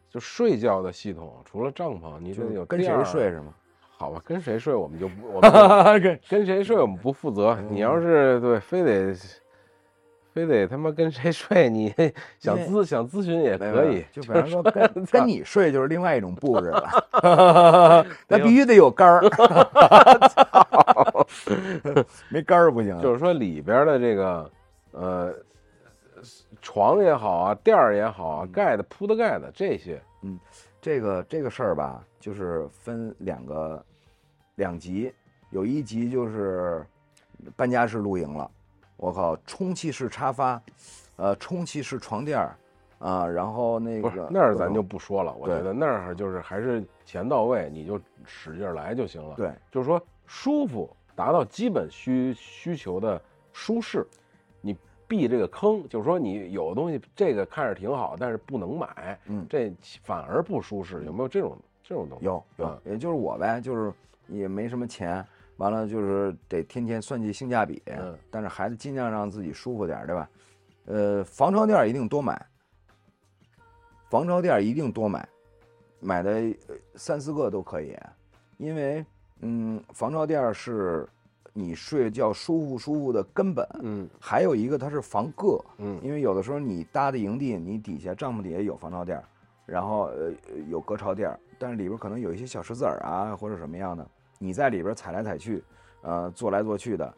[0.10, 3.54] 就睡觉的系统，除了帐篷，你有跟谁睡是吗？
[3.98, 5.52] 好吧，跟谁睡我们就不，我们
[6.02, 7.60] 跟跟谁睡我们不负责。
[7.70, 9.16] 你要是对非得
[10.34, 11.94] 非得他妈跟谁睡，你
[12.40, 14.04] 想咨想咨询也可以。
[14.12, 19.22] 就比方说跟 跟你睡就是另外一种布置了， 那必须得有杆儿，
[22.30, 23.00] 没杆儿不行。
[23.00, 24.52] 就是说里边儿的这个
[24.92, 25.34] 呃
[26.62, 30.40] 床也好啊，垫儿也好啊，盖的铺的盖的这些，嗯
[30.82, 33.86] 这个这个事儿吧，就是分两个
[34.56, 35.14] 两集，
[35.52, 36.84] 有一集就是
[37.56, 38.50] 搬家式露营了，
[39.04, 40.62] 我靠，充气式沙发，
[41.18, 42.56] 呃，充气式床垫儿
[43.00, 45.36] 啊，然后那个那儿咱就不说了。
[45.38, 53.22] 我觉得那儿就是还是钱到位，你就使劲儿来就行了。，对就是说舒服，达到基本需需求的
[53.52, 54.08] 舒适，
[54.62, 54.74] 你
[55.06, 59.70] 避这个坑，就是说你有的东西这个看着挺好，但是不能买，嗯，这
[60.02, 62.26] 反而不舒适，有没有这种这种东西？
[62.26, 63.92] 有有嗯，也就是我呗，就是
[64.30, 65.26] 也没什么钱，
[65.64, 68.18] 完了就是得天天算计性价比，嗯。
[68.30, 70.30] 但是孩子尽量让自己舒服点，对吧？
[70.86, 72.46] 呃，防潮垫儿一定多买，
[74.10, 75.26] 防潮垫儿一定多买，
[76.02, 76.32] 买的
[76.68, 77.96] 呃三四个都可以，
[78.58, 79.06] 因为
[79.40, 81.08] 嗯，防潮垫儿是
[81.54, 84.10] 你睡觉舒服舒服的根本，嗯。
[84.20, 85.98] 还有一个它是防硌，嗯。
[86.04, 89.24] 因为有的时候你搭的营地，你底下帐篷底下有防潮垫儿，
[89.66, 94.06] 然后呃呃有隔潮垫儿，但是里边可能有一些小石子儿啊或者什么样的，
[94.44, 95.64] 你在里边踩来踩去，
[96.02, 97.14] 呃坐来坐去的，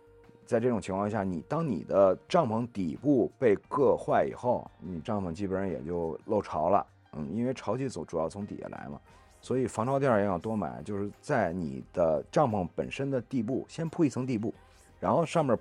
[0.45, 9.02] 在这种情况下，你当你的帐篷底部被硌坏以后，你帐篷基本上也就漏潮了，嗯，因为潮气总主要从底下来嘛，
[9.41, 14.53] 所以防潮垫儿也要多买，就是在你的帐篷本身的地部先铺一层地布，
[14.99, 15.57] 然后上面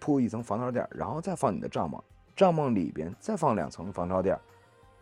[0.00, 2.00] 铺一层防潮垫儿，然后再放你的帐篷。
[2.34, 4.40] 帐篷里边再放两层防潮垫儿，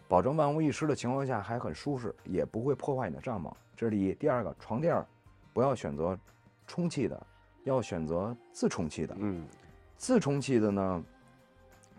[0.06, 3.50] 保证万无一失的情况下还很舒适，也不会破坏你的帐篷。
[3.74, 4.14] 这是第一。
[4.14, 5.06] 第二个，床垫儿
[5.54, 6.18] 不要选择
[6.66, 7.26] 充气的，
[7.62, 9.16] 要选择自充气的。
[9.18, 9.46] 嗯
[9.96, 11.04] 自充气的呢，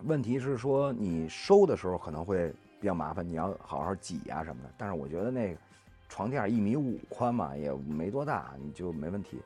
[0.04, 4.70] 问题是说你收的时候可能会比较麻烦，你要好好挤呀、什么的。
[4.78, 5.60] 但是我觉得那个
[6.10, 9.40] 床垫一米五宽嘛，也没多大，你就没问题。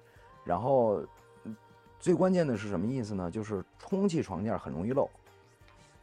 [0.44, 1.02] 然后
[1.44, 1.56] 嗯
[1.99, 3.30] 最关键的是什么意思呢？
[3.30, 5.07] 就是充气床垫很容易漏，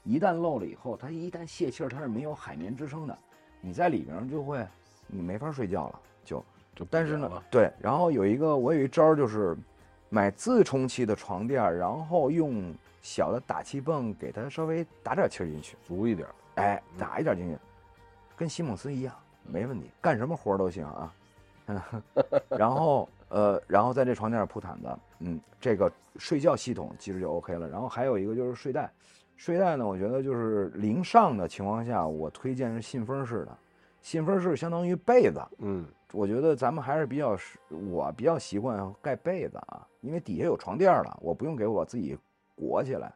[0.05, 3.19] 一旦漏了以后，它一旦泄气儿，它是没有海绵支撑的，
[3.61, 4.65] 你在里边儿就会
[5.09, 6.43] 你没法睡觉了，就。
[6.77, 9.57] 就但是呢，对，然后有一个我有一招儿就是
[10.11, 17.59] 买自充气的床垫儿，然后用小的打气泵给它稍微打点气儿进去，足一点，哎，打一点进去，
[18.37, 21.13] 跟西蒙斯一样，没问题，干什么活儿都行啊。
[22.51, 24.89] 然后呃，然后在这床垫上铺毯子，
[25.21, 27.69] 嗯，这个睡觉系统其实就 OK 了。
[27.69, 28.93] 然后还有一个就是睡袋，
[29.37, 33.59] 睡袋呢，我觉得就是零上的情况下，我推荐是信封式的，
[34.01, 37.37] 信封式相当于被子，嗯我觉得咱们还是比较，
[37.91, 42.17] 我比较习惯盖被子啊，因为底下有床垫了，我不用给我自己
[42.55, 43.13] 裹起来，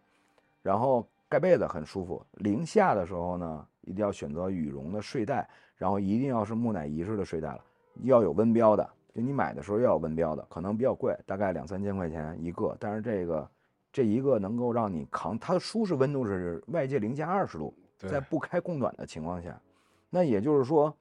[0.62, 2.24] 然后盖被子很舒服。
[2.32, 7.60] 零下的时候呢，一定要选择羽绒的睡袋，然后一定要是木乃伊式的睡袋了，
[8.02, 13.48] 要有温标的，就你买的时候要有温标的，可能比较贵，大概两三千块钱一个，但是这个
[13.92, 19.58] 这一个能够让你扛，它的舒适温度是外界零下二十度，在不开供暖的情况下，
[20.10, 20.92] 那也就是说，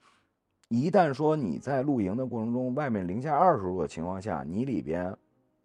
[0.69, 5.15] 一旦说你在露营的过程中，外面零下二十度的情况下，你里边，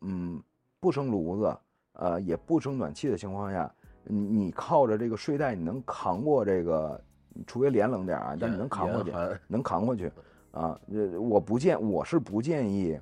[0.01, 0.43] 嗯，
[0.81, 1.57] 不生炉子，
[1.93, 3.71] 呃，也不生暖气的情况下，
[4.05, 6.99] 你你靠着这个睡袋，你能扛过这个，
[7.47, 9.13] 除非脸冷点儿啊，但你能扛过去
[9.47, 10.11] 能扛过去，
[10.53, 12.99] 啊，呃，我不建，我是不建议，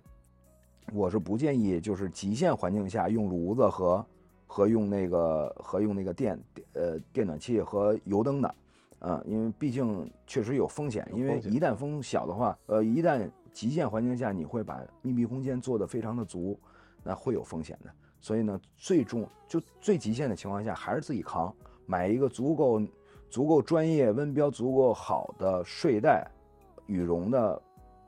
[0.93, 4.05] 我是不建议，就是极限环境下用炉子和
[4.49, 6.37] 和用那个和用那个电
[6.73, 8.53] 呃电暖气和油灯的，
[9.03, 16.59] 啊，因为毕竟确实有风险，因为一旦风小的话，呃，一旦极限环境下你会把密闭空间做得非常的足，
[17.03, 17.91] 那会有风险的。
[18.21, 21.53] 所以呢，最重就最极限的情况下还是自己扛，
[21.85, 22.81] 买一个足够
[23.29, 26.31] 足够专业、温标足够好的睡袋，
[26.87, 27.61] 羽绒的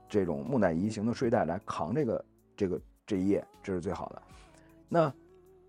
[0.08, 2.24] 这种木乃伊型的睡袋来扛这个
[2.56, 4.22] 这个这一夜，这是最好的。
[4.88, 5.12] 那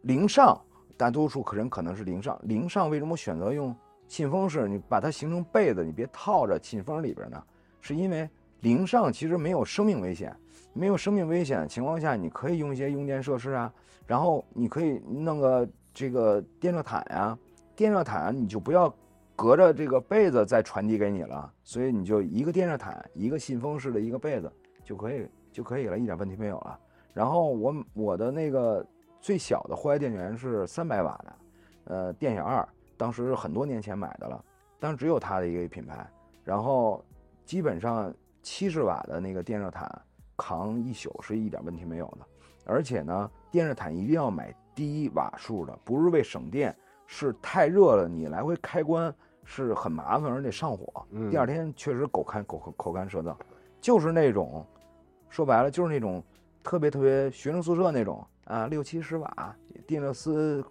[0.04, 0.56] 零上，
[0.96, 3.76] 大多数可人可能是零上，零上为什么选择用
[4.16, 4.66] 信封式？
[4.66, 7.44] 你把它形成被子，你别套着信封里边呢？
[7.82, 8.30] 是因为
[8.62, 10.34] 零上其实没有生命危险，
[10.72, 13.74] 没有生命危险情况下，你可以用一些用电设施啊，
[14.08, 17.38] 然后你可以弄个这个电热毯呀、
[17.76, 18.92] 电热毯你就不要
[19.36, 24.50] 隔着这个被子再传递给你了，所以你就一个电热毯，一个信封式的一个被子
[24.82, 26.80] 就可以就可以了，一点问题没有了。
[27.14, 28.86] 然后我我的那个
[29.20, 31.34] 最小的户外电源是三百瓦的，
[31.94, 32.66] 呃，电小二，
[32.98, 34.44] 当时是很多年前买的了，
[34.80, 36.06] 当时只有它的一个品牌。
[36.44, 37.04] 然后
[37.44, 38.14] 基本上
[38.44, 39.90] 七十瓦的那个电热毯
[40.38, 42.28] 扛一宿是一点问题没有的，
[42.66, 46.76] 而且呢，电热毯一定要买低瓦数的，不是为省电，
[47.08, 49.14] 是太热了你来回开关
[49.44, 51.06] 是很麻烦，而且上火。
[51.10, 53.36] 嗯第二天确实口干口口口干舌燥，
[53.82, 54.64] 就是那种
[55.30, 56.24] 说白了就是那种
[56.62, 59.56] 特别特别学生宿舍那种啊，六七十瓦
[59.88, 60.64] 电热丝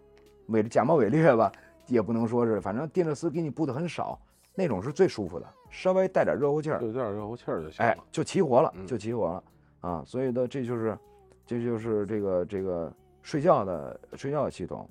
[0.48, 1.50] 伪假冒伪劣吧，
[1.86, 4.18] 也不能说是，反正电热丝给你布的很少，
[4.54, 9.44] 那种是最舒服的，稍微带点热乎气儿，带点热乎气儿就行哎。，就齐活了，嗯就齐活了
[9.80, 10.02] 啊！
[10.06, 10.98] 所以呢，这就是，
[11.46, 12.92] 这就是这个这个
[13.22, 14.88] 睡觉的睡觉的系统。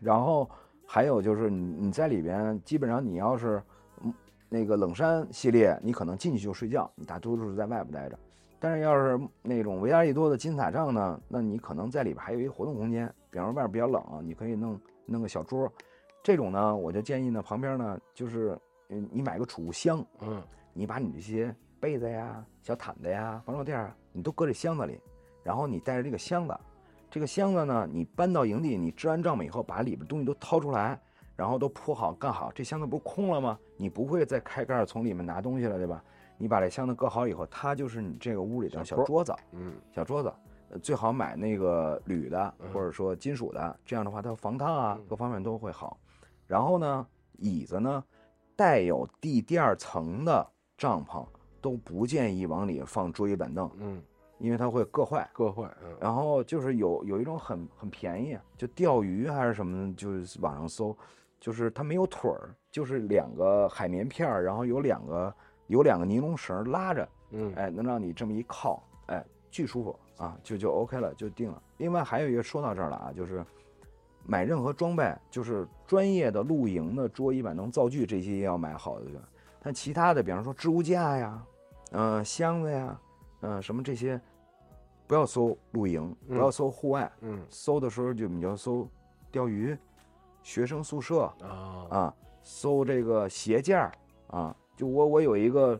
[0.00, 0.48] 然后
[0.86, 3.62] 还有就是你你在里边，基本上你要是
[4.02, 4.12] 嗯
[4.48, 8.18] 那个冷山系列，你可能进去就睡觉，你大多数是在外边待着。
[8.58, 15.70] 但是要是那种维达利多的金字塔帐呢，那你可能在里边还有一个活动空间，比方说外边比较冷，你可以弄弄个小桌。
[16.22, 18.58] 这种呢，我就建议呢，旁边呢就是
[18.88, 24.98] 嗯，你买个储物箱，嗯你把你这些被子呀、小毯子呀、防潮垫儿，你都搁这箱子里，
[25.42, 26.58] 然后你带着这个箱子，
[27.10, 30.98] 这个箱子呢，你搬到营地，你支完帐篷以后，把里边东西都掏出来，
[31.36, 33.58] 然后都铺好干好，这箱子不是空了吗？
[33.76, 36.02] 你不会再开盖儿从里面拿东西了，对吧？
[36.36, 40.34] 你把这箱子搁好以后，它就是你这个屋里的小桌子，嗯小桌子，呃
[40.82, 42.72] 最好买那个铝的嗯。
[42.72, 45.06] 或者说金属的，这样的话它防烫啊嗯。
[45.08, 45.98] 各方面都会好。
[46.46, 47.06] 然后呢，
[47.38, 48.04] 椅子呢，
[48.54, 50.46] 带有地垫儿层的
[50.76, 51.24] 帐篷
[51.60, 54.02] 都不建议往里放桌椅板凳，嗯，
[54.38, 55.28] 因为它会硌坏。
[55.34, 55.96] 硌坏，嗯。
[56.00, 60.96] 然后就是有有一种很很便宜，就钓鱼还是什么的，就是网上搜，
[61.40, 65.34] 就是它没有腿儿，就是两个海绵片儿，然后有两个
[65.68, 67.54] 有两个尼龙绳拉着，嗯。
[67.54, 71.62] 哎，能让你这么一靠，哎，巨舒服啊，就就 OK 了，就定了。
[71.78, 73.44] 另外还有一个说到这儿了啊，就是
[74.26, 79.06] 买任何装备，就是专业的露营的桌椅板凳灶具这些也要买好的，
[79.60, 81.42] 但其他的，比方说置物架呀，
[81.92, 83.00] 嗯、箱子呀，
[83.40, 84.20] 嗯、什么这些，
[85.06, 87.44] 不要搜露营，不要搜户外，嗯。
[87.50, 88.88] 搜的时候就你要搜
[89.30, 89.76] 钓鱼、
[90.42, 93.92] 学生宿舍，啊啊，搜这个鞋架
[94.28, 95.78] 啊，就我我有一个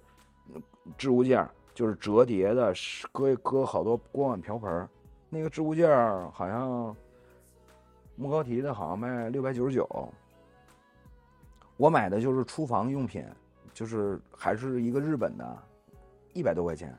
[0.55, 0.62] 嗯
[0.98, 4.88] 置物架儿，就是折叠的，是搁搁好多锅碗瓢盆儿，
[5.28, 6.96] 那个置物架好像
[8.14, 9.88] 莫高提的，好像卖六百九十九，
[11.76, 13.26] 我买的就是厨房用品，
[13.72, 15.62] 就是还是一个日本的，
[16.32, 16.96] 一百多块钱，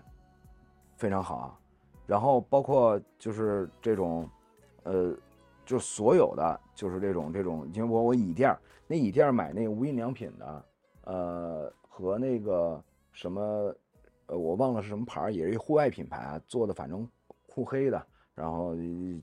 [0.98, 1.58] 非常好。
[2.06, 4.30] 然后包括就是这种，
[4.84, 5.16] 呃，
[5.66, 10.66] 就所有的就是这种这种，因为我我椅垫儿，那椅垫儿买那个无印良品的，
[11.06, 12.84] 呃，和那个
[13.14, 13.74] 什么，
[14.28, 17.08] 呃，我忘了是什么牌儿，也是一户外品牌啊做的，反正
[17.48, 18.78] 酷黑的，然后呃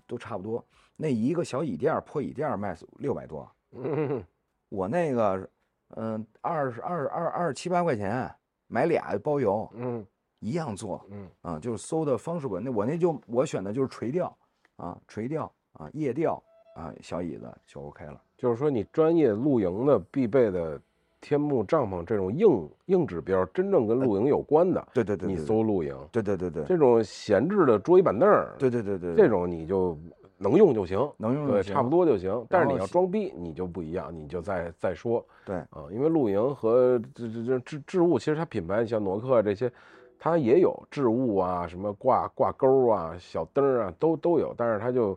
[0.06, 0.64] 都差不多。
[0.96, 4.24] 那一个小椅垫儿破椅垫儿卖六百多，嗯
[4.68, 5.50] 我那个，
[5.96, 8.32] 嗯，二十二二二十七八块钱
[8.68, 10.06] 买俩包邮，嗯
[10.38, 12.58] 一样做嗯啊，就是搜的方式吧。
[12.62, 14.36] 那我那就我选的就是垂钓
[14.76, 16.42] 啊，垂钓啊，夜钓
[16.74, 18.22] 啊，小椅子就 OK 了。
[18.36, 20.80] 就是说你专业露营的必备的
[21.22, 25.96] 天幕帐篷这种硬硬指标，真正跟露营有关的，对对对，你，搜露营。
[26.10, 29.96] 对对对对，这种闲置的桌椅板凳儿，对对对对，这种你就
[30.36, 31.88] 能用就行，能用就行差不。
[31.88, 32.44] 多就行。
[32.50, 39.72] 但是你要装逼，你就不一样，你就再再说对啊，因为露营和这这这置置物，其实它品牌像挪克这些，
[40.18, 45.16] 它也有置物啊，什么挂挂钩啊、小灯儿啊，都都有，但是它就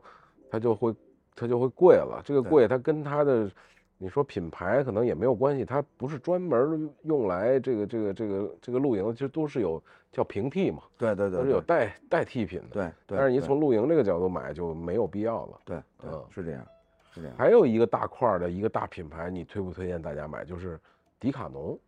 [0.52, 0.94] 它就会
[1.36, 2.22] 它就会贵了。
[2.23, 3.49] 这个贵，它跟它的
[3.98, 9.82] 你说品牌可能也没有关系，它不是专门用来这个这个这个这个露营，其实都是有
[10.12, 12.68] 叫平替嘛，对对对，都是有代代替品的。
[12.72, 15.60] 对对，但是你从露营这个角度买就没有必要了。
[15.64, 16.68] 对对嗯是这样，
[17.12, 17.36] 是这样。
[17.38, 20.44] 还有一个大块儿的一个大品牌，你推不推荐大家买？
[20.44, 20.78] 就是
[21.20, 21.80] 迪卡侬，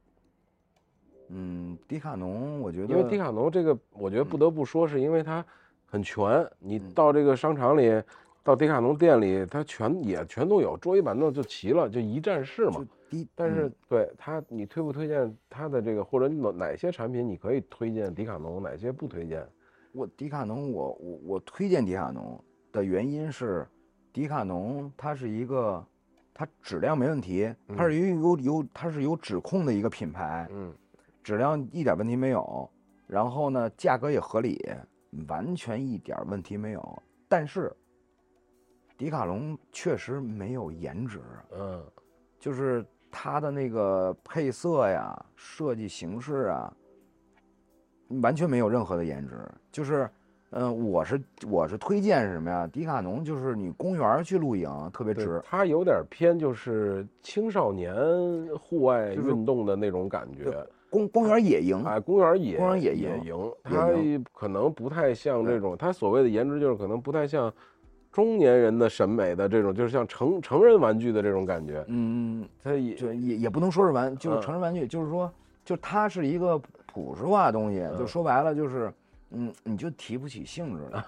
[1.28, 5.44] 嗯，迪卡侬，我觉得因为迪卡侬这个，我觉得不得不说，是因为它
[5.86, 6.50] 很全。
[6.58, 8.02] 你嗯到这个商场里，
[8.48, 12.82] 到迪卡侬店里，它全也全都有，桌椅板凳就齐了，就一站式嘛
[13.36, 19.45] 但是嗯对它，你推不推荐它的这个，或者哪哪些产品你可以推荐迪卡侬，哪些不推荐？
[19.91, 22.41] 我迪卡侬，我我我推荐迪卡侬
[22.72, 23.68] 的原因是，
[24.14, 25.86] 迪卡侬它是一个，
[26.34, 30.74] 它质量没问题，它是有有有它是有指控的一个品牌，嗯
[31.22, 32.69] 质量一点问题没有，
[33.07, 34.57] 然后呢价格也合理，
[35.28, 37.03] 完全一点问题没有。
[37.28, 37.76] 但是，
[38.98, 41.22] 迪卡侬确实没有颜值，
[41.52, 41.84] 嗯
[42.40, 46.74] 就是它的那个配色呀、设计形式啊，
[48.22, 49.40] 完全没有任何的颜值。
[49.72, 50.10] 就是，
[50.52, 52.68] 嗯、我是我是推荐是什么呀？
[52.68, 57.95] 迪卡侬就是你公园去露营特别值，，它有点偏就是青少年
[58.57, 60.52] 户外运动的那种感觉。
[60.90, 63.90] 公公园野营，哎，公园野公园野野营营，它
[64.34, 67.53] 可能不太像对这种，它所谓的颜值就是可能不太像
[68.18, 71.85] 中年人的审美的这种，就是像成成人玩具的这种感觉。
[71.88, 75.31] 嗯，它也就也也不能说是玩，就是嗯成人玩具，就是说，
[75.64, 78.91] 就它是一个朴实化的东西，就嗯说白了就是，
[79.30, 81.06] 嗯，你就提不起兴致了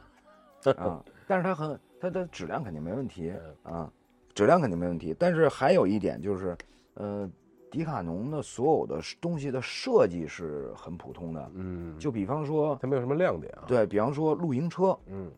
[0.78, 1.04] 啊。
[1.26, 3.34] 但是它很，它的质量肯定没问题
[3.66, 3.92] 嗯啊，
[4.36, 5.16] 质量肯定没问题。
[5.18, 6.56] 但是还有一点就是，
[6.94, 7.28] 呃，
[7.72, 15.32] 迪卡侬的所有的东西的设计是很普通的，嗯，就比方说，它没有什么亮点啊。，对比方说露营车，嗯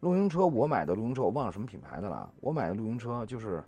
[0.00, 3.62] 露营车我买的露营车我忘了什么品牌的了，我买的露营车就是，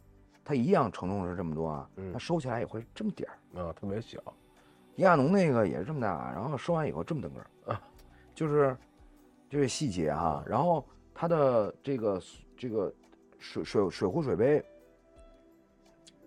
[0.45, 3.63] 它一样承重是这么多啊，嗯它收起来也会这么点儿。
[3.63, 4.19] 啊，特别小。
[4.95, 7.83] 迪卡侬那个也是这么大，然后收完以后这么大个儿啊，
[8.35, 8.77] 就是
[9.49, 10.43] 这个细节哈。
[10.47, 10.85] 然后
[11.15, 12.23] 它的这个
[12.57, 12.93] 这个
[13.39, 14.63] 水水水壶水杯，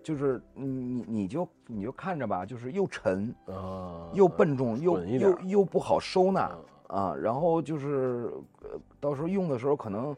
[0.02, 7.14] 就是你你你就你就看着吧，就是又沉啊，又笨重又又又不好收纳嗯啊。
[7.14, 8.32] 然后就是
[8.62, 10.16] 呃到时候用的时候可能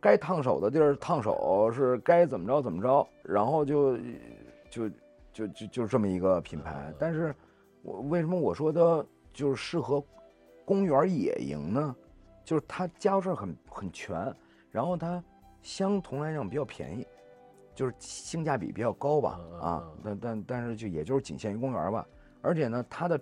[0.00, 3.96] 该烫手的地儿烫手，是该怎么着怎么着，然后就
[4.70, 4.88] 就
[5.32, 6.92] 就就就是这么一个品牌。
[6.98, 7.34] 但是
[7.82, 10.02] 我为什么我说它就是适合
[10.64, 11.94] 公园野营呢？
[12.44, 14.34] 就是它家伙事儿很很全，
[14.70, 15.22] 然后它
[15.60, 17.06] 相同来讲比较便宜，
[17.74, 22.06] 就是性价比比较高吧啊嗯，但但但是就也就是仅限于公园吧。
[22.40, 23.20] 而且呢，它的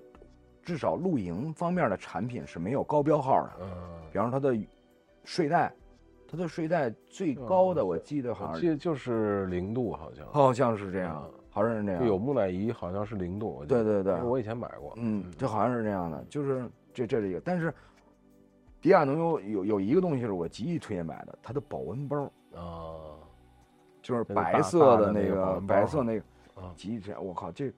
[0.66, 3.68] 至少露营方面的产品是没有高标号的，嗯，
[4.12, 4.58] 比方说它的
[5.22, 5.72] 睡袋，
[6.26, 12.04] 它的睡袋最高的我记得好我像记得就是零度，好像好像是这样嗯，好像是这样。
[12.04, 13.64] 有木乃伊，好像是零度。
[13.64, 14.92] 对对对我以前买过。
[14.96, 17.72] 嗯，这好像是这样的，就是这这是一个，但是
[18.80, 22.24] 迪亚侬有有有一个东西是我极力推荐买的，它的保温包，
[22.56, 23.14] 啊
[24.02, 26.24] 就是白色的那那个白色那个，
[26.60, 27.24] 啊极力推荐。
[27.24, 27.72] 我靠，这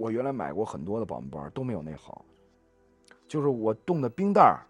[0.00, 2.24] 我原来买过很多的保温包，都没有那好。
[3.28, 4.64] 就是我冻的冰袋儿，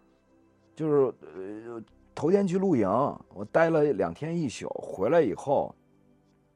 [0.74, 1.80] 就是呃
[2.16, 2.88] 头天去露营，
[3.32, 5.72] 我待了两天一宿，回来以后，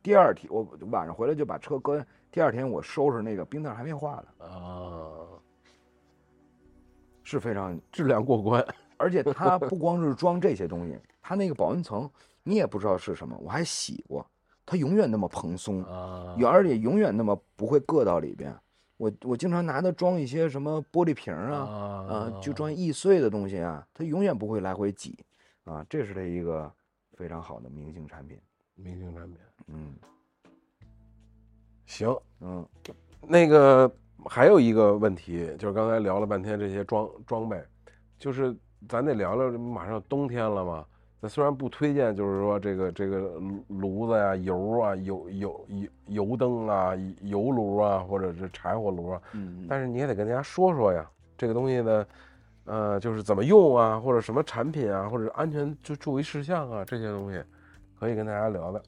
[0.03, 5.23] 第二天我晚上回来就把车搁，第二天我收拾那个冰袋儿还没化呢，啊，
[7.23, 8.67] 是非常质量过关。
[8.99, 12.11] 而且 它不光是装这些东西，它那个保温层
[12.43, 14.27] 你也不知道是什么，我还洗过，
[14.67, 18.53] 它永远那么蓬松，啊，而且永远那么不会硌到里边。
[18.97, 21.59] 我我经常拿它装一些什么玻璃瓶啊
[22.09, 25.19] 啊，就装易碎的东西啊，它永远不会来回挤，
[25.65, 26.73] 啊，这是它一个
[27.17, 28.39] 非常好的明星产品。
[28.75, 29.39] 明星产品。
[29.67, 29.95] 嗯
[31.87, 32.67] 行，嗯
[33.21, 33.91] 那个
[34.27, 37.63] 还有一个问题，就是刚才聊了半天这些装装备，
[38.19, 38.57] 就是
[38.89, 40.87] 咱得聊聊，马上冬天了嘛。
[41.25, 52.07] 咱虽然不推荐，就是说这个这个炉炉子呀、油啊、油油油油灯啊、油炉啊，或者是柴火炉啊，嗯，但是你也得跟大家说说呀，这个东西呢，
[52.65, 57.43] 呃，就是怎么用啊，或者什么产品啊，或者安全就注意事项啊，这些东西
[57.99, 58.83] 可以跟大家聊聊。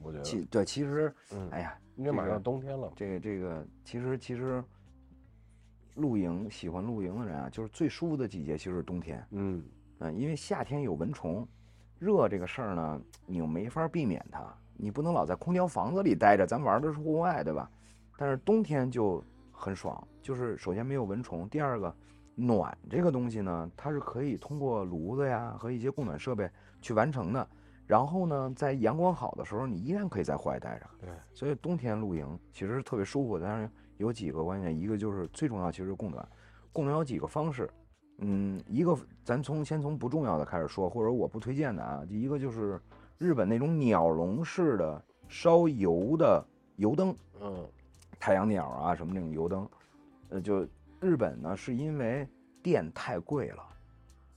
[0.00, 4.62] 我觉得，其对其实，嗯，哎呀，应该马上冬天了，这个这个，其实其实，
[5.96, 9.26] 露营喜欢露营的人啊，就是最舒服的季节其实是冬天。
[9.32, 9.64] 嗯
[9.98, 11.44] 嗯，因为夏天有蚊虫，
[12.02, 14.42] 热这个事儿呢，你又没法避免它，
[14.74, 17.70] 你不能老在空调房子里待着，咱玩的是户外，对吧？
[18.18, 19.22] 但是冬天就
[19.52, 21.94] 很爽，就是首先没有蚊虫，第二个
[22.34, 26.50] 暖这个东西呢，它是可以通过炉子呀和一些供暖设备
[26.80, 27.48] 去完成的。
[27.86, 30.86] 然后呢，在阳光好的时候，你依然可以在户外待着。
[30.98, 36.26] 对，所以冬天露营其实是特别舒服的，但是有几个关键，一个就是最重要，其实是供暖。
[36.72, 37.70] 供暖有几个方式，
[38.18, 42.80] 嗯，一个咱从先从不重要的开始说，或者我不推荐的啊，第一个就是
[43.18, 46.44] 日本那种鸟笼式的烧油的
[46.76, 47.66] 油灯，嗯
[48.20, 49.68] 太阳鸟啊什么那种油灯，
[50.28, 50.66] 呃，就
[51.00, 52.28] 日本呢是因为
[52.62, 53.62] 电太贵了，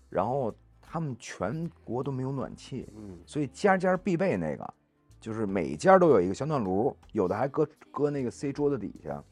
[0.10, 4.74] 然后他们全国都没有暖气，嗯所以家家必备那个，
[5.20, 9.24] 就是每家都有一个小暖炉，有的还搁搁那个塞桌子底下，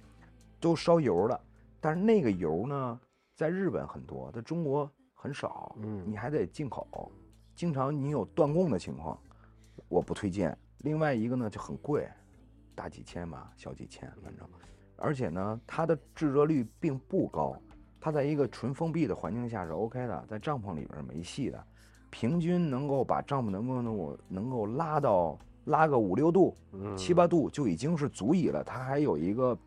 [0.60, 1.40] 都烧油的。
[1.82, 3.00] 但是那个油呢，
[3.36, 7.12] 在日本很多，在中国很少，嗯你还得进口，
[7.56, 9.20] 经常你有断供的情况，
[9.88, 10.56] 我不推荐。
[10.80, 12.08] 另外一个呢就很贵，
[12.76, 14.48] 大几千吧，小几千，反正，
[14.98, 17.56] 而且呢，它的制热率并不高，
[18.00, 21.66] 它在一个纯封闭的环境下是 OK 的，在帐篷里边是没戏的，
[22.12, 28.64] 平均能够把帐篷能够能够能够拉到拉个五六度、嗯，七八度就已经是足以了。
[28.64, 29.58] 它还有一个，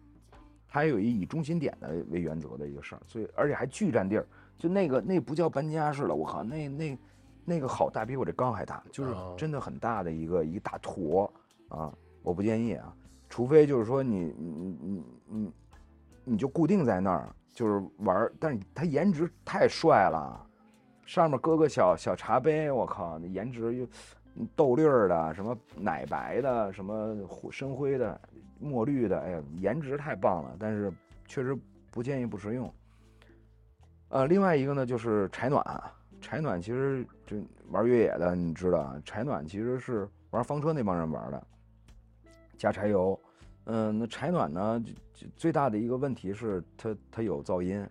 [0.69, 4.27] 它还有一以中心点的为原则的一个事儿，所以而且还巨占地儿，
[4.59, 6.99] 就那个那不叫搬家式了，我靠，那那
[7.45, 9.35] 那个好大，比我这缸还大，就是哦。
[9.39, 11.33] 真的很大的一个一个大坨
[11.69, 12.95] 啊，我不建议啊，
[13.29, 15.53] 除非就是说你你你你
[16.25, 20.47] 你就固定在那儿就是玩，但是它颜值太帅了，
[21.05, 23.87] 上面搁个小小茶杯，我靠，那颜值又
[24.55, 27.17] 豆粒儿的，什么奶白的，什么
[27.51, 28.21] 深灰的、
[28.61, 30.93] 墨绿的，哎呀，颜值太棒了，但是
[31.27, 31.57] 确实
[31.91, 32.73] 不建议不实用。
[34.09, 35.65] 呃，另外一个呢就是柴暖，
[36.21, 37.37] 柴暖其实就
[37.71, 41.47] 玩越野的，你知道，柴暖其实是玩房车那帮人玩的，
[42.57, 43.19] 加柴油。
[43.65, 44.85] 嗯，那柴暖呢，
[45.37, 47.85] 最大的一个问题是它它有噪音，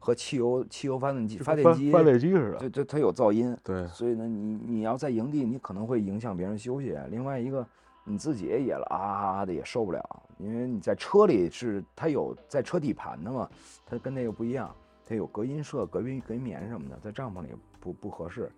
[0.00, 2.58] 和汽油汽油发电机发电机发电机似的。
[2.58, 6.98] 对对，它有噪音，对，所以呢，你你要在营地，你可能会影响别人休息。
[7.10, 7.64] 另外一个，
[8.04, 10.02] 你自己也了啊啊啊的也受不了，
[10.38, 13.48] 因为你在车里是它有在车底盘的嘛，
[13.86, 14.74] 它跟那个不一样。
[15.06, 17.48] 它有隔音设、隔音隔音棉什么的，在帐篷里
[17.80, 18.48] 不不合适。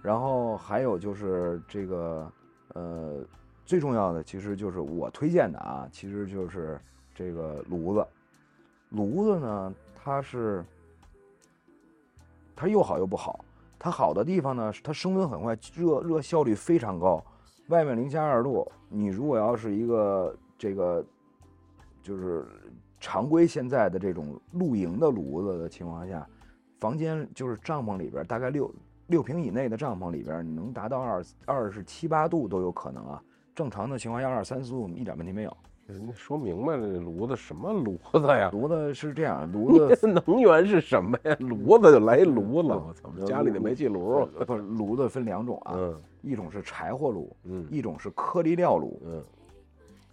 [0.00, 2.32] 然后还有就是这个
[2.72, 3.22] 呃，
[3.66, 6.80] 最重要的其实就是我推荐的啊，其实就是
[7.14, 8.06] 这个炉子。
[8.88, 10.64] 炉子呢，它是
[12.58, 13.44] 它又好又不好。
[13.78, 17.24] 它好的地方呢，它升温很快，热热效率非常高。
[17.68, 21.04] 外面零下二度，你如果要是一个这个
[22.02, 22.44] 就是
[22.98, 26.26] 常规现在的这种露营的炉子的情况下，
[26.80, 28.74] 房间就是帐篷里边大概六
[29.06, 33.22] 六平以内的帐篷里边能达到二二十七八度都有可能啊。
[33.54, 35.56] 正常的情况下二三四度一点问题没有。
[35.88, 38.50] 人家说明白了，这炉子什么炉子呀？
[38.52, 41.34] 炉子是这样，炉 子能源是什么呀？
[41.40, 49.00] 炉子就来炉子，我操，家里的煤气炉不是炉子分两种啊，嗯一种是柴火炉，嗯一种是颗粒料炉。
[49.06, 49.24] 嗯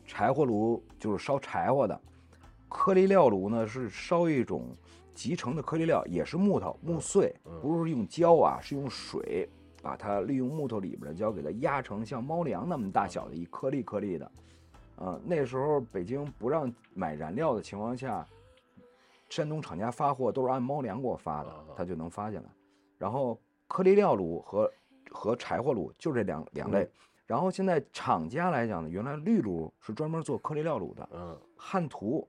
[0.07, 1.99] 柴火炉就是烧柴火的，
[2.69, 4.69] 颗粒料炉呢是烧一种
[5.13, 9.49] 集成的颗粒料，也是木头木碎，嗯不是用胶啊，是用水
[9.81, 14.31] 把它利用木头里边的胶给它压成像猫粮那么大小的一颗粒颗粒的。
[14.97, 18.25] 呃，那时候北京不让买燃料的情况下，
[19.29, 22.49] 山东厂家发货都是按猫粮给我发的啊，他就能发进来。
[22.97, 24.71] 然后颗粒料炉和
[25.11, 26.89] 和柴火炉就这两两类。
[27.25, 32.27] 然后现在厂家来讲呢，原来绿炉是专门做颗粒料炉的，嗯汉图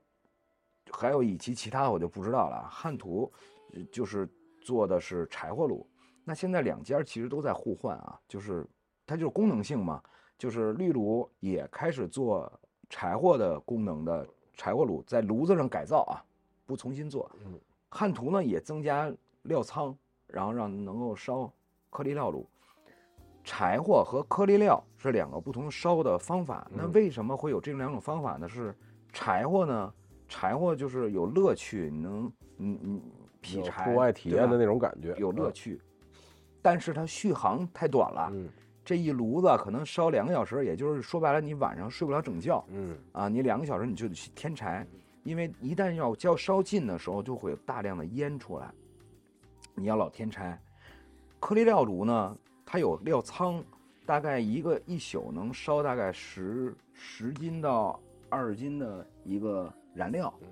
[0.91, 2.67] 还有以及其他我就不知道了啊。
[2.69, 3.31] 汉图
[3.73, 4.27] 呃就是
[4.61, 5.87] 做的是柴火炉，
[6.23, 8.67] 那现在两家其实都在互换啊，就是
[9.05, 10.03] 它就是功能性嘛，
[10.37, 12.51] 就是绿炉也开始做
[12.89, 16.23] 柴火的功能的柴火炉，在炉子上改造啊，
[16.65, 17.29] 不重新做。
[17.45, 17.59] 嗯
[17.89, 19.11] 汉图呢也增加
[19.43, 19.97] 料仓，
[20.27, 21.51] 然后让能够烧
[21.89, 22.45] 颗粒料炉。
[23.43, 26.69] 柴火和颗粒料是两个不同烧的方法。
[26.69, 28.47] 那嗯为什么会有这两种方法呢？
[28.47, 28.75] 是
[29.13, 29.93] 柴火呢？
[30.27, 33.01] 柴火就是有乐趣，你能嗯嗯
[33.39, 35.81] 劈柴，户外体验的那种感觉，有乐趣，
[36.61, 38.29] 但是它续航太短了。
[38.33, 38.49] 嗯
[38.87, 43.27] 这一炉子可能烧两个小时，也就是说白了，你晚上睡不了整觉嗯啊！
[43.27, 44.87] 你两个小时你就得去添柴，
[45.23, 48.71] 因为一旦要焦烧尽的时候，就会有大量的烟出来，
[49.75, 50.57] 你要老添柴。
[51.41, 53.61] 颗粒料炉呢，它有料仓，
[54.05, 57.99] 大概一个一宿能烧大概十十斤到
[58.29, 60.47] 二十斤的一个燃料，嗯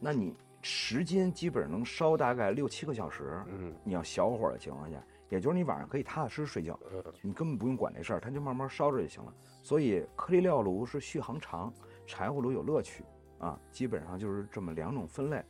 [0.00, 3.40] 那你十斤基本上能烧大概六七个小时。
[3.46, 9.34] 嗯你要小火的情况下，也就是你晚上可以踏踏实实睡觉，嗯你根本不用管这事儿，它就慢慢烧着就行了。
[9.62, 11.72] 所以颗粒料炉是续航长，
[12.06, 13.04] 柴火炉有乐趣
[13.38, 15.42] 啊，基本上就是这么两种分类。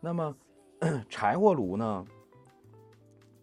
[0.00, 0.36] 那么
[1.08, 2.06] 柴火炉呢？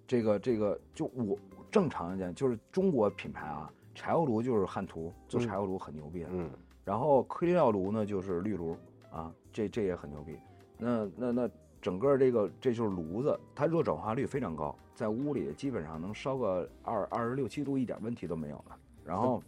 [0.05, 1.37] 这个这个就我
[1.71, 6.49] 正常讲就是中国品牌啊，柴火炉就是汉图做嗯柴火炉很牛逼的，嗯
[6.83, 8.75] 然后颗粒料炉呢就是绿炉
[9.11, 10.37] 啊，这这也很牛逼。
[10.77, 11.49] 那那那
[11.81, 18.77] 整个这个这就是炉子，它热转化率非常高，在屋里基本上能烧个二二十六七度，一点问题都没有了。
[19.05, 19.41] 然后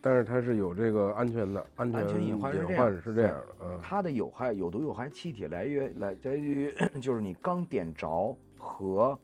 [0.00, 9.18] 但是它是有这个安全的安全安全隐患是这隐样患是这样的，嗯它的有害有毒有害气体来源来在于 就是你刚点着和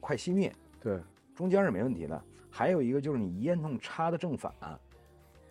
[0.00, 1.00] 快熄灭，对，
[1.34, 2.22] 中间是没问题的。
[2.50, 4.52] 还有一个就是你烟囱插的正反，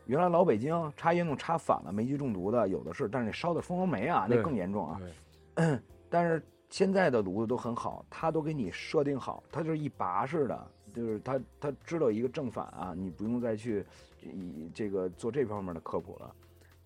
[0.05, 5.01] 原来老北京插烟囱插反了，煤气中毒的有的是，但是你烧的蜂窝煤啊，那更严重啊。
[6.09, 13.85] 但是现在的炉子都很好，它都给你设定好，它就是一拔式的，就是它它知道一个正反啊，你不用再去
[14.21, 16.35] 以这个做这方面的科普了。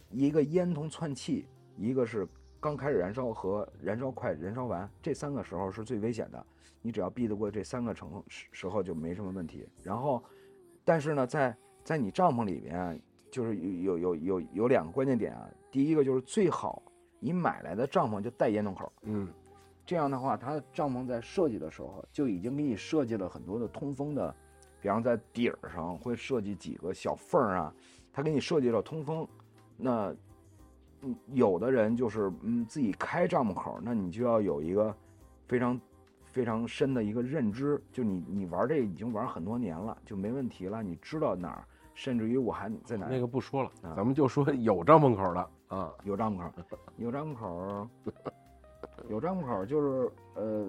[0.10, 1.46] 一个烟囱窜气，
[1.76, 2.28] 一个是
[2.60, 6.46] 刚开始燃烧和燃烧快、燃烧完，这三个时候是最危险的。
[6.82, 9.68] 你只要避得过这三个程时时候就没什么问题。
[9.84, 10.24] 然后，
[10.86, 13.00] 但是呢，在在你帐篷里边，
[13.30, 15.50] 就是有有有有有两个关键点啊。
[15.70, 16.82] 第一个就是最好
[17.20, 19.28] 你买来的帐篷就带烟囱口，嗯
[19.86, 24.36] 这样的话，它帐篷在设计的时候就已经给你设计了很多的通风的，
[24.82, 27.74] 比方在底儿上会设计几个小缝儿啊，
[28.12, 29.26] 它给你设计了通风。
[29.78, 30.14] 那，
[31.02, 34.94] 嗯，有的人就是嗯自己开帐篷口，那你就要有一个
[35.48, 35.80] 非常
[36.26, 41.64] 非常深的一个认知，就你你玩这已经玩很多年了，就没问题了，你知道哪儿，
[41.94, 46.52] 甚至于我还在哪儿那个不说了，啊咱们就说有帐篷口的啊，有帐篷口，
[46.98, 47.88] 有帐篷口，
[49.10, 50.66] 有帐篷口就是呃，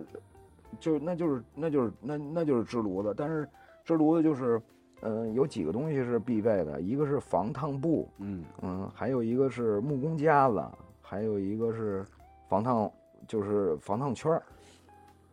[0.81, 3.49] 就那就是那就是那那就是支炉子，但是
[3.85, 4.61] 支炉子就是
[5.01, 10.61] 呃有几个东西是必备的，一个是防烫布，嗯嗯，还有一个是木工夹子，
[11.01, 12.05] 还有一个是
[12.49, 12.91] 防烫，
[13.27, 14.43] 就是防烫圈儿。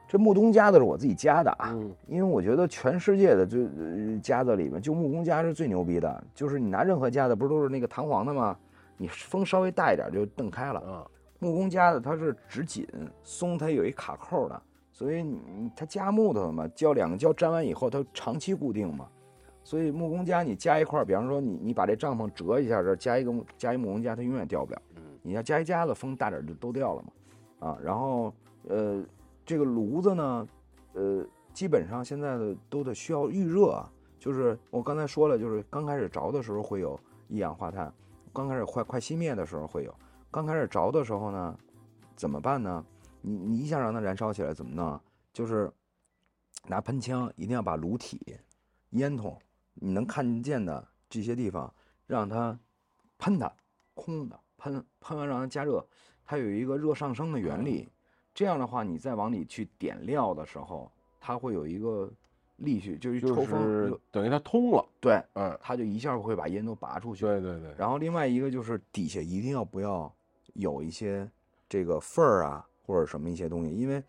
[0.08, 6.24] 这木工夹子是我自己夹的啊，嗯因为我觉得全世界的就呃夹子里面，就木工夹是最牛逼的。
[6.36, 8.56] 就是你拿任何夹子，不是都是那个弹簧的吗？
[8.98, 10.84] 你风稍微大一点就蹬开了。
[10.86, 11.06] 嗯，
[11.40, 12.88] 木工夹子它是直紧
[13.24, 14.62] 松，它有一卡扣的，
[14.92, 19.08] 所以你它加木头的嘛，胶两个胶粘完以后，它长期固定嘛。
[19.64, 24.82] 所以木工夹你加一块儿，比方说你你把这帐篷折一下，这儿加一个木加一木工夹，它永远掉不了。
[24.96, 27.68] 嗯你要加一夹子，风大点儿就都掉了嘛。
[27.68, 28.32] 啊，然后
[28.68, 29.04] 呃，
[29.44, 30.48] 这个炉子呢，
[30.94, 37.92] 呃，基本上现在的都得需要预热啊，就是我刚才说了，就是刚开始着的时候会有一氧化碳，
[38.36, 39.96] 刚开始快快熄灭的时候会有，
[40.30, 41.58] 刚开始着的时候呢，
[42.18, 42.86] 怎么办呢？
[43.22, 45.00] 你你一下让它燃烧起来怎么弄？
[45.32, 45.72] 就是
[46.68, 48.38] 拿喷枪，一定要把炉体、
[48.90, 49.42] 烟筒
[49.74, 51.74] 你能看见的这些地方，
[52.08, 52.60] 让它
[53.18, 53.50] 喷它，
[53.94, 55.88] 空的喷，喷完让它加热，
[56.26, 57.88] 它有一个热上升的原理。
[58.34, 60.92] 这样的话，你再往里去点料的时候，
[61.22, 62.12] 它会有一个
[62.58, 67.26] 力学，就是抽风，是等于它通了，对，嗯，它就一下会把烟都拔出去。
[67.26, 70.12] 对对对，然后另外一个就是底下一定要不要
[70.54, 71.30] 有一些
[71.68, 74.02] 这个缝儿啊，或者什么一些东西，因为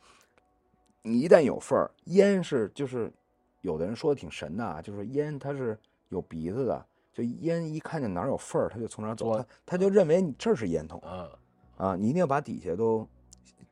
[1.02, 3.12] 你一旦有缝儿，烟是就是
[3.62, 5.76] 有的人说的挺神的啊，就是烟它是
[6.08, 11.28] 有鼻子的，就烟一看见哪儿有缝儿，它就从哪儿走，钻它它就认为你这儿是烟筒啊，
[11.76, 13.08] 啊，你一定要把底下都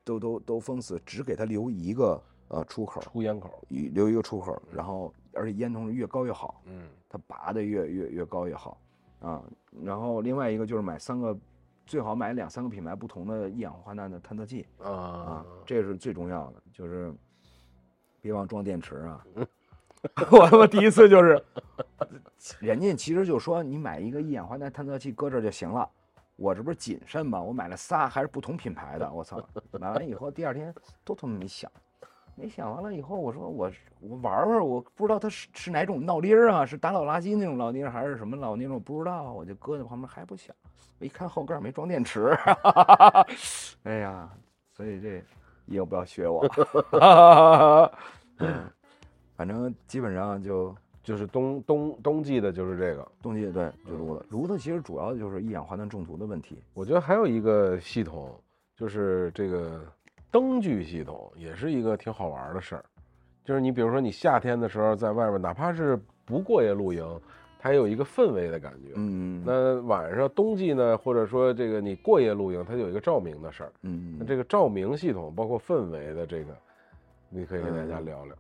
[0.03, 6.62] 都都都封死，只给它留一个呃出口，出烟口，一留一个出口，然后而且烟筒是越高越好。
[6.66, 8.81] 嗯它拔的越越越高越好
[9.21, 9.43] 啊。
[9.83, 11.37] 然后另外一个就是买三个，
[11.87, 17.15] 最好买两三个品牌不同的一氧化氮的探测器啊啊，，这是最重要的，就是
[18.21, 19.27] 别忘装电池啊。
[20.31, 21.43] 我他妈第一次就是，
[22.61, 25.89] 人家其实就说你买一个一氧化氮探测器搁这儿就行了。
[26.37, 27.41] 我这不是谨慎吗？
[27.41, 29.11] 我买了仨，还是不同品牌的。
[29.11, 29.41] 我操！
[29.71, 31.71] 买完以后第二天都他妈没响，
[32.36, 33.70] 没响完了以后，我说我
[34.01, 40.55] 我玩玩，我不知道它是是哪种闹铃儿啊，是打老垃圾那种闹铃儿，还是什么闹铃儿，我不知道，我就搁在旁边还不响。
[40.98, 43.27] 我一看后盖没装电池，哈哈哈
[43.85, 44.31] 哎呀，
[44.73, 45.23] 所以这
[45.66, 46.47] 以后不要学我。
[48.39, 48.70] 嗯，
[49.36, 56.62] 反正基本上就就是冬冬冬季的就是这个，冬季对就炉子，炉子其实主要就是一氧化碳中毒的问题。
[56.74, 58.32] 我觉得还有一个系统，
[58.77, 59.85] 就是这个
[60.35, 62.85] 灯具系统，也是一个挺好玩的事儿。
[63.44, 67.20] 就是你比如说你夏天的时候在外面，哪怕是不过夜露营，
[67.56, 68.94] 它也有一个氛围的感觉。
[68.97, 73.73] 嗯，那晚上冬季呢，或者说这个你过夜露营，它就有一个照明的事儿。
[73.82, 76.56] 嗯，那这个照明系统包括氛围的这个，
[77.28, 78.36] 你可以跟大家嗯聊聊。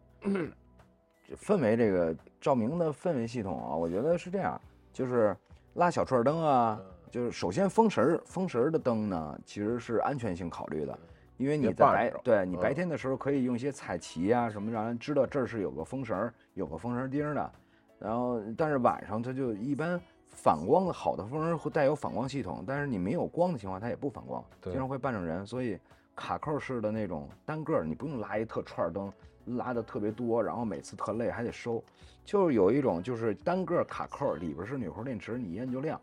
[1.28, 4.60] 这氛围这个照明的氛围系统啊，我觉得是这样，
[4.92, 5.36] 就是
[5.74, 10.98] 拉小串灯啊，就是首先风神儿风绳儿的灯呢，其实是安全性考虑的，
[11.36, 17.52] 因为你在白对你白嗯天的时候可以用一些彩旗啊什么，让人知道这儿是有个风绳，有个风绳钉的。
[17.98, 19.98] 然后，但是晚上它就一般
[20.28, 25.46] 反光的好的风绳会带有反光系统，但是你没有光的情况，它也不反光，对经常会绊着人。
[25.46, 25.78] 所以
[26.14, 29.10] 卡扣式的那种单个儿，你不用拉一特串灯，
[29.56, 31.82] 拉的特别多，然后每次特累还得收。
[32.24, 36.00] 就是有一种就是单个卡扣里边是纽扣电池，你一摁就亮，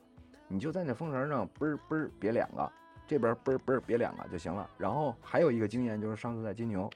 [0.48, 2.72] 你就在那风绳上嘣儿嘣儿别两个，
[3.11, 4.69] 这边嘣儿嘣儿别两个就行了。
[4.77, 6.89] 然后还有一个经验就是上次在金牛，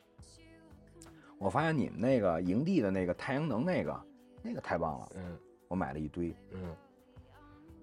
[1.37, 4.01] 我发现你们那个营地的那个太阳能那个
[4.41, 5.37] 那个太棒了，嗯
[5.67, 6.73] 我买了一堆，嗯，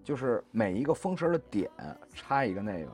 [0.02, 1.70] 就是每一个风绳的点
[2.14, 2.90] 插一个那个，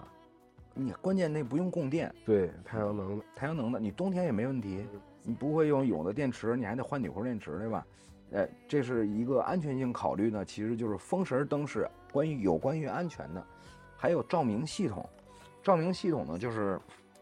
[0.74, 4.84] 你关键那不用供电，对，太阳能的，太阳能的，你冬天也没问题，
[5.22, 7.86] 你不会用有的电池，你还得换纽扣电池，对吧？
[8.32, 13.46] 哎，这是一个安全性考虑呢，其实就是风绳灯是关于有关于安全的，
[13.96, 15.08] 还有照明系统，
[15.68, 16.80] 照明系统呢就是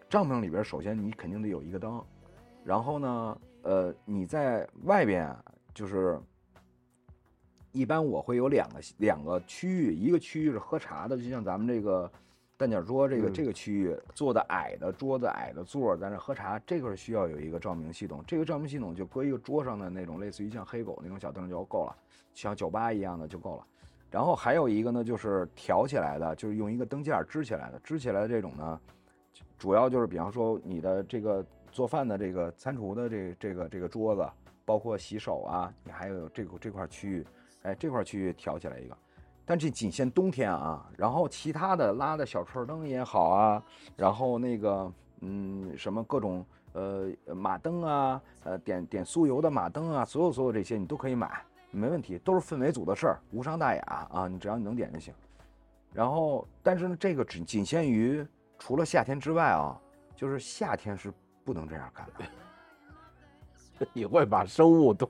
[0.09, 2.01] 帐篷里边首先你肯定得有一个灯，
[2.62, 5.44] 然后呢，呃，你在外边啊
[5.74, 6.16] 就是
[7.73, 12.09] 一般我会有两个两个区域，一个区域是喝茶的，就像咱们这个
[12.56, 18.23] 蛋卷桌这个、嗯这个区域坐的矮的桌子、矮的座儿在那喝茶，这个是需要有一个照明系统。
[18.28, 21.97] 这个照明系统就搁一个桌上的那种类似于像黑狗那种小灯就够了，
[22.32, 23.66] 像酒吧一样的就够了。
[24.16, 28.80] 然后还有一个呢，就是挑起来的，就是用一个灯架支起来的，支起来的这种呢，
[29.59, 34.26] 主要就是比方说你的这个做饭的这个餐厨的这这个这个桌子，
[34.64, 37.26] 包括洗手啊，你还有这个这块区域，
[37.60, 38.97] 哎，这块区域挑起来一个，
[39.44, 40.88] 但这仅限冬天啊。
[40.97, 43.62] 然后其他的拉的小串灯也好啊，
[43.97, 44.90] 然后那个
[45.20, 51.38] 嗯什么各种呃马灯啊，呃点点酥油的马灯啊，所有所有这些你都可以买，
[51.77, 55.12] 没问题，都是氛围组的事儿，无伤大雅啊，你只要你能点就行。
[55.93, 58.27] 然后，但是呢，这个只仅限于
[58.59, 59.81] 除了夏天之外啊，
[60.15, 61.12] 就是夏天是
[61.44, 62.24] 不能这样干的。
[63.93, 65.07] 你会把生物都，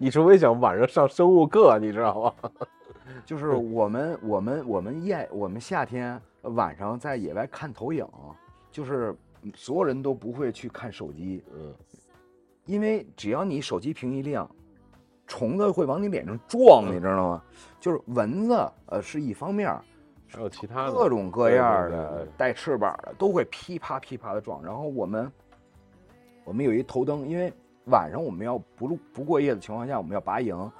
[0.00, 2.50] 你除非想晚上上生物课，你知道吗？
[3.24, 8.06] 就是我们我们我们夜我们夏天晚上在野外看投影，
[8.70, 9.16] 就是
[9.54, 11.74] 所有人都不会去看手机，嗯，
[12.66, 14.50] 因为只要你手机屏一亮，
[15.28, 17.42] 虫子会往你脸上撞，嗯你知道吗？
[17.78, 19.84] 就是蚊子，呃，是一方面儿，
[20.26, 24.64] 还有其他的各种各样的带翅膀的都会噼啪噼啪的撞。
[24.64, 25.30] 然后我们
[26.44, 27.52] 我们有一头灯，因为
[27.84, 30.72] 晚上我们要不录不过夜的情况下，我们要拔营，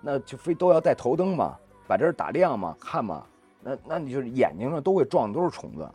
[0.00, 1.56] 那就非都要带头灯嘛，
[1.86, 3.26] 把这儿打亮嘛，看嘛。
[3.60, 5.90] 那那你就是眼睛上都会撞，都是虫子。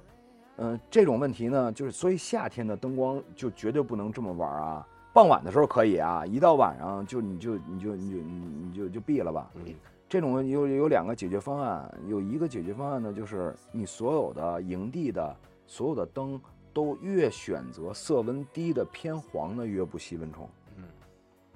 [0.57, 4.87] 嗯、这种问题呢，就是所以夏天的灯光就绝对不能这么玩啊。
[5.13, 9.51] 傍晚的时候可以啊，一到晚上就你就你就你就你你就就闭了吧。
[9.55, 9.75] 嗯
[10.07, 15.33] 这种有有两个解决方案，有一个解决方案呢，就是你所有的营地的
[15.65, 16.37] 所有的灯
[16.73, 20.49] 都越选择色温低的偏黄的越不吸蚊虫。
[20.75, 20.83] 嗯，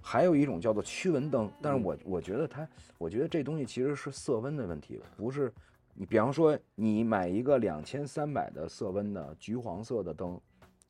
[0.02, 2.66] 还有一种叫做驱蚊灯，但是嗯我我觉得它，
[2.98, 5.54] 我觉得这东西其实是色温的问题，不是
[5.94, 10.40] 你比方说你买一个两千三百的色温的橘黄色的灯，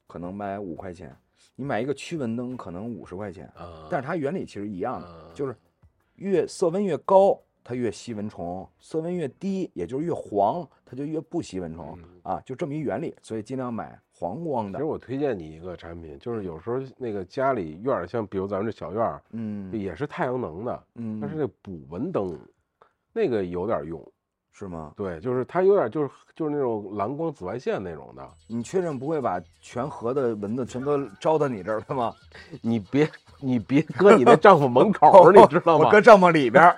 [0.06, 1.18] 可能卖五块钱，
[1.56, 5.56] 你买一个驱蚊灯可能五十块钱，啊，但是它原理其实一样的，啊就是
[6.15, 13.15] 越色温越高，它越吸蚊虫；色温越低，也就是越黄，它就越不吸蚊虫啊，就这么一原理。
[13.22, 14.84] 所以尽量买黄光的其实。
[14.84, 22.38] 我推荐你一个产品，就是有时候那个家里院儿，像比如咱们这小院儿，嗯也是太阳能的，嗯，但是那补蚊灯，
[23.14, 24.11] 那个有点用。
[24.57, 24.94] 是吗？
[24.95, 28.26] 对，就是它有点就是就是那种蓝光紫外线那种的。
[28.48, 32.14] 你确认不会把全河的蚊子全都招到你这儿了吗？
[32.64, 33.10] 你别
[33.41, 35.84] 你别搁你那帐篷门口， 你知道吗？
[35.86, 36.77] 我搁帐篷里边儿，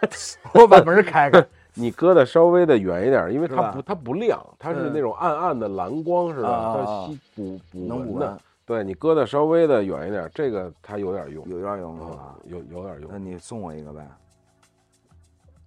[0.55, 1.45] 我把门开开。
[1.75, 8.39] 你搁的稍微的远一点儿，因为它不它不亮，它是嗯那种暗暗的蓝光似的，它啊吸补补能补蚊的蚊。
[8.65, 12.35] 对你搁的稍微的远一点儿，这个它有点用，有点用是嗯吧？
[12.45, 13.09] 有有点用。
[13.11, 14.01] 那你送我一个呗？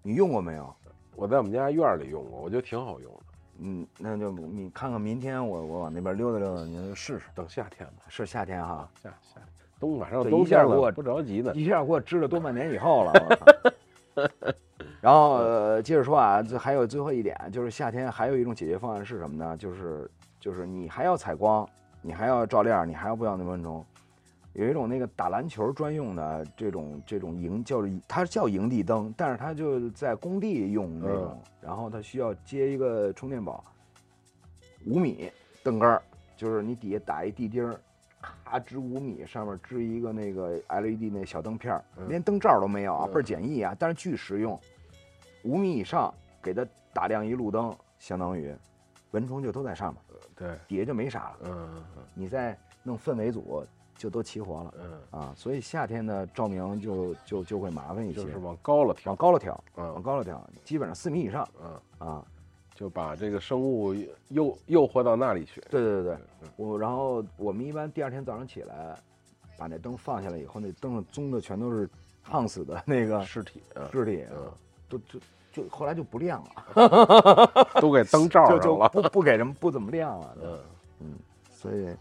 [0.02, 0.74] 你用过没有？
[1.20, 3.20] 我在我们家院儿里用过，我觉得挺好用的。
[3.58, 7.26] 嗯，那就你看看明天我我往那边溜达溜达，你就试试。
[7.34, 9.44] 等夏天吧，是夏天哈，夏夏天
[9.78, 11.52] 冬马上这冬天了，不着急呢。
[11.54, 13.12] 一下给我支了多半年以后了。
[15.02, 19.54] 然后呃，接着说啊，这还有最后一点，就是夏天还有一种解决方案是什么呢？
[19.58, 20.10] 就是
[20.40, 21.68] 就是你还要采光，
[22.00, 23.84] 你还要照亮，你还要不要那蚊虫。
[24.54, 33.64] 有一种那个打篮球专用的这种这种营叫它叫营地灯，但是它就在工地用那种，然后它需要接一个充电宝，
[34.86, 35.30] 五米
[35.62, 36.02] 灯杆儿，
[36.36, 37.80] 就是你底下打一地钉儿，
[38.44, 42.08] 咔支五米，上面支一个那个 LED 那小灯片儿，嗯。
[42.08, 43.12] 连灯罩都没有啊，嗯。
[43.12, 44.58] 倍儿简易啊，但是巨实用。
[45.44, 46.12] 五米以上
[46.42, 48.52] 给它打亮一路灯，相当于
[49.12, 50.02] 蚊虫就都在上面，
[50.34, 51.38] 对，底下就没啥了。
[51.44, 52.02] 嗯嗯。
[52.14, 53.64] 你再弄氛围组，
[54.00, 55.34] 就都齐活了嗯，啊。
[55.36, 59.12] 所以夏天的照明就就就会麻烦一些，就是往高了调。
[59.12, 59.16] 往。
[59.16, 61.46] 高了调，往嗯高了调，基本上四米以上。
[61.62, 62.24] 嗯，啊。
[62.74, 63.92] 就把这个生物
[64.28, 65.60] 诱诱惑到那里去。
[65.68, 66.14] 对对对对。
[66.40, 68.96] 嗯，我然后我们一般第二天早上起来，
[69.58, 71.86] 把那灯放下来以后，那灯上棕的全都是
[72.24, 73.86] 烫死的那个尸体，嗯。
[73.92, 74.50] 尸体，嗯，
[74.88, 75.20] 都就
[75.52, 76.42] 就后来就不亮
[76.74, 78.88] 了， 都给灯罩就就上了。
[78.94, 80.58] 不不给人不怎么亮了，嗯，
[81.00, 81.14] 嗯，
[81.50, 81.94] 所以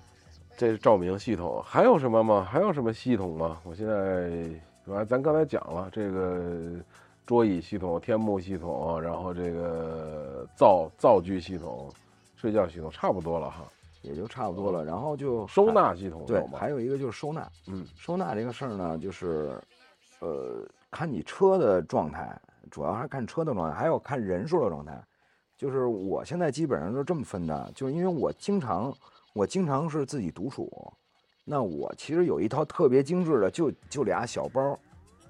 [0.59, 2.43] 这是照明系统，还有什么吗？
[2.43, 3.61] 还有什么系统吗？
[3.63, 4.49] 我现在，
[4.87, 6.73] 完咱刚才讲了这个
[7.25, 11.89] 桌椅系统、天幕系统，然后这个灶灶具系统、
[12.35, 13.63] 睡觉系统，差不多了哈。
[14.01, 14.83] 也就差不多了。
[14.83, 16.45] 然后就收纳系统对？
[16.47, 19.57] 还有一个就是收纳，嗯收纳这个事儿呢，就是，
[20.19, 22.37] 呃，看你车的状态，
[22.69, 25.01] 主要还是看车的状态，还有看人数的状态。
[25.55, 28.93] 就是我现在基本上都这么分的，就是因为我经常
[29.33, 30.71] 我经常是自己独处，
[31.45, 34.79] 那我其实有一套特别精致的，就就俩小包，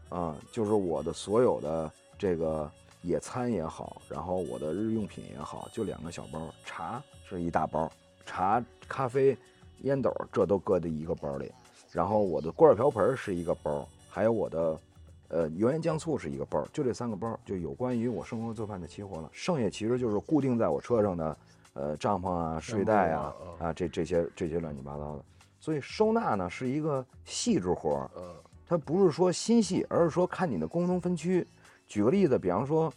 [0.09, 2.69] 啊、就是我的所有的这个
[3.01, 7.91] 野餐也好，然后我的日用品也好，就两个小包，茶是一大包，
[8.25, 9.37] 茶、咖啡、
[9.81, 11.51] 烟斗这都搁在一个包里，
[11.91, 14.79] 然后我的锅碗瓢盆是一个包，还有我的
[15.27, 19.29] 呃油盐酱醋是一个包，就这三个包就有关于我生活做饭的齐活了。
[19.31, 21.37] 剩下其实就是固定在我车上的
[21.73, 25.23] 呃帐篷啊、睡袋啊啊啊这这些这些乱七八糟的。
[25.59, 28.23] 所以收纳呢是一个细致活儿，嗯
[28.67, 31.45] 它不是说心细，而是说看你的功能分区。
[31.87, 32.93] 举个例子，比方说，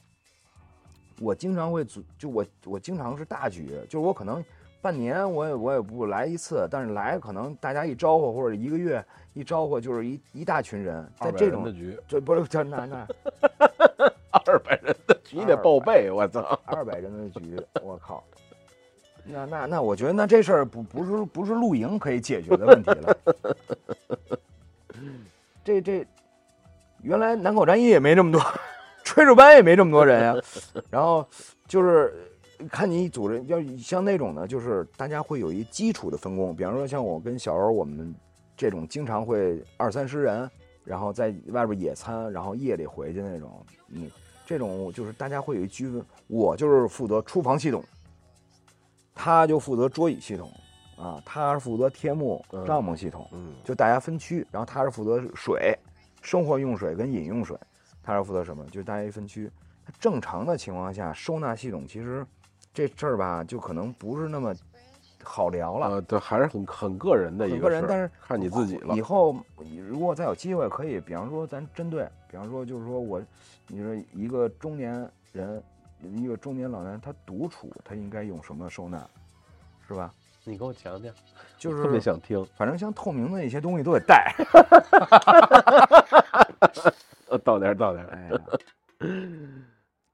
[1.18, 4.44] 我经常会组，就我我经常是大局，就是我可能
[4.82, 13.06] 半年我也我也不来一次，但是来可能大家一招呼或者一个月一招呼就是一一大群人，在这种的局，这不是叫那那
[14.46, 16.40] 二百人的局你得报备， 我操！
[16.66, 18.22] 二百人的局，我靠！
[19.24, 23.16] 那那那，我觉得那这事儿不不是不是露营可以解决的问题了。
[25.64, 26.04] 这这，
[27.02, 28.40] 原来南口战役也没这么多，
[29.04, 30.34] 炊事班也没这么多人呀、
[30.90, 31.24] 然后
[31.68, 32.12] 就是
[32.68, 38.12] 看你组织要像那种呢，就是大家会有一基础的分工，比方说像我跟小欧，我们
[38.56, 40.50] 这种经常会二三十人，
[40.84, 44.10] 然后在外边野餐，然后夜里回去那种，嗯，
[44.44, 46.04] 这种就是大家会有一区分。
[46.26, 47.84] 我就是负责厨房系统，
[49.14, 50.50] 他就负责桌椅系统，
[50.96, 55.78] 啊，他是负责天幕嗯帐篷系统，嗯就大家分区，然后他是负责水，
[56.20, 57.56] 生活用水跟饮用水，
[58.02, 58.64] 他是负责什么？
[58.66, 59.50] 就是大家一分区。
[59.84, 62.24] 它正常的情况下，收纳系统其实
[62.72, 64.54] 这事儿吧，就可能不是那么
[65.24, 65.88] 好聊了。
[65.88, 69.00] 呃，对，还是很很个人的一个事人但是看你自己了以。
[69.00, 69.36] 后
[69.88, 73.20] 如果再有机会，可以，比方说咱针对，比方说就是说我，
[73.66, 75.60] 你说一个中年人，
[76.10, 79.06] 一个中年老男人，他独处，他应该用什么收纳，
[79.86, 80.12] 是吧？
[80.44, 81.14] 你给我讲讲，
[81.56, 82.44] 就是特别想听。
[82.56, 84.34] 反正像透明的一些东西都得带。
[87.28, 88.10] 呃， 到点儿到点儿。
[88.10, 88.40] 哎呀，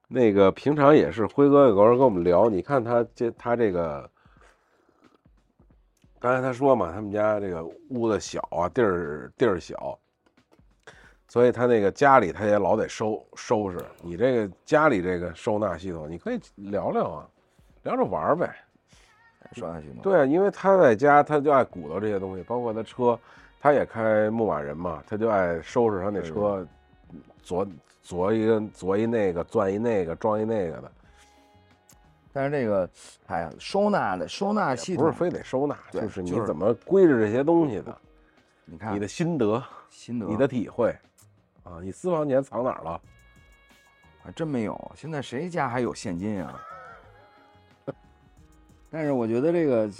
[0.06, 4.10] 那个平常也是辉哥有时候跟我们聊，你看他这他这个，
[6.18, 9.98] 刚才他说嘛，他们家这个屋子小啊，地儿地儿小，
[11.28, 13.78] 所以他那个家里他也老得收收拾。
[14.02, 17.28] 你这个家里这个收纳系统，你可以聊聊啊，
[17.82, 18.52] 聊着玩儿呗。
[19.52, 20.02] 收纳系统。
[20.02, 23.18] 对啊，因为他在家他就爱鼓捣这些东西，包括他车，
[23.60, 26.66] 他也开牧马人嘛，他就爱收拾他那车，
[27.42, 27.66] 左
[28.02, 30.92] 左一个左一那个，钻一那个，装一那个的，
[32.32, 32.88] 但是这个，
[33.26, 37.96] 哎呀，收纳的收纳系统不是非得收纳，就是你怎么归置这些东西的，
[38.64, 40.94] 你看你的心得，心得，你的体会，
[41.68, 43.00] 啊，你私房钱藏哪儿了？
[44.22, 44.92] 还真没有。
[44.94, 46.60] 现在谁家还有现金啊？
[48.90, 49.90] 但是我觉得这个，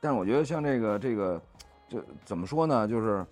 [0.00, 1.42] 但是我觉得像这个这个，
[1.88, 2.86] 这怎么说呢？
[2.86, 3.26] 就是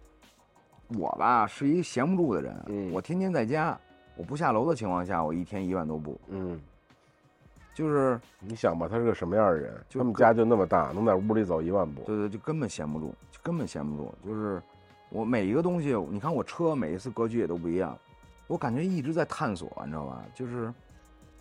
[0.88, 2.64] 我吧，是一闲不住的人。
[2.66, 3.78] 嗯我天天在家，
[4.16, 6.20] 我不下楼的情况下，我一天一万多步。
[6.28, 6.60] 嗯，
[7.72, 9.80] 就是你想吧，他是个什么样的人？
[9.90, 12.02] 他们家就那么大，能在屋里走一万步。
[12.02, 14.12] 对对，就根本闲不住，就根本闲不住。
[14.24, 14.60] 就是
[15.14, 17.96] 我每一个东西，你看我车每一次格局也都不一样，
[18.48, 20.24] 我感觉一直在探索，你知道吧？
[20.34, 20.74] 就是，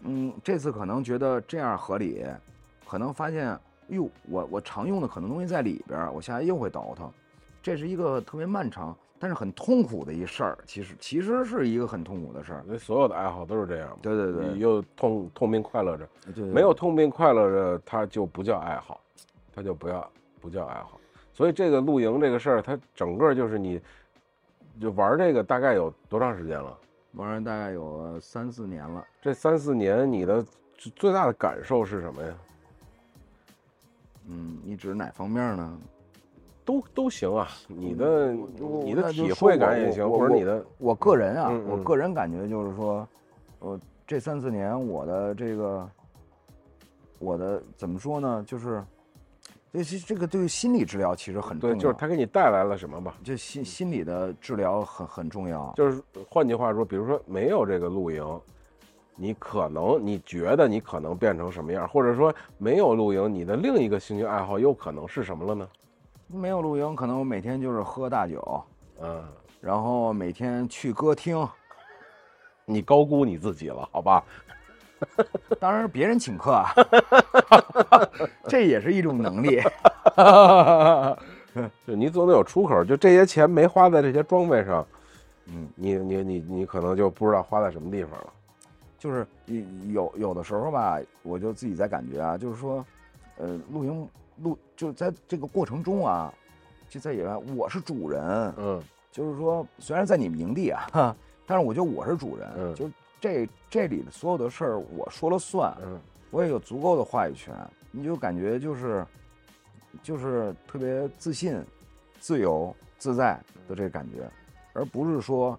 [0.04, 2.24] 嗯，这次可能觉得这样合理，
[2.88, 3.60] 可能发现，哎
[3.90, 7.12] 呦，我我常用的可能东西在里边儿，我下来又会倒腾，
[7.64, 10.58] 这是一个特别漫长，但是很痛苦的一事儿。
[10.68, 12.64] 其实其实是一个很痛苦的事儿。
[12.68, 13.98] 那所有的爱好都是这样。
[14.04, 19.02] 对对对你又痛痛并快乐着，对对没有痛并快乐着，它就不叫爱好，
[19.52, 20.08] 它就不要
[20.40, 21.00] 不叫爱好。
[21.34, 23.81] 所以这个露营这个事儿，它整个就是你，
[24.80, 26.77] 就玩这个大概有多长时间了？
[27.14, 29.05] 玩儿大概有三四年了。
[29.22, 30.43] 这三四年你的
[30.77, 32.34] 最最大的感受是什么呀？
[34.27, 35.77] 嗯，你指哪方面呢？
[36.65, 43.05] 都都行啊，你的嗯你的体会感也行，或者你的我个人啊，嗯嗯我个人感觉就是说，
[43.60, 43.77] 我
[44.07, 45.89] 这三四年我的这个，
[47.19, 48.43] 我的怎么说呢？
[48.47, 48.81] 就是，
[49.74, 51.76] 这这这个对于心理治疗其实很重对，要。
[51.82, 53.16] 就是它给你带来了什么吧？
[53.24, 55.74] 就心心理的治疗很很重要。
[55.76, 58.40] 就是换句话说，比如说没有这个露营，
[59.16, 65.68] 你可能你觉得你可能变成什么样，或者说没有露营，你的另一个兴趣爱好又可能是什么了呢？
[66.28, 68.64] 没有露营，可能我每天就是喝大酒，
[69.02, 69.24] 嗯，
[69.60, 71.48] 然后每天去歌厅，
[72.66, 74.24] 你高估你自己了，好吧？
[75.59, 76.73] 当然是别人请客啊，
[78.47, 79.61] 这也是一种能力。
[81.85, 84.85] 就你总得有出口，就这些钱没花在这些装备上，
[85.47, 88.27] 嗯，你你你你可能就不知道花在什么地方了。
[88.97, 89.27] 就是
[89.91, 92.84] 有有的时候吧，我就自己在感觉啊，就是说，
[93.38, 94.07] 呃，露营
[94.41, 96.34] 露就在这个过程中啊，
[96.89, 98.81] 就在野外，我是主人，嗯
[99.11, 101.15] 就是说，虽然在你们营地啊，哈
[101.45, 102.93] 但是我觉得我是主人，嗯就是
[103.24, 105.98] 这这里的所有的事儿我说了算，嗯
[106.30, 107.56] 我也有足够的话语权，
[107.90, 109.08] 你就感觉就是
[110.04, 111.58] 就是特别自信、
[112.20, 114.30] 自由自在的这个感觉，
[114.74, 115.58] 而不是说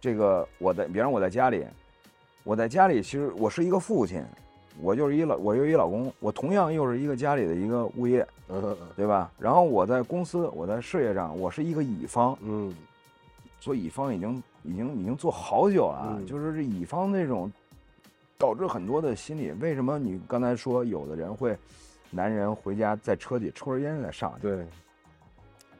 [0.00, 1.66] 这个我在，比方我在家里，
[2.44, 4.24] 我在家里其实我是一个父亲，
[4.80, 9.32] 我就是一老，我又一老公，我同样又是一个家里的一个物业，嗯对吧？
[9.36, 12.72] 然后我在公司，我在事业上，我是一个乙方，嗯
[13.58, 17.50] 做乙方已经已经已经做好久了就是这乙方那种
[18.36, 19.52] 导致很多的心理。
[19.52, 21.56] 为什么你刚才说有的人会，
[22.10, 24.66] 男人回家在车里抽根烟再上去，对，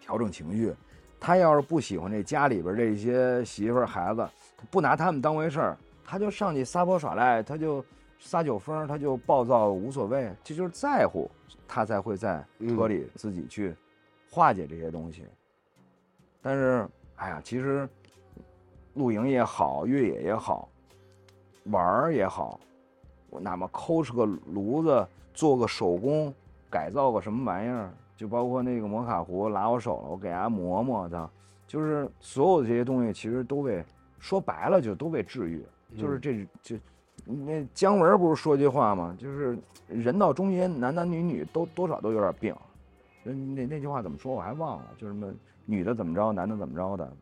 [0.00, 0.72] 调整情绪。
[1.18, 4.28] 他要是不喜欢这家里边这些媳妇儿孩子，
[4.70, 7.84] 不拿他们当回事儿，他就上去撒泼耍赖，他就
[8.20, 11.28] 撒酒疯，他就暴躁无所谓，这就是在乎，
[11.66, 13.74] 他才会在车里自己去
[14.30, 15.24] 化解这些东西。
[16.42, 16.86] 但是，
[17.16, 17.88] 哎呀，其实
[18.96, 20.68] 露营也好，越野也好，
[21.66, 22.58] 玩儿也好，
[23.30, 26.32] 我哪怕抠出个炉子，做个手工，
[26.68, 31.30] 改造个什么玩意儿，就包括那个摩卡壶拉我手了，我给大家磨磨的，
[31.66, 33.84] 就是所有的这些东西，其实都被
[34.18, 35.64] 说白了就都被治愈，
[35.96, 36.76] 就是这就
[37.24, 39.14] 那姜文不是说句话吗？
[39.18, 39.58] 就是
[39.88, 42.54] 人到中年，男男女女都多少都有点病。
[43.22, 44.32] 那那那句话怎么说？
[44.32, 45.32] 我还忘了，就是什么
[45.64, 47.12] 女的怎么着，男的怎么着的，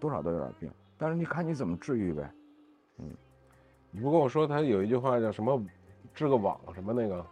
[0.00, 0.70] 多少都有点病。
[0.98, 2.30] 但是你看你怎么治愈呗。
[2.98, 3.10] 嗯
[3.90, 5.58] 你不跟我说他有一句话叫什么
[6.14, 7.24] “织个网”什么那个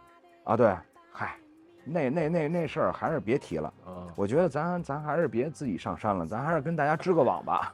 [0.43, 0.75] 啊，对，
[1.11, 1.37] 嗨，
[1.83, 3.71] 那那那那事儿还是别提了。
[3.85, 4.07] 啊？
[4.15, 7.73] 我觉得咱咱还是别自己上山了，咱还是跟大家织个网吧，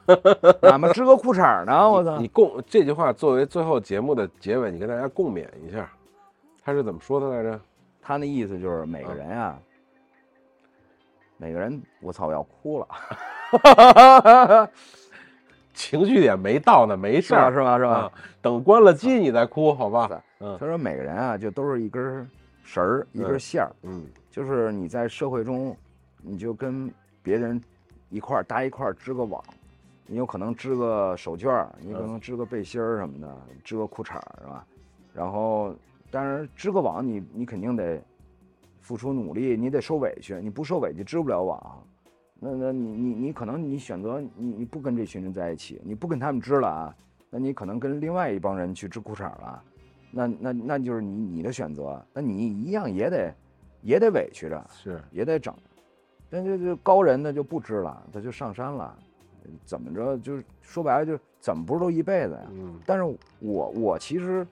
[0.60, 1.90] 哪怕织个裤衩呢。
[1.90, 2.28] 我 操你！
[2.28, 5.90] 共这句话作为最后节目的结尾，你跟大家共勉一下，
[6.62, 7.58] 他是怎么说的来着？
[8.02, 9.58] 他那意思就是每个人啊，
[11.38, 12.86] 每个人，我操，我要哭了，
[15.74, 17.44] 情绪也没到呢，没事是吧？
[17.44, 17.78] 儿是吧？
[17.78, 18.12] 是吧啊？
[18.40, 20.22] 等关了机你再哭，好吧？
[20.40, 22.28] 嗯他说每个人啊，就都是一根
[22.64, 25.76] 绳儿，一根嗯线儿，嗯就是你在社会中，
[26.20, 26.92] 你就跟
[27.22, 27.60] 别人
[28.10, 29.42] 一块儿搭一块儿织个网，
[30.06, 34.66] 你有可能织个手绢儿，你可能织个背心儿什么的，织个裤衩儿是吧？
[35.14, 35.74] 然后，
[36.10, 38.02] 但是织个网你你肯定得
[38.80, 41.82] 付出努力，你得受委屈，你不受委屈织不了网。
[42.44, 46.96] 那那你你你可能你选择你你不跟这群人在一起，你不跟他们织了啊，
[47.30, 49.62] 那你可能跟另外一帮人去织裤衩了，
[50.10, 53.34] 那那那就是你你的选择，那你一样也得
[53.80, 55.54] 也得委屈着，是也得整。
[56.28, 58.92] 但这这高人呢就不织了，他就上山了，
[59.64, 62.46] 怎么着就是说白了就怎么不是都一辈子呀？
[62.54, 63.04] 嗯但是
[63.38, 64.44] 我我其实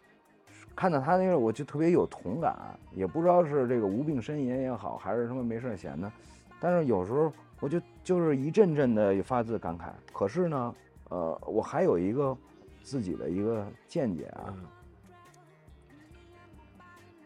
[0.77, 2.57] 看到他那个我就特别有同感，
[2.95, 6.13] 也不知道是这个无病呻吟也好，还是什么没事闲的，
[6.61, 9.93] 但是有时候我就就是一阵阵的发自感慨。
[10.13, 10.75] 可是呢，
[11.11, 12.37] 呃，我还有一个
[12.83, 14.65] 自己的一个见解啊，嗯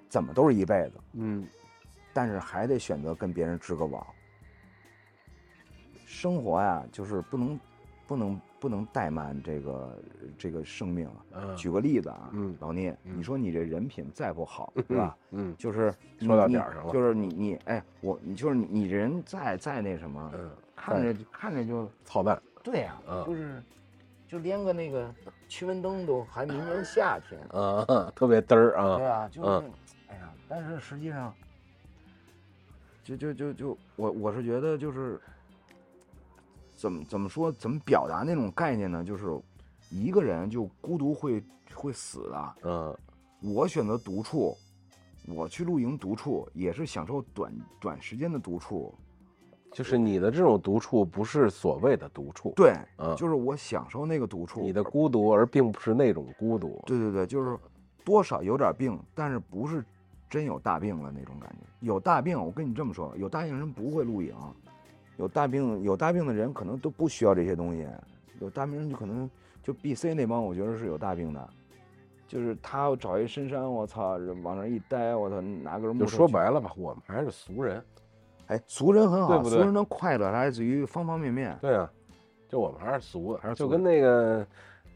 [0.09, 1.47] 怎么都是一辈子，嗯
[2.13, 4.07] 但是还得选择跟别人织个网。
[6.07, 7.59] 生活呀，就是不能
[8.07, 9.99] 不能不能怠慢这个
[10.39, 11.25] 这个生命啊。
[11.33, 11.57] 嗯。
[11.57, 12.57] 举个例子啊，嗯。
[12.61, 13.19] 老聂，嗯。
[13.19, 15.17] 你说你这人品再不好，是吧？
[15.31, 15.55] 嗯。
[15.59, 16.93] 就是说到点儿上了。
[16.93, 23.25] 就是你你哎，我你就是你你人再再那什么，嗯，看着看着就操蛋，对呀、嗯。
[23.27, 23.63] 就是
[24.29, 25.15] 就连个那个
[25.49, 29.67] 驱蚊灯都还明年夏天，啊，特别嘚儿啊，对啊，就是
[30.09, 31.33] 哎呀，但是实际上，
[33.05, 35.21] 就就就就我我是觉得就是
[36.77, 39.03] 怎么怎么说怎么表达那种概念呢？
[39.03, 39.27] 就是
[39.91, 41.43] 一个人就孤独会
[41.75, 42.55] 会死的。
[42.63, 42.97] 嗯
[43.41, 44.57] 我选择独处，
[45.29, 48.95] 我去露营独处，也是享受短短时间的独处。
[49.71, 54.63] 就是你的这种独处不是所谓的独处，对，嗯就是我享受那个独处。
[54.63, 57.59] 你的孤独，而并不是那种孤独，对对对，就是
[58.05, 59.85] 多少有点病，但是不是
[60.31, 61.67] 真有大病了那种感觉。
[61.81, 64.33] 有大病，我跟你这么说，有大病人不会露营，
[65.17, 67.87] 有大病有大病的人可能都不需要这些东西，
[68.41, 69.31] 有大病人就可能
[69.63, 71.49] 就 B C 那帮，我觉得是有大病的，
[72.27, 77.83] 就是他找一深山，我操，往那一待，我操，拿根木就说白了吧，我们还是俗人，
[78.49, 81.57] 哎，俗人很好，对不对俗人的快乐来自于方方面面。
[81.61, 81.91] 对啊，
[82.49, 84.47] 就我们还是俗的，还是俗就跟那个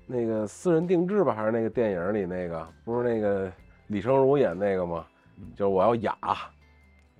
[0.06, 3.50] 那个私人定制吧，还是那个电影里那个，不是那个
[3.86, 5.06] 李成儒演那个吗？
[5.54, 6.18] 就是我要雅，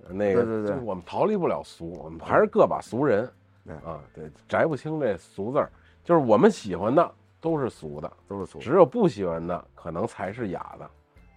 [0.07, 3.29] 那个对对对我们逃离不了俗，我们还是个把俗人，
[3.65, 5.69] 对啊，对，摘不清这俗字儿，
[6.03, 8.59] 就是我们喜欢的都是俗的，都是俗。
[8.59, 10.89] 只有不喜欢的可能才是雅的，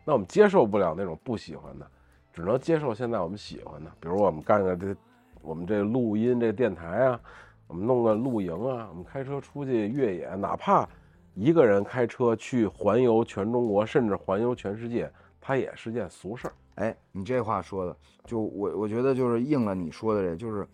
[0.05, 1.87] 那我们接受不了那种不喜欢的，
[2.33, 4.97] 只能接受现在我们喜欢的，比如我们干个这，
[5.43, 7.21] 我们这录音这电台啊，
[7.67, 10.89] 我们弄个露营啊，我们开车出去越野，哪怕
[11.35, 15.11] 一个人开车去环游全中国，甚至环游全世界，
[15.41, 16.55] 它也是件俗事儿。
[16.77, 20.67] 哎，你这话说的，就我我觉得就是应了你说的这，就是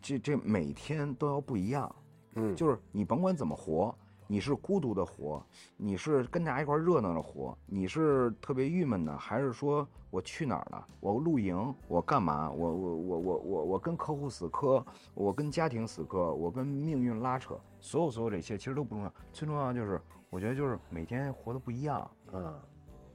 [0.00, 1.94] 这这每天都要不一样。
[2.34, 3.92] 嗯，就是你甭管怎么活，
[4.28, 5.44] 你是孤独的活，
[5.76, 10.86] 你是跟大家一块热闹的活，你是特别郁闷的，还是说我去哪儿了？
[11.00, 12.48] 我露营，我干嘛？
[12.52, 20.00] 我我我我我我跟客户死磕，我跟家庭死磕，我跟命运拉扯，所有所有这些其实都不重要，最重要就是
[20.30, 22.54] 我觉得就是每天活得不一样，嗯，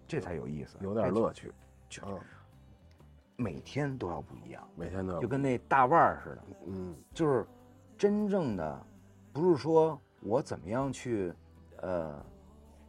[0.06, 1.50] 这才有意思，有点哎乐趣。
[1.90, 2.20] 就嗯，
[3.36, 6.44] 每天都要不一样，每天都要就跟那大腕儿似的。
[6.68, 7.46] 嗯就是
[7.98, 8.86] 真正的，
[9.32, 11.34] 不是说我怎么样去，
[11.78, 12.22] 呃，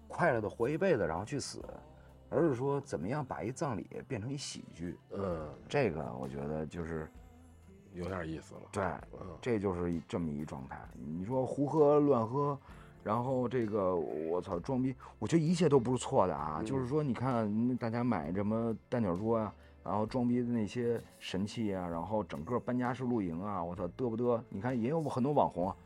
[0.08, 1.62] 快乐的活一辈子，然后去死，
[2.28, 4.98] 而是说怎么样把一葬礼变成一喜剧。
[5.12, 7.08] 嗯，这个我觉得就是
[7.92, 8.62] 有点意思了。
[8.72, 8.84] 对，
[9.20, 10.80] 嗯这就是这么一状态。
[10.94, 12.58] 你说胡喝乱喝，
[13.06, 16.60] 然后这个我操装逼，我觉得一切都不是错的啊。
[16.66, 19.54] 就是说，你看嗯大家买什么蛋卷桌啊，
[19.84, 24.40] 然后装逼的那些神器啊，然后整个搬家式露营啊，我操嘚不嘚？
[24.48, 25.76] 你看也有很多网红啊，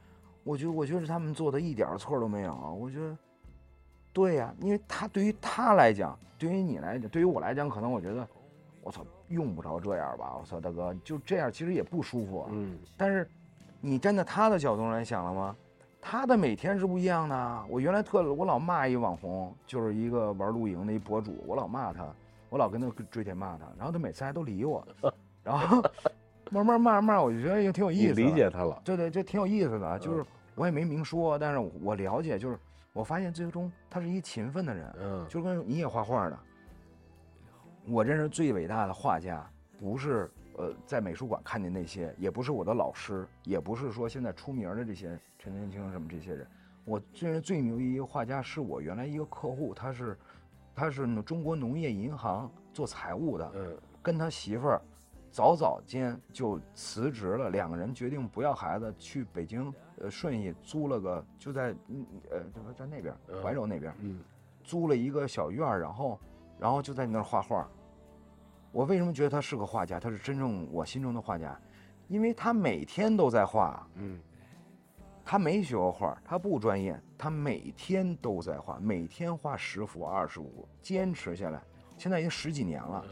[0.45, 2.71] 我觉得我觉得他们做的一点儿错都没有啊。
[2.71, 3.15] 我觉得，
[4.15, 8.27] 对呀、因为他对于他来讲，对于你来讲，对于我来讲，可能我觉得，
[8.81, 10.39] 我操用不着这样吧。
[10.41, 12.47] 我操大哥就这样，其实也不舒服。
[12.51, 13.29] 嗯但是
[13.79, 15.55] 你站在他的角度来想了吗？
[16.01, 17.65] 他的每天是不一样的。
[17.69, 22.07] 我原来特我老骂一网红，就是一个玩露营的一博主，我老骂他，
[22.49, 24.87] 我老跟他追帖骂他，然后他每次还都理我，
[25.43, 25.83] 然后
[26.51, 28.15] 慢慢骂着骂着，我就觉得也挺有意思。
[28.15, 30.25] 理解他了，对对，这挺有意思的，就是
[30.55, 32.59] 我也没明说，但是我我了解，就是
[32.93, 36.39] 我发现最终他是一勤奋的人，嗯就跟你也画画的，
[37.87, 39.49] 我认识最伟大的画家，
[39.79, 40.31] 不是
[40.61, 46.47] 呃在美术馆看见那些，也不是我的老师，也不是说现在出名的这些陈天青什么这些人，
[46.85, 50.19] 我认识最牛逼一个画家是我原来一个客户，他是
[50.75, 53.77] 他是中国农业银行做财务的，嗯。
[54.03, 54.81] 跟他媳妇儿
[55.31, 63.43] 早早间就辞职了，两个人决定不要孩子，去北京呃顺义租了个就在嗯呃这个在那边嗯。
[63.43, 64.21] 怀柔那边嗯。
[64.65, 66.19] 租了一个小院儿，然后
[66.59, 67.69] 然后就在那儿画画。
[68.73, 69.99] 我为什么觉得他是个画家？
[69.99, 71.59] 他是真正我心中的画家，
[72.09, 74.21] 因为他每天都在画，嗯
[75.25, 81.63] 他没学过画，他不专业，他每天都在画，每天画十幅、二十幅，坚持下来，
[81.97, 83.05] 现在已经十几年了。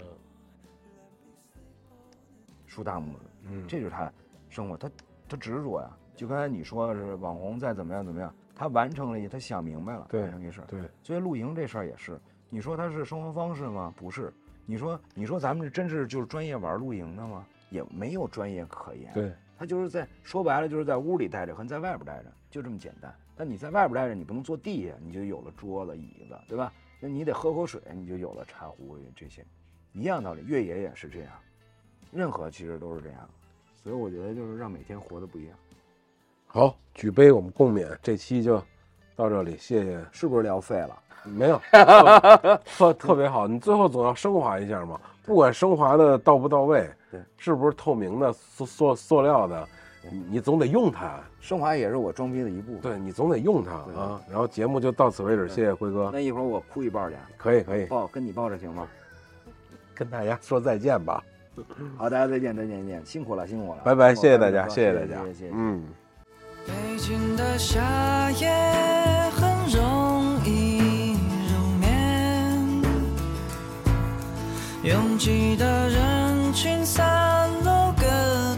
[2.66, 4.12] 竖大拇指，嗯这就是他
[4.48, 4.90] 生活，他
[5.28, 5.90] 他执着呀。
[6.16, 10.64] 就刚才你说的是网红再怎么样怎么样，他完成了一，他想明白了，对完成一事儿。
[10.66, 13.93] 对，所以露营这事儿也是，你说他是生活方式吗？
[13.97, 14.32] 不是。
[14.70, 17.47] 你说你说咱们这真是就是专业玩露营的吗？
[17.70, 19.11] 也没有专业可言。
[19.15, 23.11] 对，他就是在说白了就是在屋里待着和在外边待着就这么简单。
[23.35, 26.70] 但你在外边待着，你不能坐地下，你就有了桌子椅子，对吧？
[27.01, 29.43] 那你得喝口水，你就有了茶壶这些，
[29.95, 30.43] 一样道理。
[30.45, 31.32] 越野也是这样，
[32.12, 33.27] 任何其实都是这样。
[33.82, 35.57] 所以我觉得就是让每天活得不一样，
[36.47, 38.62] 好，举杯我们共勉，这期就
[39.16, 40.05] 到这里，谢谢。
[40.12, 41.03] 是不是聊废了？
[41.37, 49.69] 没有， 特特特别好，你最后总要升华一下嘛，不管升华的到不到位，对，是不是透明的塑塑塑料的，
[50.11, 52.81] 你你总得用它，升华也是我装逼的一部分。
[52.81, 54.21] 对你总得用它啊。
[54.29, 58.87] 然后节目就到此为止，谢谢辉哥，那一会儿我哭一抱去，可以可以，抱跟你抱着行吗？
[59.95, 61.23] 跟大家说再见吧，
[61.97, 65.23] 好，大家再见，再见，再见，辛苦了，辛苦了，拜拜，谢谢大家，谢谢大家。
[65.25, 65.85] 谢谢谢谢，嗯。
[66.67, 68.49] 北京的夏夜
[69.31, 70.07] 很容
[74.85, 77.05] 拥挤的人群散
[77.65, 78.07] 落各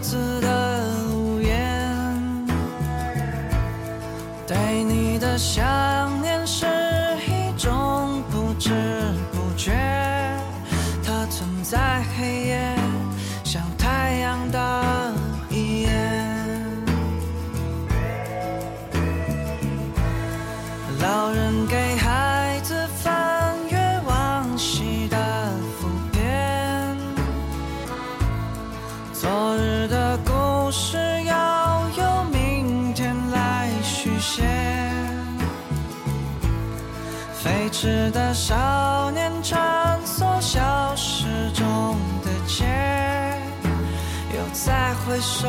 [0.03, 0.83] 自的
[1.15, 2.47] 屋檐，
[4.47, 6.67] 对你的想念是
[7.27, 8.71] 一种不知
[9.33, 9.73] 不觉，
[11.03, 12.03] 它存在
[38.51, 42.64] 少年穿梭消失中的街，
[44.36, 45.48] 又再回首，